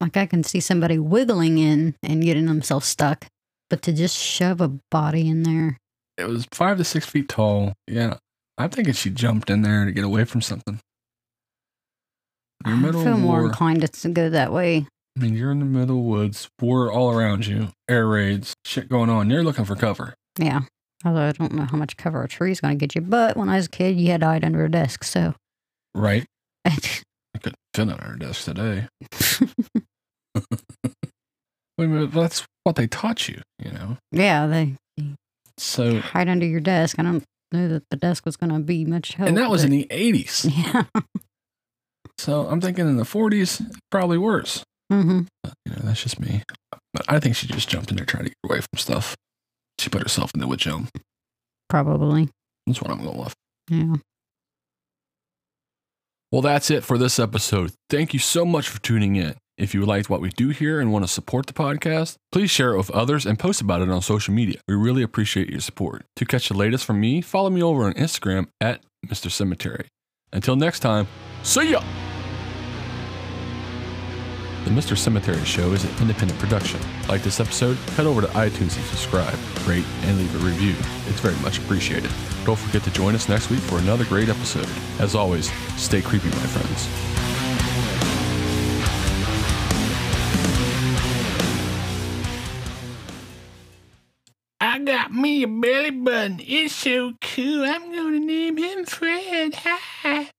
Like 0.00 0.16
I 0.16 0.26
can 0.26 0.42
see 0.42 0.60
somebody 0.60 0.98
wiggling 0.98 1.58
in 1.58 1.94
and 2.02 2.22
getting 2.22 2.46
themselves 2.46 2.86
stuck, 2.86 3.26
but 3.70 3.82
to 3.82 3.92
just 3.92 4.16
shove 4.18 4.60
a 4.60 4.72
body 4.90 5.28
in 5.28 5.42
there, 5.44 5.78
It 6.18 6.28
was 6.28 6.46
five 6.52 6.76
to 6.78 6.84
six 6.84 7.06
feet 7.06 7.28
tall. 7.28 7.72
Yeah, 7.86 8.18
I'm 8.58 8.70
thinking 8.70 8.94
she 8.94 9.10
jumped 9.10 9.48
in 9.50 9.62
there 9.62 9.84
to 9.84 9.92
get 9.92 10.04
away 10.04 10.24
from 10.24 10.40
something. 10.42 10.78
You're 12.66 12.74
I 12.76 12.78
middle 12.78 13.02
feel 13.04 13.16
more 13.18 13.38
war. 13.40 13.46
inclined 13.48 13.90
to 13.92 14.08
go 14.10 14.28
that 14.30 14.52
way. 14.52 14.86
I 15.16 15.20
mean, 15.20 15.34
you're 15.34 15.50
in 15.50 15.58
the 15.58 15.64
middle 15.64 15.98
of 15.98 16.04
woods, 16.04 16.48
war 16.60 16.90
all 16.92 17.10
around 17.10 17.46
you, 17.46 17.68
air 17.88 18.06
raids, 18.06 18.54
shit 18.64 18.88
going 18.88 19.10
on. 19.10 19.30
You're 19.30 19.42
looking 19.44 19.64
for 19.64 19.74
cover. 19.76 20.14
Yeah. 20.38 20.62
Although 21.04 21.22
I 21.28 21.32
don't 21.32 21.52
know 21.54 21.64
how 21.64 21.76
much 21.76 21.96
cover 21.96 22.22
a 22.22 22.28
tree 22.28 22.52
is 22.52 22.60
going 22.60 22.78
to 22.78 22.80
get 22.80 22.94
you, 22.94 23.00
but 23.00 23.36
when 23.36 23.48
I 23.48 23.56
was 23.56 23.66
a 23.66 23.70
kid, 23.70 23.98
you 23.98 24.10
had 24.10 24.20
to 24.20 24.26
hide 24.26 24.44
under 24.44 24.64
a 24.64 24.70
desk. 24.70 25.04
So, 25.04 25.34
Right? 25.94 26.24
I 26.64 26.70
couldn't 27.40 27.56
fit 27.74 27.88
under 27.90 28.02
our 28.04 28.16
desk 28.16 28.44
today. 28.44 28.86
I 30.36 31.86
mean, 31.86 32.10
that's 32.10 32.44
what 32.64 32.76
they 32.76 32.86
taught 32.86 33.28
you, 33.28 33.40
you 33.58 33.72
know? 33.72 33.96
yeah, 34.12 34.46
they 34.46 34.76
So, 35.58 35.98
hide 36.00 36.28
under 36.28 36.46
your 36.46 36.60
desk. 36.60 36.98
I 36.98 37.02
don't 37.02 37.24
know 37.50 37.68
that 37.68 37.82
the 37.90 37.96
desk 37.96 38.24
was 38.24 38.36
going 38.36 38.52
to 38.52 38.58
be 38.60 38.84
much 38.84 39.14
help. 39.14 39.28
and 39.28 39.36
that 39.38 39.50
was 39.50 39.64
in 39.64 39.70
the 39.70 39.86
80s. 39.90 40.48
yeah. 40.74 40.84
So 42.18 42.46
I'm 42.46 42.60
thinking 42.60 42.86
in 42.86 42.96
the 42.96 43.02
40s, 43.04 43.60
probably 43.90 44.18
worse. 44.18 44.62
hmm 44.90 45.22
But, 45.42 45.54
you 45.66 45.72
know, 45.72 45.80
that's 45.82 46.02
just 46.02 46.20
me. 46.20 46.42
But 46.94 47.04
I 47.08 47.18
think 47.18 47.34
she 47.36 47.46
just 47.48 47.68
jumped 47.68 47.90
in 47.90 47.96
there 47.96 48.06
trying 48.06 48.24
to 48.24 48.30
get 48.30 48.36
away 48.44 48.60
from 48.60 48.78
stuff. 48.78 49.16
She 49.82 49.90
put 49.90 50.02
herself 50.02 50.30
in 50.32 50.40
the 50.40 50.46
witch 50.46 50.66
elm. 50.66 50.88
Probably. 51.68 52.28
That's 52.66 52.80
what 52.80 52.90
I'm 52.90 53.02
going 53.02 53.18
with. 53.18 53.34
Yeah. 53.68 53.96
Well, 56.30 56.40
that's 56.40 56.70
it 56.70 56.84
for 56.84 56.96
this 56.96 57.18
episode. 57.18 57.72
Thank 57.90 58.14
you 58.14 58.20
so 58.20 58.44
much 58.44 58.68
for 58.68 58.80
tuning 58.80 59.16
in. 59.16 59.34
If 59.58 59.74
you 59.74 59.84
liked 59.84 60.08
what 60.08 60.20
we 60.20 60.30
do 60.30 60.48
here 60.48 60.80
and 60.80 60.92
want 60.92 61.04
to 61.04 61.08
support 61.10 61.46
the 61.46 61.52
podcast, 61.52 62.16
please 62.30 62.50
share 62.50 62.72
it 62.74 62.78
with 62.78 62.90
others 62.92 63.26
and 63.26 63.38
post 63.38 63.60
about 63.60 63.82
it 63.82 63.90
on 63.90 64.00
social 64.00 64.32
media. 64.32 64.60
We 64.66 64.74
really 64.74 65.02
appreciate 65.02 65.50
your 65.50 65.60
support. 65.60 66.04
To 66.16 66.24
catch 66.24 66.48
the 66.48 66.56
latest 66.56 66.84
from 66.84 67.00
me, 67.00 67.20
follow 67.20 67.50
me 67.50 67.62
over 67.62 67.84
on 67.84 67.92
Instagram 67.94 68.46
at 68.60 68.82
Mr. 69.06 69.30
Cemetery. 69.30 69.88
Until 70.32 70.56
next 70.56 70.80
time, 70.80 71.06
see 71.42 71.72
ya! 71.72 71.82
The 74.64 74.70
Mr. 74.70 74.96
Cemetery 74.96 75.44
Show 75.44 75.72
is 75.72 75.82
an 75.82 75.90
independent 76.00 76.38
production. 76.38 76.80
Like 77.08 77.22
this 77.22 77.40
episode, 77.40 77.76
head 77.96 78.06
over 78.06 78.20
to 78.20 78.28
iTunes 78.28 78.76
and 78.76 78.84
subscribe, 78.86 79.36
rate, 79.66 79.84
and 80.02 80.16
leave 80.16 80.34
a 80.36 80.46
review. 80.46 80.76
It's 81.08 81.18
very 81.18 81.34
much 81.42 81.58
appreciated. 81.58 82.10
Don't 82.44 82.56
forget 82.58 82.84
to 82.84 82.90
join 82.92 83.16
us 83.16 83.28
next 83.28 83.50
week 83.50 83.58
for 83.58 83.78
another 83.78 84.04
great 84.04 84.28
episode. 84.28 84.68
As 85.00 85.16
always, 85.16 85.50
stay 85.76 86.00
creepy, 86.00 86.28
my 86.28 86.46
friends. 86.46 86.88
I 94.60 94.78
got 94.78 95.12
me 95.12 95.42
a 95.42 95.48
belly 95.48 95.90
button. 95.90 96.40
It's 96.40 96.72
so 96.72 97.14
cool. 97.20 97.64
I'm 97.64 97.92
gonna 97.92 98.20
name 98.20 98.58
him 98.58 98.84
Fred. 98.84 99.56
Ha. 99.56 100.30